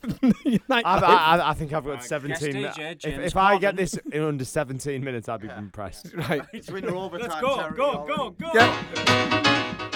I've, 0.72 1.04
I, 1.04 1.38
I- 1.38 1.50
I 1.52 1.54
think 1.54 1.72
I've 1.72 1.86
got 1.86 1.96
Right, 1.96 2.04
17 2.04 2.52
guest. 2.62 2.80
DJ, 2.80 2.92
If, 2.94 2.98
James 2.98 3.24
if 3.26 3.38
I 3.38 3.60
get 3.60 3.76
Corden. 3.76 3.78
this 3.78 3.94
in 4.12 4.24
under 4.24 4.44
17 4.46 5.04
minutes, 5.04 5.30
I'd 5.30 5.42
be 5.42 5.50
impressed. 5.50 6.14
Right. 6.16 6.42
It's 6.52 6.72
winter 6.72 6.96
overtime 6.96 7.30
Let's 7.30 7.40
go, 7.42 7.56
territory 7.58 7.78
go, 7.78 8.06
go, 8.08 8.30
go. 8.32 8.52
Yeah. 8.56 9.90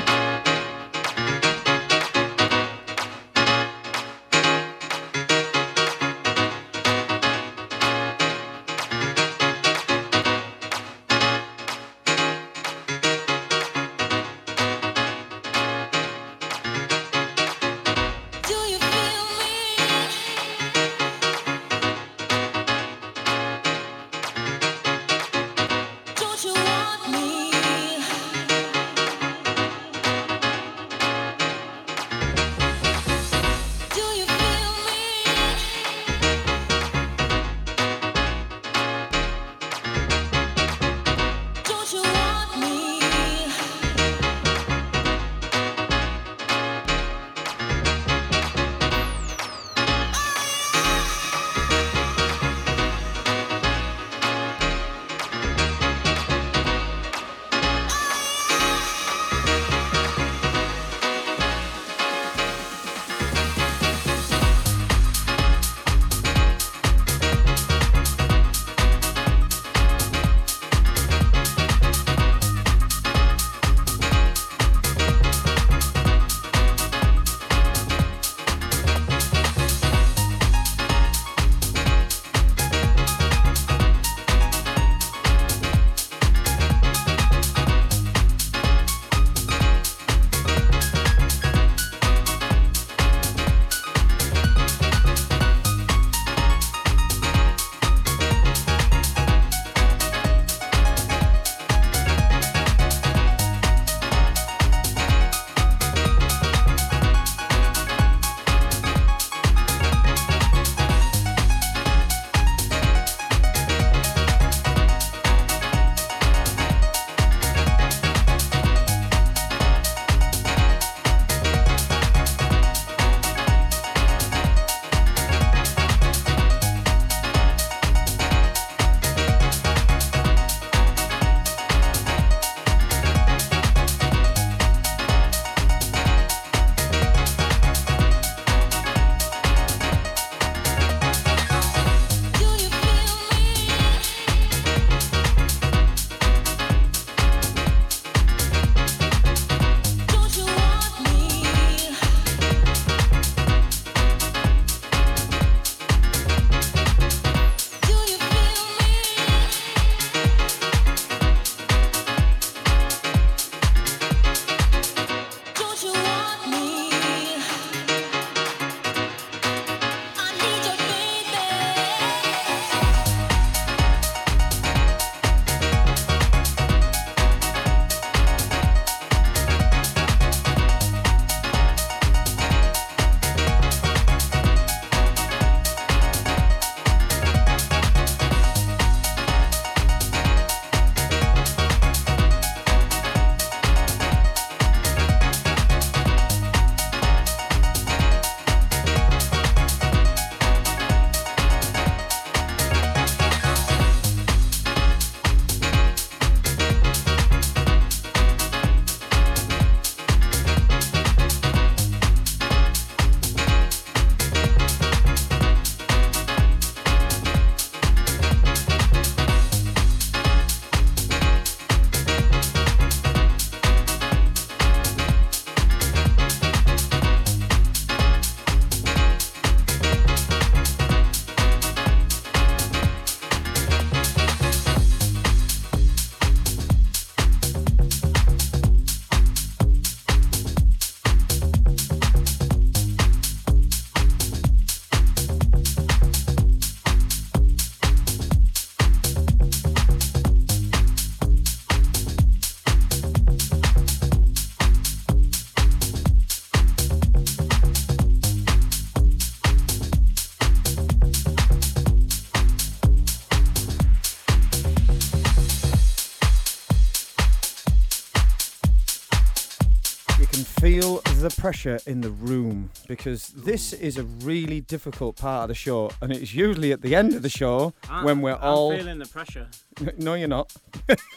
The 271.21 271.29
pressure 271.41 271.79
in 271.85 272.01
the 272.01 272.09
room 272.09 272.69
because 272.87 273.29
this 273.29 273.73
is 273.73 273.97
a 273.97 274.03
really 274.03 274.61
difficult 274.61 275.15
part 275.17 275.43
of 275.43 275.47
the 275.49 275.55
show, 275.55 275.89
and 276.01 276.11
it's 276.11 276.33
usually 276.33 276.71
at 276.71 276.81
the 276.81 276.95
end 276.95 277.13
of 277.13 277.21
the 277.21 277.29
show 277.29 277.73
I'm- 277.89 278.03
when 278.05 278.21
we're 278.21 278.33
I'm 278.35 278.43
all. 278.43 278.71
feeling 278.75 278.99
the 278.99 279.07
pressure. 279.07 279.47
No, 279.97 280.13
you're 280.15 280.27
not. 280.27 280.53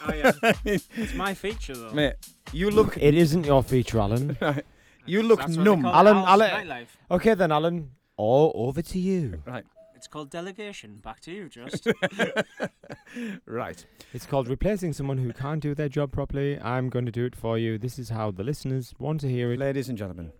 Oh 0.06 0.14
yeah, 0.14 0.32
it's 0.64 1.14
my 1.14 1.34
feature 1.34 1.74
though. 1.74 1.92
Mate, 1.92 2.14
you 2.52 2.70
look. 2.70 2.96
It 2.96 3.14
isn't 3.14 3.44
your 3.44 3.62
feature, 3.62 3.98
Alan. 3.98 4.36
Right. 4.40 4.64
You 5.06 5.22
look 5.22 5.40
That's 5.40 5.56
what 5.56 5.64
they 5.64 5.70
numb. 5.70 5.82
call 5.82 5.94
Alan, 5.94 6.16
Alan. 6.16 6.50
nightlife. 6.50 6.86
Okay 7.10 7.34
then, 7.34 7.52
Alan. 7.52 7.90
Oh, 8.18 8.52
over 8.52 8.80
to 8.80 8.98
you. 8.98 9.42
Right. 9.44 9.64
It's 10.04 10.12
called 10.12 10.28
delegation. 10.28 10.96
Back 11.02 11.20
to 11.20 11.32
you, 11.32 11.48
just. 11.48 11.88
Right. 13.46 13.86
It's 14.12 14.26
called 14.26 14.48
replacing 14.48 14.92
someone 14.92 15.16
who 15.16 15.32
can't 15.32 15.62
do 15.62 15.74
their 15.74 15.88
job 15.88 16.12
properly. 16.12 16.60
I'm 16.60 16.90
going 16.90 17.06
to 17.06 17.12
do 17.12 17.24
it 17.24 17.34
for 17.34 17.56
you. 17.56 17.78
This 17.78 17.98
is 17.98 18.10
how 18.10 18.30
the 18.32 18.42
listeners 18.44 18.92
want 18.98 19.20
to 19.22 19.30
hear 19.30 19.50
it. 19.52 19.58
Ladies 19.60 19.88
and 19.88 19.96
gentlemen, 19.96 20.32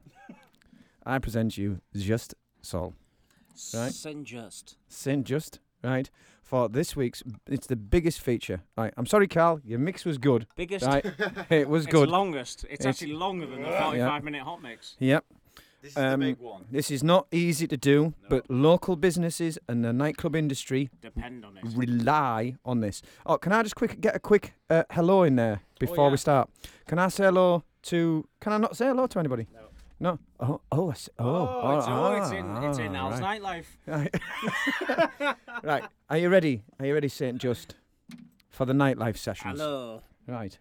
I 1.06 1.18
present 1.18 1.56
you 1.56 1.80
Just 1.96 2.34
Sol. 2.60 2.92
Right. 3.72 3.90
Saint 3.92 4.24
Just. 4.24 4.76
Saint 4.88 5.24
Just, 5.26 5.60
right? 5.82 6.10
For 6.42 6.68
this 6.68 6.94
week's, 6.94 7.22
it's 7.46 7.66
the 7.66 7.76
biggest 7.76 8.20
feature. 8.20 8.60
Right. 8.76 8.92
I'm 8.98 9.06
sorry, 9.06 9.28
Carl. 9.28 9.60
Your 9.64 9.78
mix 9.78 10.04
was 10.04 10.18
good. 10.18 10.46
Biggest. 10.56 10.84
Right. 10.84 11.06
It 11.50 11.70
was 11.70 11.84
it's 11.84 11.92
good. 11.92 12.10
longest. 12.10 12.64
It's, 12.64 12.80
It's- 12.84 12.86
actually 13.00 13.14
longer 13.14 13.46
than 13.46 13.62
the 13.62 13.70
45 13.70 13.96
Yeah. 13.96 14.18
minute 14.18 14.42
hot 14.42 14.60
mix. 14.62 14.96
Yep. 14.98 15.24
This 15.84 15.90
is 15.90 15.96
the 15.96 16.14
Um, 16.14 16.20
big 16.20 16.38
one. 16.38 16.64
This 16.70 16.90
is 16.90 17.04
not 17.04 17.26
easy 17.30 17.66
to 17.66 17.76
do, 17.76 18.14
but 18.30 18.48
local 18.48 18.96
businesses 18.96 19.58
and 19.68 19.84
the 19.84 19.92
nightclub 19.92 20.34
industry 20.34 20.88
Depend 21.02 21.44
on 21.44 21.58
it. 21.58 21.64
rely 21.76 22.56
on 22.64 22.80
this. 22.80 23.02
Oh, 23.26 23.36
can 23.36 23.52
I 23.52 23.62
just 23.62 23.76
quick 23.76 24.00
get 24.00 24.16
a 24.16 24.18
quick 24.18 24.54
uh, 24.70 24.84
hello 24.92 25.24
in 25.24 25.36
there 25.36 25.60
before 25.78 26.06
yeah. 26.06 26.12
we 26.12 26.16
start? 26.16 26.48
Can 26.86 26.98
I 26.98 27.08
say 27.08 27.24
hello 27.24 27.64
to? 27.82 28.26
Can 28.40 28.54
I 28.54 28.56
not 28.56 28.78
say 28.78 28.86
hello 28.86 29.06
to 29.06 29.18
anybody? 29.18 29.46
No. 29.52 29.60
No. 30.00 30.18
Oh. 30.40 30.60
Oh. 30.72 30.90
I 30.90 30.94
see- 30.94 31.12
oh. 31.18 31.26
Oh, 31.26 31.76
it's, 31.76 31.86
oh, 31.86 32.16
it's 32.16 32.30
ah, 32.30 32.62
in, 32.62 32.70
it's 32.70 32.78
in 32.78 32.96
ah, 32.96 33.10
Al's 33.10 33.20
right. 33.20 33.42
nightlife. 33.42 33.66
Right. 33.86 35.36
right. 35.62 35.84
Are 36.08 36.16
you 36.16 36.30
ready? 36.30 36.62
Are 36.80 36.86
you 36.86 36.94
ready, 36.94 37.08
Saint 37.08 37.36
Just, 37.36 37.74
for 38.48 38.64
the 38.64 38.72
nightlife 38.72 39.18
sessions? 39.18 39.60
Hello. 39.60 40.00
Right. 40.26 40.58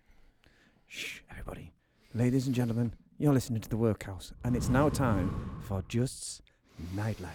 Shh, 0.85 1.21
everybody. 1.31 1.71
Ladies 2.13 2.45
and 2.45 2.53
gentlemen, 2.53 2.91
you're 3.23 3.33
listening 3.33 3.61
to 3.61 3.69
the 3.69 3.77
Workhouse, 3.77 4.33
and 4.43 4.53
it's 4.53 4.67
now 4.67 4.89
time 4.89 5.61
for 5.61 5.81
Just's 5.87 6.41
nightlife. 6.93 7.29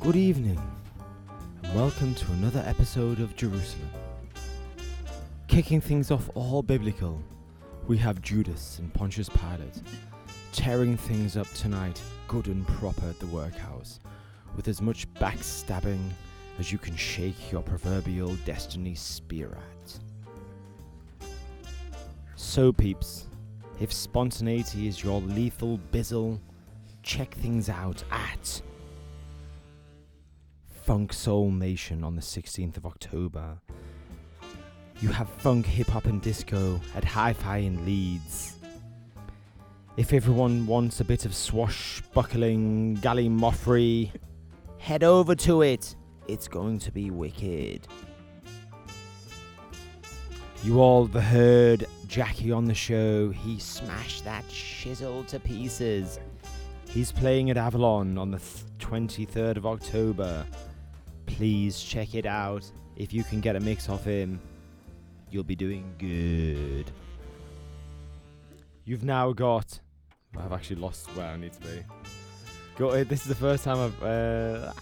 Good 0.00 0.16
evening, 0.16 0.60
and 1.62 1.74
welcome 1.74 2.14
to 2.16 2.32
another 2.32 2.62
episode 2.66 3.18
of 3.18 3.34
Jerusalem. 3.34 3.88
Kicking 5.48 5.80
things 5.80 6.10
off 6.10 6.28
all 6.34 6.60
biblical, 6.62 7.22
we 7.86 7.96
have 7.96 8.20
Judas 8.20 8.78
and 8.80 8.92
Pontius 8.92 9.30
Pilate 9.30 9.80
tearing 10.52 10.98
things 10.98 11.38
up 11.38 11.50
tonight, 11.54 11.98
good 12.28 12.48
and 12.48 12.68
proper 12.68 13.08
at 13.08 13.18
the 13.20 13.26
workhouse, 13.28 14.00
with 14.54 14.68
as 14.68 14.82
much 14.82 15.10
backstabbing 15.14 16.10
as 16.58 16.70
you 16.70 16.76
can 16.76 16.94
shake 16.94 17.50
your 17.50 17.62
proverbial 17.62 18.34
destiny 18.44 18.94
spear 18.94 19.48
at. 19.48 19.73
So, 22.36 22.72
peeps, 22.72 23.28
if 23.80 23.92
spontaneity 23.92 24.88
is 24.88 25.02
your 25.02 25.20
lethal 25.20 25.78
bizzle, 25.92 26.40
check 27.02 27.32
things 27.34 27.68
out 27.68 28.02
at 28.10 28.60
Funk 30.82 31.12
Soul 31.12 31.50
Nation 31.52 32.02
on 32.02 32.16
the 32.16 32.22
16th 32.22 32.76
of 32.76 32.86
October. 32.86 33.58
You 35.00 35.08
have 35.10 35.28
funk, 35.28 35.64
hip 35.66 35.86
hop, 35.88 36.06
and 36.06 36.20
disco 36.20 36.80
at 36.94 37.04
Hi 37.04 37.32
Fi 37.32 37.58
in 37.58 37.84
Leeds. 37.84 38.56
If 39.96 40.12
everyone 40.12 40.66
wants 40.66 41.00
a 41.00 41.04
bit 41.04 41.24
of 41.24 41.34
swashbuckling 41.34 42.96
gallimaufry, 42.96 44.10
head 44.78 45.04
over 45.04 45.36
to 45.36 45.62
it. 45.62 45.94
It's 46.26 46.48
going 46.48 46.80
to 46.80 46.90
be 46.90 47.10
wicked. 47.10 47.86
You 50.64 50.80
all 50.80 51.06
have 51.06 51.22
heard 51.22 51.86
Jackie 52.08 52.50
on 52.50 52.64
the 52.64 52.74
show. 52.74 53.30
He 53.30 53.58
smashed 53.58 54.24
that 54.24 54.44
shizzle 54.48 55.26
to 55.26 55.38
pieces. 55.38 56.18
He's 56.88 57.12
playing 57.12 57.50
at 57.50 57.56
Avalon 57.58 58.16
on 58.16 58.30
the 58.30 58.38
th- 58.38 58.64
23rd 58.78 59.56
of 59.58 59.66
October. 59.66 60.46
Please 61.26 61.80
check 61.80 62.14
it 62.14 62.24
out. 62.24 62.70
If 62.96 63.12
you 63.12 63.24
can 63.24 63.40
get 63.40 63.56
a 63.56 63.60
mix 63.60 63.88
off 63.90 64.04
him, 64.04 64.40
you'll 65.30 65.44
be 65.44 65.56
doing 65.56 65.84
good. 65.98 66.90
You've 68.86 69.04
now 69.04 69.32
got. 69.32 69.80
I've 70.38 70.52
actually 70.52 70.76
lost 70.76 71.08
where 71.16 71.26
I 71.26 71.36
need 71.36 71.52
to 71.52 71.60
be. 71.60 71.84
Go. 72.76 72.90
uh, 72.90 73.04
This 73.04 73.22
is 73.22 73.26
the 73.28 73.34
first 73.34 73.64
time 73.64 73.78
I've. 73.78 74.02
Uh, 74.02 74.72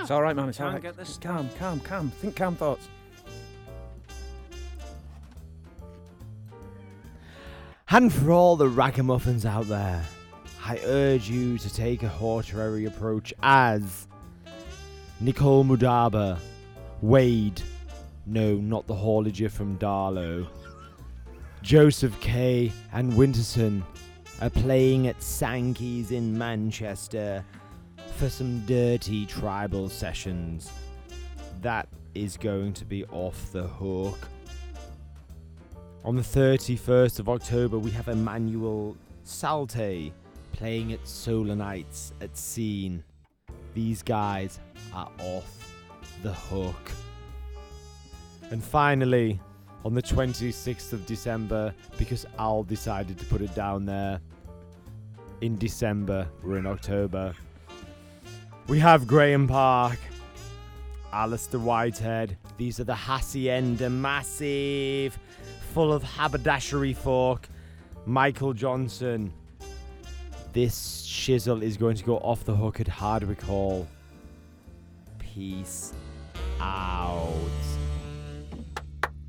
It's 0.00 0.10
all 0.10 0.22
right, 0.22 0.34
man. 0.34 0.48
It's 0.48 0.60
all 0.60 0.78
get 0.78 0.96
this 0.96 1.18
calm, 1.20 1.48
calm, 1.58 1.80
calm. 1.80 2.10
Think 2.10 2.34
calm 2.36 2.56
thoughts. 2.56 2.88
And 7.94 8.10
for 8.10 8.30
all 8.30 8.56
the 8.56 8.68
ragamuffins 8.68 9.44
out 9.44 9.68
there, 9.68 10.02
I 10.64 10.80
urge 10.86 11.28
you 11.28 11.58
to 11.58 11.74
take 11.74 12.02
a 12.02 12.08
hortatory 12.08 12.86
approach 12.86 13.34
as 13.42 14.08
Nicole 15.20 15.62
Moudaber, 15.62 16.38
Wade, 17.02 17.60
no, 18.24 18.54
not 18.54 18.86
the 18.86 18.94
haulager 18.94 19.50
from 19.50 19.76
Darlow, 19.76 20.48
Joseph 21.60 22.18
Kay, 22.22 22.72
and 22.94 23.12
Winterson 23.12 23.82
are 24.40 24.48
playing 24.48 25.06
at 25.06 25.22
Sankey's 25.22 26.12
in 26.12 26.36
Manchester 26.38 27.44
for 28.16 28.30
some 28.30 28.64
dirty 28.64 29.26
tribal 29.26 29.90
sessions. 29.90 30.72
That 31.60 31.88
is 32.14 32.38
going 32.38 32.72
to 32.72 32.86
be 32.86 33.04
off 33.12 33.52
the 33.52 33.64
hook. 33.64 34.16
On 36.04 36.16
the 36.16 36.22
31st 36.22 37.20
of 37.20 37.28
October, 37.28 37.78
we 37.78 37.92
have 37.92 38.08
Emanuel 38.08 38.96
Satie 39.24 40.10
playing 40.52 40.92
at 40.92 41.06
Solar 41.06 41.54
Nights 41.54 42.12
at 42.20 42.36
Scene. 42.36 43.04
These 43.72 44.02
guys 44.02 44.58
are 44.92 45.08
off 45.20 45.72
the 46.24 46.32
hook. 46.32 46.90
And 48.50 48.64
finally, 48.64 49.38
on 49.84 49.94
the 49.94 50.02
26th 50.02 50.92
of 50.92 51.06
December, 51.06 51.72
because 51.96 52.26
Al 52.36 52.64
decided 52.64 53.16
to 53.20 53.24
put 53.26 53.40
it 53.40 53.54
down 53.54 53.86
there, 53.86 54.20
in 55.40 55.56
December, 55.56 56.26
we're 56.42 56.58
in 56.58 56.66
October, 56.66 57.32
we 58.66 58.80
have 58.80 59.06
Graeme 59.06 59.46
Park, 59.46 60.00
Alistair 61.12 61.60
Whitehead. 61.60 62.36
These 62.56 62.80
are 62.80 62.84
the 62.84 62.94
Hacienda 62.94 63.88
Massive, 63.88 65.16
full 65.72 65.92
of 65.92 66.02
haberdashery 66.02 66.92
folk. 66.92 67.48
Michael 68.04 68.52
Johnson. 68.52 69.32
This 70.52 71.06
shizzle 71.06 71.62
is 71.62 71.76
going 71.78 71.96
to 71.96 72.04
go 72.04 72.18
off 72.18 72.44
the 72.44 72.54
hook 72.54 72.78
at 72.80 72.88
Hardwick 72.88 73.40
Hall. 73.40 73.88
Peace 75.18 75.94
out. 76.60 77.32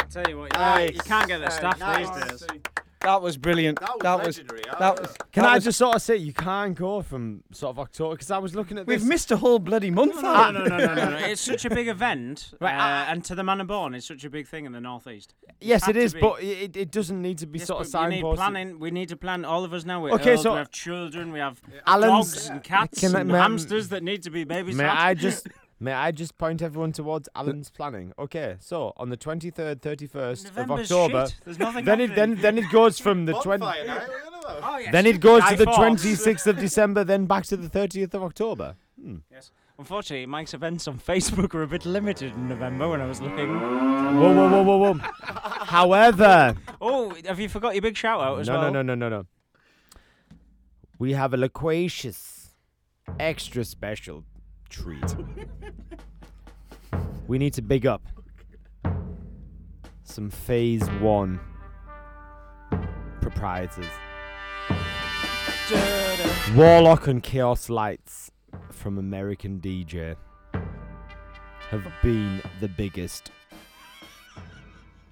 Tell 0.10 0.28
you 0.30 0.38
what, 0.38 0.52
yeah, 0.54 0.80
you 0.82 1.00
can't 1.00 1.28
get 1.28 1.38
the 1.40 1.46
Nice, 1.46 1.56
staff 1.56 1.80
nice. 1.80 2.10
these 2.10 2.42
days. 2.42 2.62
That 3.04 3.22
was 3.22 3.38
brilliant. 3.38 3.80
That 3.80 4.20
was 4.20 4.26
legendary. 4.38 4.62
That 4.80 5.00
was. 5.00 5.16
Can 5.32 5.44
that 5.44 5.52
I 5.52 5.56
was- 5.56 5.64
just 5.66 5.78
sort 5.78 5.96
of 5.96 6.02
say 6.02 6.16
you 6.18 6.34
can't 6.34 6.74
go 6.76 7.02
from 7.02 7.44
sort 7.52 7.72
of 7.72 7.80
October 7.80 8.16
because 8.16 8.32
I 8.32 8.38
was 8.38 8.56
looking 8.56 8.78
at 8.78 8.86
this. 8.86 8.92
We've 8.94 9.00
this. 9.02 9.08
missed 9.10 9.32
a 9.32 9.38
whole 9.38 9.60
bloody 9.60 9.92
month. 9.92 10.22
No, 10.22 10.30
out. 10.30 10.54
no, 10.54 10.64
no, 10.66 10.78
no, 10.78 10.94
no, 10.96 11.10
no. 11.12 11.18
It's 11.18 11.42
such 11.42 11.66
a 11.66 11.70
big 11.70 11.88
event, 11.88 12.54
Right, 12.62 12.74
uh, 12.74 13.12
and 13.12 13.24
to 13.26 13.36
the 13.36 13.44
man 13.44 13.66
born, 13.68 13.94
it's 13.94 14.08
such 14.08 14.24
a 14.24 14.30
big 14.30 14.48
thing 14.48 14.66
in 14.66 14.72
the 14.72 14.82
northeast. 14.82 15.34
yes, 15.62 15.86
Had 15.86 15.98
it 15.98 16.00
to 16.00 16.06
is, 16.06 16.14
be. 16.14 16.22
but 16.22 16.42
it, 16.42 16.76
it 16.78 16.92
doesn't 16.92 17.22
need 17.22 17.38
to 17.40 17.46
be 17.46 17.60
Yes, 17.60 17.68
sort 17.68 17.86
of 17.86 17.92
but 17.92 18.10
we 18.10 18.16
need 18.16 18.24
signposted. 18.24 18.36
planning. 18.36 18.80
We 18.80 18.92
need 18.92 19.10
to 19.10 19.18
plan. 19.18 19.44
All 19.46 19.64
of 19.66 19.74
us 19.74 19.86
now. 19.86 20.02
We're 20.02 20.12
Okay, 20.14 20.32
old, 20.36 20.40
so- 20.42 20.52
we 20.54 20.58
have 20.60 20.72
children. 20.72 21.32
We 21.32 21.40
have 21.40 21.62
Alan's- 21.86 22.32
dogs 22.34 22.50
and 22.50 22.64
cats 22.64 23.00
Can 23.02 23.16
I- 23.16 23.20
and 23.22 23.32
may 23.32 23.38
hamsters 23.38 23.90
that 23.90 24.02
need 24.04 24.24
to 24.24 24.30
be 24.30 24.46
babysat. 24.46 24.76
May 24.76 24.86
I 24.86 25.14
just 25.14 25.48
may 25.80 25.94
I 25.94 26.12
just 26.12 26.38
point 26.38 26.62
everyone 26.62 26.92
towards 26.92 27.28
Alan's 27.36 27.70
planning? 27.70 28.14
Okay, 28.18 28.56
so 28.60 28.94
on 28.98 29.10
the 29.10 29.18
twenty 29.18 29.50
third, 29.50 29.82
thirty 29.82 30.08
first 30.08 30.48
of 30.56 30.72
October, 30.72 31.28
shit. 31.28 31.36
There's 31.46 31.60
nothing 31.60 31.86
then 31.86 32.02
it 32.02 32.10
happening. 32.12 32.36
then 32.36 32.56
then 32.58 32.58
it 32.66 32.72
goes 32.72 33.00
from 33.00 33.26
the 33.26 33.34
twenty. 33.34 33.62
Bonfire 33.66 33.86
night, 33.86 34.08
what 34.08 34.10
are 34.10 34.12
you 34.12 34.26
on? 34.26 34.74
Oh, 34.76 34.78
yes. 34.78 34.92
Then 34.92 35.06
it 35.06 35.20
goes 35.20 35.44
to 35.46 35.56
the 35.56 35.66
Fawkes. 35.66 35.78
twenty 35.78 36.16
sixth 36.16 36.48
of 36.48 36.58
December, 36.58 37.04
then 37.04 37.26
back 37.26 37.46
to 37.46 37.58
the 37.58 37.70
thirtieth 37.70 38.14
of 38.14 38.24
October. 38.24 38.76
Hmm. 39.02 39.18
Yes. 39.32 39.52
Unfortunately, 39.80 40.26
Mike's 40.28 40.54
events 40.54 40.88
on 40.88 41.00
Facebook 41.00 41.56
are 41.56 41.64
a 41.64 41.68
bit 41.68 41.84
limited 41.86 42.32
in 42.34 42.48
November 42.48 42.88
when 42.90 43.02
I 43.02 43.08
was 43.08 43.20
looking. 43.22 43.50
Whoa, 43.50 44.32
whoa, 44.34 44.48
whoa, 44.50 44.64
whoa, 44.64 44.78
whoa! 44.94 45.00
However, 45.66 46.56
Oh, 46.80 47.16
have 47.26 47.40
you 47.40 47.50
forgot 47.50 47.74
your 47.74 47.82
big 47.82 47.98
shout 47.98 48.22
out 48.22 48.40
as 48.40 48.48
no, 48.48 48.54
well? 48.60 48.72
no, 48.72 48.82
no, 48.84 48.94
no, 48.96 49.10
no, 49.10 49.18
no. 49.18 49.26
We 51.00 51.14
have 51.14 51.34
a 51.34 51.38
loquacious, 51.38 52.52
extra 53.20 53.66
special 53.66 54.24
treat. 54.74 55.16
we 57.28 57.38
need 57.38 57.54
to 57.54 57.62
big 57.62 57.86
up 57.86 58.02
some 60.04 60.30
Phase 60.30 60.88
One 61.00 61.40
proprietors. 63.22 63.86
Warlock 66.56 67.08
and 67.08 67.22
Chaos 67.22 67.70
Lights 67.70 68.32
from 68.72 68.98
American 68.98 69.60
DJ 69.60 70.16
have 71.70 71.88
been 72.02 72.42
the 72.60 72.68
biggest 72.68 73.32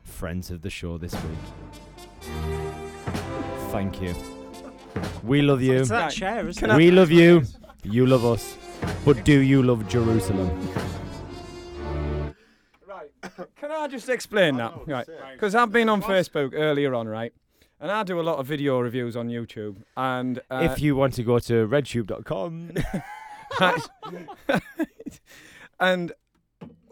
friends 0.04 0.52
of 0.52 0.62
the 0.62 0.70
show 0.70 0.98
this 0.98 1.14
week. 1.14 2.32
Thank 3.70 4.02
you. 4.02 4.14
We 5.24 5.42
love 5.42 5.62
you. 5.62 5.80
It's 5.80 5.90
that 5.90 6.12
chair, 6.12 6.48
isn't 6.48 6.70
it? 6.70 6.76
we 6.76 6.92
love 6.92 7.12
you. 7.12 7.44
You 7.84 8.06
love 8.06 8.26
us. 8.26 8.56
But 9.06 9.24
do 9.26 9.40
you 9.40 9.64
love 9.64 9.88
Jerusalem? 9.88 10.50
Right. 12.88 13.12
Can 13.56 13.72
I 13.72 13.88
just 13.88 14.10
explain 14.10 14.58
that? 14.58 14.74
Right. 14.88 15.08
Because 15.34 15.56
I've 15.56 15.72
been 15.72 15.90
on 15.90 16.02
Facebook 16.02 16.54
earlier 16.54 16.94
on, 16.94 17.08
right? 17.08 17.34
And 17.80 17.92
I 17.92 18.04
do 18.04 18.20
a 18.20 18.22
lot 18.22 18.38
of 18.38 18.46
video 18.46 18.80
reviews 18.80 19.16
on 19.16 19.28
YouTube. 19.30 19.78
And 19.98 20.40
uh, 20.52 20.68
if 20.72 20.80
you 20.80 20.96
want 20.96 21.14
to 21.16 21.24
go 21.24 21.40
to 21.40 21.68
redtube.com. 21.68 22.74
and 25.80 26.14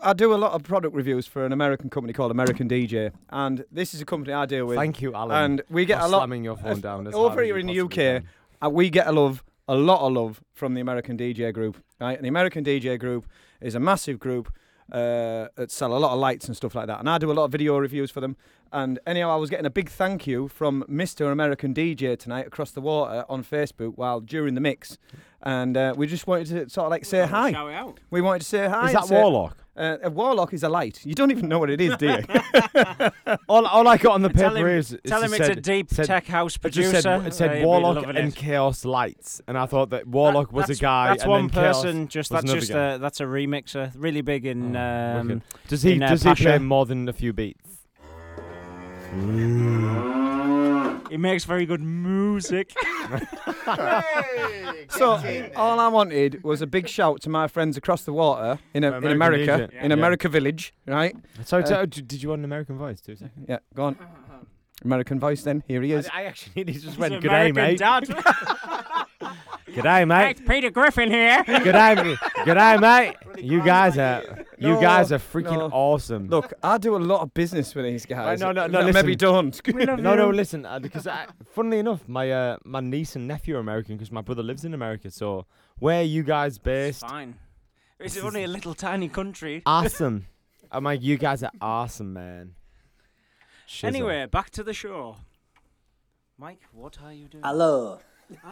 I 0.02 0.14
do 0.14 0.34
a 0.34 0.36
lot 0.38 0.54
of 0.54 0.64
product 0.64 0.96
reviews 0.96 1.28
for 1.28 1.46
an 1.46 1.52
American 1.52 1.90
company 1.90 2.14
called 2.14 2.32
American 2.32 2.70
DJ, 2.70 3.12
and 3.30 3.66
this 3.72 3.94
is 3.94 4.02
a 4.02 4.06
company 4.06 4.34
I 4.34 4.46
deal 4.46 4.66
with. 4.66 4.78
Thank 4.78 5.02
you, 5.02 5.14
Alan, 5.14 5.44
And 5.44 5.62
we 5.70 5.86
get 5.86 6.00
for 6.00 6.06
a 6.06 6.08
lot 6.08 6.20
slamming 6.20 6.44
your 6.44 6.58
phone 6.58 6.82
down 6.82 7.08
as 7.08 7.14
over 7.14 7.30
hard 7.30 7.40
as 7.40 7.46
here 7.46 7.58
you 7.58 7.62
in 7.62 7.68
the 7.68 8.18
UK. 8.18 8.24
Uh, 8.62 8.70
we 8.70 8.90
get 8.90 9.08
a 9.08 9.12
love, 9.12 9.44
a 9.70 9.76
lot 9.76 10.02
of 10.06 10.14
love 10.14 10.42
from 10.54 10.74
the 10.74 10.82
American 10.82 11.18
DJ 11.18 11.54
group. 11.54 11.78
Right, 12.02 12.16
and 12.18 12.24
the 12.26 12.30
American 12.30 12.64
DJ 12.66 13.00
group 13.00 13.26
is 13.62 13.76
a 13.76 13.80
massive 13.80 14.20
group 14.20 14.52
uh, 14.92 15.48
that 15.56 15.70
sell 15.70 15.96
a 15.96 16.00
lot 16.00 16.12
of 16.14 16.20
lights 16.20 16.48
and 16.48 16.58
stuff 16.58 16.74
like 16.74 16.88
that. 16.88 17.00
And 17.00 17.10
I 17.10 17.20
do 17.20 17.32
a 17.32 17.34
lot 17.34 17.46
of 17.46 17.52
video 17.52 17.78
reviews 17.78 18.10
for 18.10 18.20
them. 18.22 18.36
And 18.72 19.00
anyhow, 19.06 19.32
I 19.32 19.36
was 19.36 19.50
getting 19.50 19.66
a 19.68 19.70
big 19.70 19.90
thank 19.90 20.26
you 20.26 20.48
from 20.48 20.84
Mr. 20.90 21.32
American 21.32 21.74
DJ 21.74 22.18
tonight 22.18 22.48
across 22.48 22.72
the 22.72 22.82
water 22.82 23.26
on 23.30 23.44
Facebook 23.44 23.94
while 23.96 24.20
during 24.20 24.56
the 24.56 24.62
mix. 24.62 24.98
And 25.44 25.78
uh, 25.78 25.94
we 25.96 26.08
just 26.08 26.26
wanted 26.26 26.48
to 26.48 26.70
sort 26.70 26.86
of 26.86 26.92
like 26.92 27.06
say 27.06 27.26
hi. 27.28 27.52
shout 27.52 27.72
out. 27.72 28.00
We 28.10 28.22
wanted 28.22 28.40
to 28.40 28.46
say 28.48 28.68
hi. 28.68 28.86
Is 28.90 28.96
and 28.96 29.04
that 29.04 29.08
say- 29.08 29.22
Warlock? 29.22 29.58
Uh, 29.80 29.98
a 30.04 30.10
warlock 30.10 30.54
is 30.54 30.64
a 30.64 30.68
light. 30.70 31.00
You 31.06 31.14
don't 31.16 31.32
even 31.32 31.48
know 31.48 31.58
what 31.58 31.70
it 31.70 31.80
is, 31.80 31.96
do 31.96 32.08
you? 32.08 32.18
all, 33.48 33.66
all 33.66 33.88
I 33.88 33.96
got 33.98 34.14
on 34.16 34.22
the 34.22 34.28
Tell 34.30 34.52
paper 34.54 34.68
him- 34.70 34.78
is, 34.78 34.92
is 34.92 35.00
tell 35.06 35.22
it 35.24 35.28
him 35.28 35.34
it's 35.36 35.42
a 35.42 35.46
said- 35.46 35.62
deep 35.64 35.90
said- 35.90 36.06
tech 36.06 36.28
house 36.28 36.58
it 36.58 36.62
producer. 36.62 37.00
said, 37.02 37.26
it 37.28 37.34
said 37.34 37.50
Uh, 37.52 37.54
he'll 37.56 37.66
Warlock 37.68 37.96
loving 37.96 38.18
and 38.18 38.28
it. 38.28 38.36
Chaos 38.36 38.84
Lights, 38.84 39.42
and 39.48 39.58
I 39.58 39.66
thought 39.68 39.92
that 39.92 40.06
Warlock 40.06 40.52
was 40.52 40.70
a 40.70 40.76
guy. 40.76 41.08
That's 41.08 41.24
and 41.24 41.32
one 41.32 41.42
then 41.48 41.50
Chaos 41.52 41.82
person. 41.84 42.08
Just 42.10 42.30
that's 42.30 42.52
just 42.52 42.72
a 42.72 42.98
that's 43.00 43.22
a 43.22 43.24
remixer, 43.26 43.94
really 43.96 44.22
big 44.22 44.46
in. 44.46 44.76
Um, 44.76 45.42
Does 45.70 45.84
he 45.84 45.94
in, 45.94 46.04
uh, 46.04 46.10
does 46.10 46.24
he 46.24 46.36
play 46.36 46.58
more 46.60 46.86
than 46.86 47.08
a 47.08 47.14
few 47.14 47.32
beats? 47.32 47.66
He 51.10 51.18
makes 51.18 51.44
very 51.46 51.66
good 51.66 51.82
music. 51.82 52.74
So 54.90 55.22
all 55.56 55.80
I 55.80 55.88
wanted 55.88 56.44
was 56.44 56.62
a 56.62 56.68
big 56.68 56.88
shout 56.88 57.22
to 57.22 57.30
my 57.30 57.48
friends 57.48 57.78
across 57.78 58.04
the 58.04 58.12
water 58.14 58.60
in, 58.74 58.84
a, 58.84 58.88
in 58.88 58.94
American 59.06 59.12
America, 59.44 59.70
DJ. 59.72 59.84
in 59.84 59.92
Yeah. 59.92 59.98
America 59.98 60.30
Village, 60.30 60.74
right? 60.88 61.16
So, 61.46 61.60
Uh, 61.60 61.66
so 61.66 61.86
d- 61.86 62.02
did 62.02 62.24
you 62.24 62.30
want 62.30 62.40
an 62.40 62.46
American 62.46 62.78
voice? 62.78 63.00
Two 63.00 63.16
seconds. 63.16 63.46
yeah, 63.48 63.60
go 63.76 63.84
on. 63.86 63.98
American 64.84 65.20
voice. 65.20 65.44
Then 65.44 65.64
here 65.68 65.82
he 65.84 65.92
is. 65.94 66.10
I 66.14 66.24
actually 66.24 66.64
he 66.66 66.74
just 66.74 66.86
He's 66.86 66.98
went, 66.98 67.22
"Good 67.22 67.30
day, 67.30 67.50
American 67.50 67.54
mate." 67.74 67.80
Dad. 67.80 69.06
Good 69.76 69.84
day, 69.84 70.06
mate. 70.06 70.32
It's 70.32 70.42
Peter 70.42 70.70
Griffin 70.70 71.10
here. 71.12 71.44
Good 71.46 71.64
day, 71.74 71.96
mate. 71.96 72.18
Good 72.46 72.56
day, 72.56 72.78
mate. 72.78 73.16
You 73.40 73.64
guys 73.64 73.98
are 73.98 74.22
you 74.58 74.74
No, 74.74 74.82
guys 74.82 75.14
are 75.14 75.18
freaking 75.18 75.60
no. 75.60 75.70
awesome. 75.72 76.28
Look, 76.28 76.52
I 76.62 76.78
do 76.78 76.98
a 76.98 77.00
lot 77.00 77.22
of 77.22 77.34
business 77.34 77.74
with 77.74 77.86
these 77.86 78.06
guys. 78.06 78.42
no, 78.42 78.52
no, 78.52 78.68
no. 78.68 78.80
That 78.80 78.86
listen. 78.88 79.06
Maybe 79.06 79.16
don't. 79.16 79.62
no, 80.02 80.14
no. 80.16 80.30
Listen, 80.30 80.66
uh, 80.66 80.78
because 80.80 81.08
I, 81.08 81.26
funnily 81.54 81.80
enough, 81.80 82.06
my 82.10 82.30
uh, 82.30 82.58
my 82.66 82.82
niece 82.82 83.16
and 83.16 83.30
nephew 83.30 83.56
are 83.56 83.60
American 83.60 83.96
because 83.96 84.12
my 84.12 84.20
brother 84.22 84.44
lives 84.44 84.66
in 84.66 84.74
America. 84.74 85.10
So 85.10 85.46
where 85.78 86.02
are 86.02 86.04
you 86.04 86.24
guys 86.24 86.58
based? 86.58 87.00
Fine. 87.00 87.36
It's 87.98 88.18
only 88.18 88.44
a 88.44 88.48
little 88.48 88.74
tiny 88.74 89.08
country. 89.08 89.62
Awesome. 89.66 90.26
I'm 90.72 90.84
like, 90.84 91.02
you 91.02 91.18
guys 91.18 91.42
are 91.42 91.52
awesome, 91.62 92.12
man. 92.12 92.56
Shizzle. 93.70 93.86
Anyway, 93.86 94.26
back 94.26 94.50
to 94.52 94.64
the 94.64 94.74
show. 94.74 95.16
Mike, 96.38 96.62
what 96.74 96.98
are 97.04 97.14
you 97.14 97.28
doing? 97.28 97.44
Hello, 97.46 98.00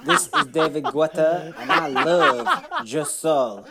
this 0.04 0.30
is 0.36 0.46
David 0.48 0.84
Guetta, 0.86 1.54
and 1.58 1.72
I 1.72 1.88
love 1.88 2.86
Just 2.86 3.20
Soul 3.20 3.66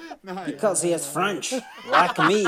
because 0.44 0.82
he 0.82 0.92
is 0.92 1.06
French, 1.10 1.52
like 1.88 2.18
me. 2.18 2.46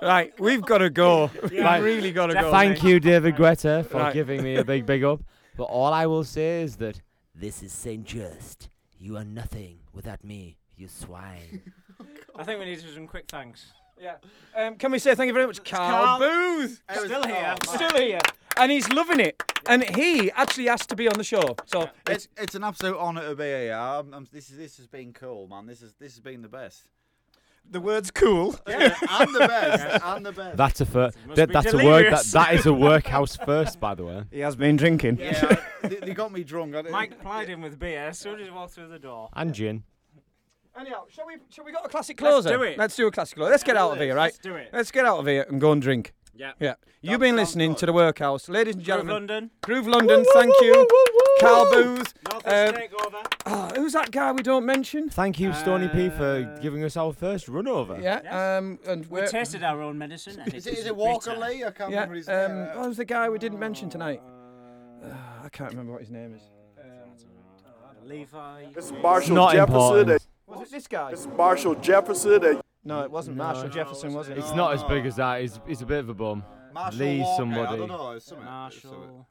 Right, 0.00 0.32
we've 0.40 0.62
got 0.62 0.78
to 0.78 0.90
go. 0.90 1.30
Right. 1.42 1.82
We've 1.82 1.84
really 1.84 2.12
got 2.12 2.26
to 2.26 2.34
go. 2.34 2.50
Thank 2.50 2.82
you, 2.82 2.98
David 2.98 3.36
Guetta, 3.36 3.86
for 3.86 3.98
Right. 3.98 4.12
giving 4.12 4.42
me 4.42 4.56
a 4.56 4.64
big, 4.64 4.86
big 4.86 5.04
up. 5.04 5.20
But 5.54 5.64
all 5.64 5.92
I 5.92 6.06
will 6.06 6.24
say 6.24 6.62
is 6.62 6.76
that 6.76 7.02
this 7.34 7.62
is 7.62 7.72
Saint 7.72 8.06
Just. 8.06 8.70
You 8.98 9.18
are 9.18 9.24
nothing 9.24 9.80
without 9.92 10.24
me, 10.24 10.56
you 10.76 10.88
swine. 10.88 11.60
I 12.36 12.42
think 12.42 12.58
we 12.58 12.64
need 12.64 12.78
to 12.80 12.86
do 12.86 12.94
some 12.94 13.06
quick 13.06 13.26
thanks. 13.28 13.66
Yeah. 14.02 14.16
Um, 14.56 14.74
can 14.76 14.90
we 14.90 14.98
say 14.98 15.14
thank 15.14 15.28
you 15.28 15.32
very 15.32 15.46
much, 15.46 15.62
Carl, 15.64 16.18
Carl. 16.18 16.18
Booth? 16.18 16.82
Still 16.92 17.22
here. 17.24 17.54
Still 17.64 17.96
here. 17.96 18.20
And 18.56 18.72
he's 18.72 18.88
loving 18.90 19.20
it. 19.20 19.40
And 19.66 19.84
he 19.96 20.30
actually 20.32 20.68
asked 20.68 20.88
to 20.88 20.96
be 20.96 21.06
on 21.08 21.16
the 21.16 21.24
show. 21.24 21.54
So 21.66 21.88
It's 22.08 22.26
it's 22.36 22.54
an 22.56 22.64
absolute 22.64 22.96
honour 22.98 23.28
to 23.28 23.36
be 23.36 23.44
here. 23.44 23.74
I'm, 23.74 24.12
I'm, 24.12 24.26
this 24.32 24.50
is 24.50 24.56
this 24.58 24.76
has 24.78 24.88
been 24.88 25.12
cool, 25.12 25.46
man. 25.46 25.66
This 25.66 25.82
is 25.82 25.94
this 26.00 26.12
has 26.14 26.20
been 26.20 26.42
the 26.42 26.48
best. 26.48 26.88
the 27.70 27.80
word's 27.80 28.10
cool. 28.10 28.56
Yeah, 28.68 28.94
I'm 29.08 29.32
the 29.32 29.38
best. 29.46 30.04
I'm 30.04 30.22
the 30.24 30.32
best. 30.32 30.56
That's 30.56 30.80
a 30.80 30.86
first. 30.86 31.16
Must 31.26 31.36
That, 31.36 31.48
be 31.48 31.52
that's 31.52 31.72
a 31.72 31.76
word. 31.76 31.84
That, 31.84 32.24
delirious. 32.24 32.32
that 32.32 32.54
is 32.54 32.66
a 32.66 32.72
workhouse 32.74 33.36
first, 33.36 33.78
by 33.78 33.94
the 33.94 34.04
way. 34.04 34.24
He 34.32 34.40
has 34.40 34.56
been 34.56 34.76
drinking. 34.76 35.18
Yeah, 35.20 35.56
I- 35.82 35.88
they, 35.88 35.96
they 35.96 36.12
got 36.14 36.32
me 36.32 36.42
drunk. 36.42 36.74
I, 36.74 36.82
Mike 36.82 37.20
plied 37.22 37.48
him 37.48 37.62
with 37.62 37.78
beer 37.78 38.08
as 38.08 38.18
soon 38.18 38.40
as 38.40 38.46
he 38.46 38.50
walked 38.52 38.74
through 38.74 38.88
the 38.88 38.98
door. 38.98 39.28
And 39.34 39.54
gin. 39.54 39.84
Anyhow, 40.78 41.04
shall 41.10 41.26
we 41.26 41.34
shall 41.50 41.64
we 41.64 41.72
got 41.72 41.84
a 41.84 41.88
classic 41.88 42.20
Let's 42.20 42.32
closer? 42.44 42.56
do 42.56 42.62
it. 42.62 42.78
Let's 42.78 42.96
do 42.96 43.06
a 43.06 43.10
classic 43.10 43.36
closer. 43.36 43.50
Let's 43.50 43.62
get 43.62 43.76
out 43.76 43.92
of 43.92 43.98
here, 43.98 44.14
right? 44.14 44.32
Let's 44.32 44.38
do 44.38 44.54
it. 44.54 44.70
Let's 44.72 44.90
get 44.90 45.04
out 45.04 45.18
of 45.18 45.26
here 45.26 45.44
and 45.48 45.60
go 45.60 45.72
and 45.72 45.82
drink. 45.82 46.12
Yeah. 46.34 46.52
Yeah. 46.58 46.74
You've 47.02 47.20
been 47.20 47.36
listening 47.36 47.74
to 47.74 47.84
the 47.84 47.92
Workhouse, 47.92 48.48
ladies 48.48 48.74
and 48.76 48.82
Groove 48.82 48.86
gentlemen. 48.86 49.14
London. 49.14 49.50
Groove 49.60 49.86
London, 49.86 50.24
thank 50.32 50.54
you. 50.62 50.88
Carl 51.40 51.70
Booth. 51.70 52.14
Northwest 52.32 52.74
Um, 52.74 52.80
Takeover. 52.80 53.26
oh, 53.46 53.70
who's 53.76 53.92
that 53.92 54.10
guy 54.10 54.32
we 54.32 54.42
don't 54.42 54.64
mention? 54.64 55.10
Thank 55.10 55.38
you, 55.38 55.52
Stony 55.52 55.88
P, 55.88 56.08
for 56.08 56.48
Uh, 56.56 56.58
giving 56.60 56.82
us 56.84 56.96
our 56.96 57.12
first 57.12 57.48
run 57.48 57.68
over. 57.68 58.00
Yeah. 58.00 58.56
Um. 58.56 58.78
And 58.86 59.04
We 59.10 59.20
we're- 59.20 59.62
our 59.62 59.82
own 59.82 59.98
medicine. 59.98 60.40
and 60.40 60.54
Is 60.54 60.66
it 60.66 60.72
it, 60.72 60.78
is 60.78 60.86
it 60.86 60.96
Walker 60.96 61.34
bitter. 61.34 61.40
Lee? 61.48 61.64
I 61.64 61.70
can't 61.70 61.90
Yeah. 61.90 61.96
remember 61.96 62.14
his 62.14 62.28
Um. 62.30 62.34
name. 62.34 62.76
What 62.78 62.88
was 62.88 62.96
the 62.96 63.04
guy 63.04 63.28
we 63.28 63.38
didn't 63.38 63.58
mention 63.58 63.90
tonight? 63.90 64.22
Uh, 65.04 65.08
I 65.44 65.48
can't 65.50 65.70
remember 65.70 65.92
what 65.92 66.00
his 66.00 66.10
name 66.10 66.34
is. 66.34 66.42
Levi. 68.04 68.64
It's 68.76 68.90
Marshall 68.90 69.34
Not 69.36 69.52
Jefferson. 69.52 69.74
important. 69.76 70.26
And- 70.62 70.66
Was 70.66 70.72
it 70.72 70.76
this 70.76 70.86
guy? 70.88 71.10
It's 71.10 71.26
Marshall 71.26 71.74
Jefferson. 71.76 72.44
and- 72.44 72.60
No, 72.84 73.02
it 73.02 73.10
wasn't 73.10 73.36
Marshall 73.36 73.68
Jefferson, 73.68 74.12
was 74.14 74.28
it? 74.28 74.38
It's 74.38 74.54
not 74.54 74.74
as 74.74 74.82
big 74.84 75.06
as 75.06 75.16
that. 75.16 75.40
He's, 75.40 75.60
he's 75.66 75.82
a 75.82 75.86
bit 75.86 75.98
of 76.00 76.08
a 76.08 76.14
bum. 76.14 76.44
Marshall 76.74 76.98
Lee 77.00 77.18
Walker, 77.20 77.32
I 77.32 77.36
somebody. 77.36 77.76
don't 77.78 77.88
know. 77.88 78.10
it's 78.12 78.26
something- 78.26 78.46
it's 78.66 78.80
something. 78.82 79.00
Marshall. 79.00 79.26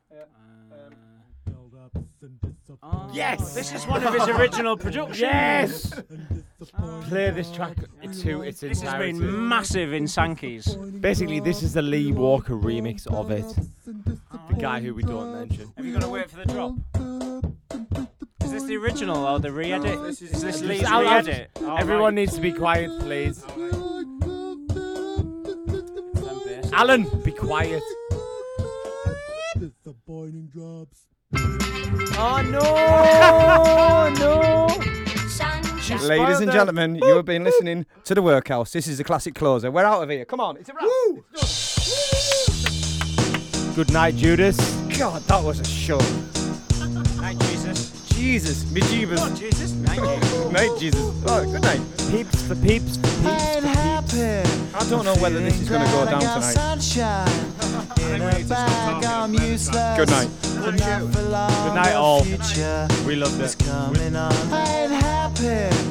Uh, 2.83 3.09
yes! 3.11 3.53
This 3.53 3.73
is 3.73 3.85
one 3.85 4.01
of 4.03 4.13
his 4.13 4.27
original 4.29 4.77
productions. 4.77 5.19
Yes! 5.19 5.91
Play 7.09 7.31
this 7.31 7.51
track 7.51 7.75
to 8.21 8.41
its 8.43 8.61
This 8.61 8.79
has 8.81 8.83
entirety. 8.83 9.13
been 9.19 9.47
massive 9.49 9.91
in 9.93 10.07
Sankey's. 10.07 10.75
Basically, 10.75 11.39
this 11.41 11.63
is 11.63 11.73
the 11.73 11.81
Lee 11.81 12.11
Walker 12.13 12.53
remix 12.53 13.07
of 13.07 13.29
it. 13.31 13.45
The 13.85 14.55
guy 14.59 14.79
who 14.79 14.93
we 14.93 15.03
don't 15.03 15.33
mention. 15.33 15.73
Have 15.75 15.85
you 15.85 15.91
got 15.93 16.03
to 16.03 16.09
wait 16.09 16.29
for 16.29 16.37
the 16.37 16.45
drop? 16.45 16.75
Is 18.43 18.51
this 18.51 18.63
the 18.63 18.77
original 18.77 19.25
or 19.25 19.39
the 19.39 19.51
re-edit? 19.51 19.99
Is 20.21 20.41
this 20.41 20.61
Lee's 20.61 20.83
I'll- 20.83 21.07
I'll- 21.07 21.21
re-edit? 21.23 21.51
Everyone 21.61 22.03
right. 22.03 22.13
needs 22.13 22.35
to 22.35 22.41
be 22.41 22.51
quiet, 22.51 22.89
please. 22.99 23.41
Them 23.43 24.67
bass. 26.45 26.71
Alan, 26.73 27.03
be 27.23 27.31
quiet. 27.31 27.83
Oh 32.17 32.41
no, 32.49 34.09
no. 34.19 34.67
Ladies 36.07 36.39
and 36.39 36.51
gentlemen, 36.51 36.95
you 36.95 37.15
have 37.15 37.25
been 37.25 37.43
listening 37.43 37.85
to 38.05 38.15
the 38.15 38.21
Workhouse. 38.21 38.71
This 38.71 38.87
is 38.87 38.97
the 38.97 39.03
classic 39.03 39.35
closer. 39.35 39.69
We're 39.71 39.83
out 39.85 40.03
of 40.03 40.09
here. 40.09 40.25
Come 40.25 40.39
on, 40.39 40.57
it's 40.57 40.69
a 40.69 40.73
wrap. 40.73 40.85
Good 43.75 43.91
night, 43.91 44.15
Judas. 44.15 44.57
God, 44.97 45.21
that 45.23 45.43
was 45.43 45.59
a 45.59 45.65
show. 45.65 45.99
Night, 48.21 48.33
Jesus. 48.33 48.63
Jesus, 48.63 48.71
me 48.71 48.81
jeebus. 48.81 49.39
Jesus. 49.39 49.71
Night, 49.71 49.99
Jesus. 49.99 50.51
Night, 50.51 50.79
Jesus. 50.79 51.01
Oh, 51.25 51.43
good 51.43 51.61
night. 51.63 51.81
Peeps 52.11 52.43
for 52.43 52.55
peeps 52.55 52.97
for 52.97 53.07
peeps 53.07 53.55
for 53.55 53.63
peeps. 53.65 54.13
I 54.75 54.89
don't 54.89 55.05
know 55.05 55.15
whether 55.15 55.39
this 55.39 55.59
is 55.59 55.67
going 55.67 55.83
to 55.83 55.91
go 55.91 56.05
down 56.05 56.21
tonight. 56.21 56.53
Good 59.97 60.09
night. 60.09 60.29
Good 60.53 61.73
night, 61.73 61.93
all. 61.93 62.23
We 63.05 63.15
loved 63.15 63.41
it. 63.41 63.55
I 63.63 64.65
ain't 64.83 64.91
happy 64.91 65.90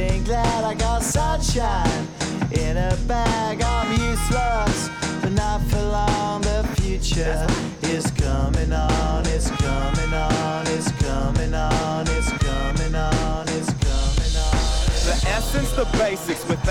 feeling 0.00 0.24
glad 0.24 0.64
I 0.64 0.74
got 0.74 1.02
sunshine 1.02 2.06
in 2.52 2.76
a 2.76 2.96
bag. 3.06 3.62
I'm 3.62 3.90
useless, 3.92 4.88
but 5.20 5.32
not 5.32 5.60
for 5.62 5.82
long. 5.82 6.40
The 6.42 6.66
future 6.80 7.46
is 7.82 8.10
coming 8.12 8.72
on. 8.72 9.26
It's 9.26 9.50
coming 9.50 10.14
on. 10.14 10.66
It's 10.68 10.90
coming 11.02 11.54
on. 11.54 12.06
It's 12.08 12.30
coming 12.46 12.94
on. 12.94 13.48
It's 13.48 13.72
coming 13.88 14.34
on. 14.46 14.66
The 15.08 15.16
essence, 15.36 15.70
the 15.72 15.86
basics. 15.98 16.39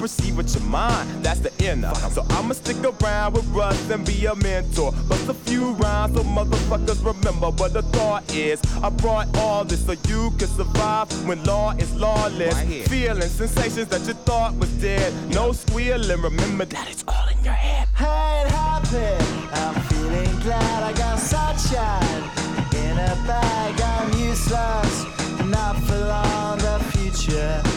perceive 0.00 0.36
with 0.36 0.54
your 0.54 0.64
mind. 0.64 1.08
That's 1.22 1.40
the 1.40 1.52
inner. 1.62 1.94
So 1.94 2.24
I'ma 2.30 2.54
stick 2.54 2.78
around 2.82 3.34
with 3.34 3.46
Russ 3.48 3.90
and 3.90 4.04
be 4.04 4.26
a 4.26 4.34
mentor. 4.34 4.92
Bust 5.08 5.28
a 5.28 5.34
few 5.34 5.72
rhymes 5.72 6.16
so 6.16 6.22
motherfuckers 6.22 7.04
remember 7.04 7.50
what 7.50 7.74
the 7.74 7.82
thought 7.82 8.24
is. 8.34 8.60
I 8.82 8.88
brought 8.88 9.28
all 9.36 9.64
this 9.64 9.84
so 9.84 9.92
you 10.08 10.30
can 10.38 10.48
survive 10.48 11.08
when 11.28 11.44
law 11.44 11.72
is 11.72 11.94
lawless. 11.94 12.58
Feeling 12.88 13.28
sensations 13.28 13.88
that 13.88 14.06
you 14.06 14.14
thought 14.14 14.54
was 14.56 14.70
dead. 14.80 15.12
No 15.34 15.52
squealing. 15.52 16.22
Remember 16.22 16.64
that 16.64 16.88
it's 16.90 17.04
all 17.06 17.28
in 17.28 17.44
your 17.44 17.52
head. 17.52 17.86
ain't 17.98 18.50
happy. 18.50 19.24
I'm 19.52 19.74
feeling 19.88 20.40
glad 20.40 20.82
I 20.82 20.92
got 20.94 21.18
sunshine 21.18 22.22
in 22.84 22.96
a 22.98 23.14
bag. 23.28 23.80
I'm 23.80 24.08
useless, 24.18 25.04
not 25.44 25.76
for 25.84 25.98
long. 25.98 26.58
The 26.58 26.78
future 26.92 27.69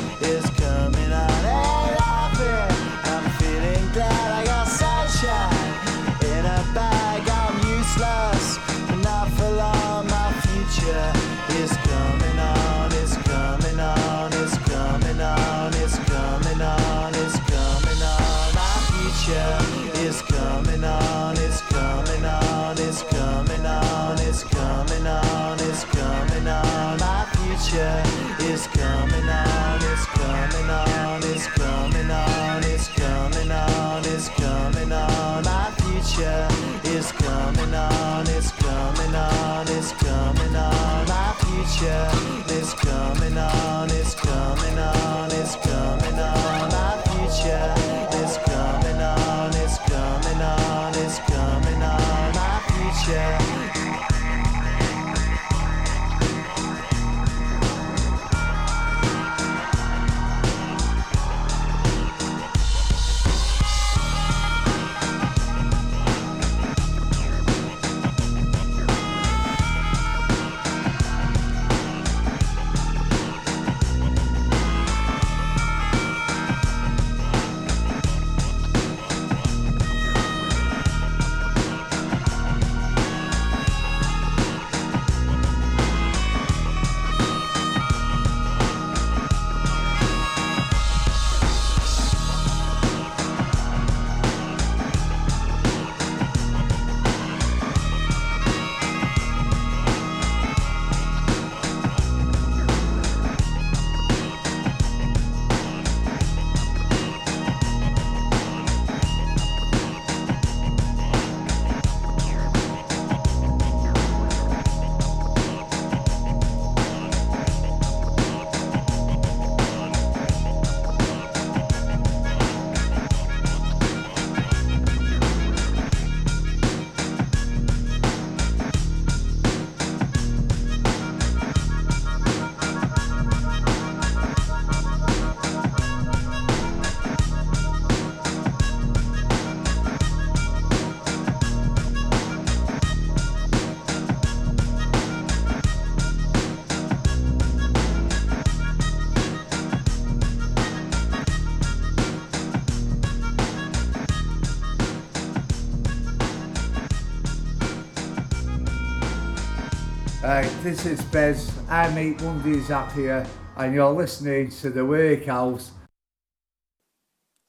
this 160.64 160.85
is 160.85 161.02
Bez. 161.11 161.52
I 161.69 161.94
make 161.94 162.22
Mondays 162.22 162.69
happier, 162.69 163.27
and 163.57 163.76
you're 163.76 163.91
listening 163.91 164.49
to 164.61 164.69
the 164.69 164.85
Workhouse. 164.85 165.72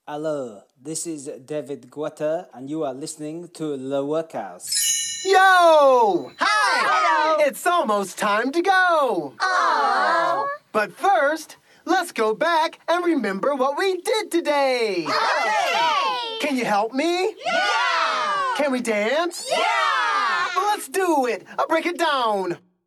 Hello, 0.08 0.62
this 0.82 1.06
is 1.06 1.30
David 1.44 1.92
Guetta, 1.92 2.48
and 2.52 2.68
you 2.68 2.82
are 2.82 2.92
listening 2.92 3.48
to 3.54 3.76
The 3.76 4.04
Workhouse. 4.04 5.22
Yo! 5.24 6.32
Hi! 6.40 6.80
Hello! 6.90 7.46
It's 7.46 7.64
almost 7.64 8.18
time 8.18 8.50
to 8.50 8.60
go! 8.60 9.34
But 10.72 10.92
first, 10.92 11.56
let's 11.84 12.10
go 12.10 12.34
back 12.34 12.80
and 12.88 13.04
remember 13.04 13.54
what 13.54 13.78
we 13.78 13.96
did 13.98 14.32
today! 14.32 15.06
Can 16.40 16.56
you 16.56 16.64
help 16.64 16.92
me? 16.92 17.36
Yeah! 17.46 18.54
Can 18.56 18.72
we 18.72 18.80
dance? 18.80 19.48
Yeah! 19.48 20.48
Well, 20.56 20.66
let's 20.66 20.88
do 20.88 21.26
it! 21.26 21.46
I'll 21.56 21.68
break 21.68 21.86
it 21.86 21.96
down! 21.96 22.58